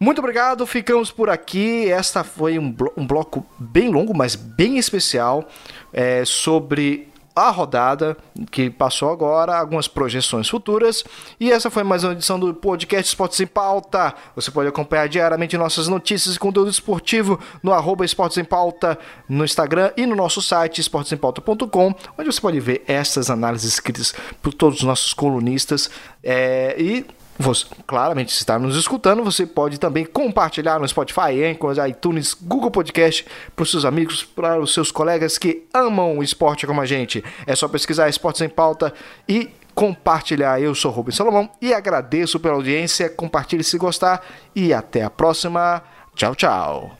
[0.00, 1.90] Muito obrigado, ficamos por aqui.
[1.90, 5.46] Esta foi um, blo um bloco bem longo, mas bem especial
[5.92, 8.16] é, sobre a rodada
[8.50, 11.04] que passou agora, algumas projeções futuras.
[11.38, 14.14] E essa foi mais uma edição do podcast Esportes em Pauta.
[14.34, 18.98] Você pode acompanhar diariamente nossas notícias e conteúdo esportivo no arroba Esportes em Pauta
[19.28, 24.54] no Instagram e no nosso site esportesempauta.com, onde você pode ver essas análises escritas por
[24.54, 25.90] todos os nossos colunistas.
[26.24, 27.04] É, e
[27.38, 32.70] você, claramente, se está nos escutando, você pode também compartilhar no Spotify, Anchor, iTunes, Google
[32.70, 36.86] Podcast para os seus amigos, para os seus colegas que amam o esporte como a
[36.86, 37.22] gente.
[37.46, 38.92] É só pesquisar Esportes em Pauta
[39.28, 40.60] e compartilhar.
[40.60, 43.10] Eu sou Rubens Salomão e agradeço pela audiência.
[43.10, 45.82] Compartilhe se gostar e até a próxima.
[46.14, 46.96] Tchau, tchau.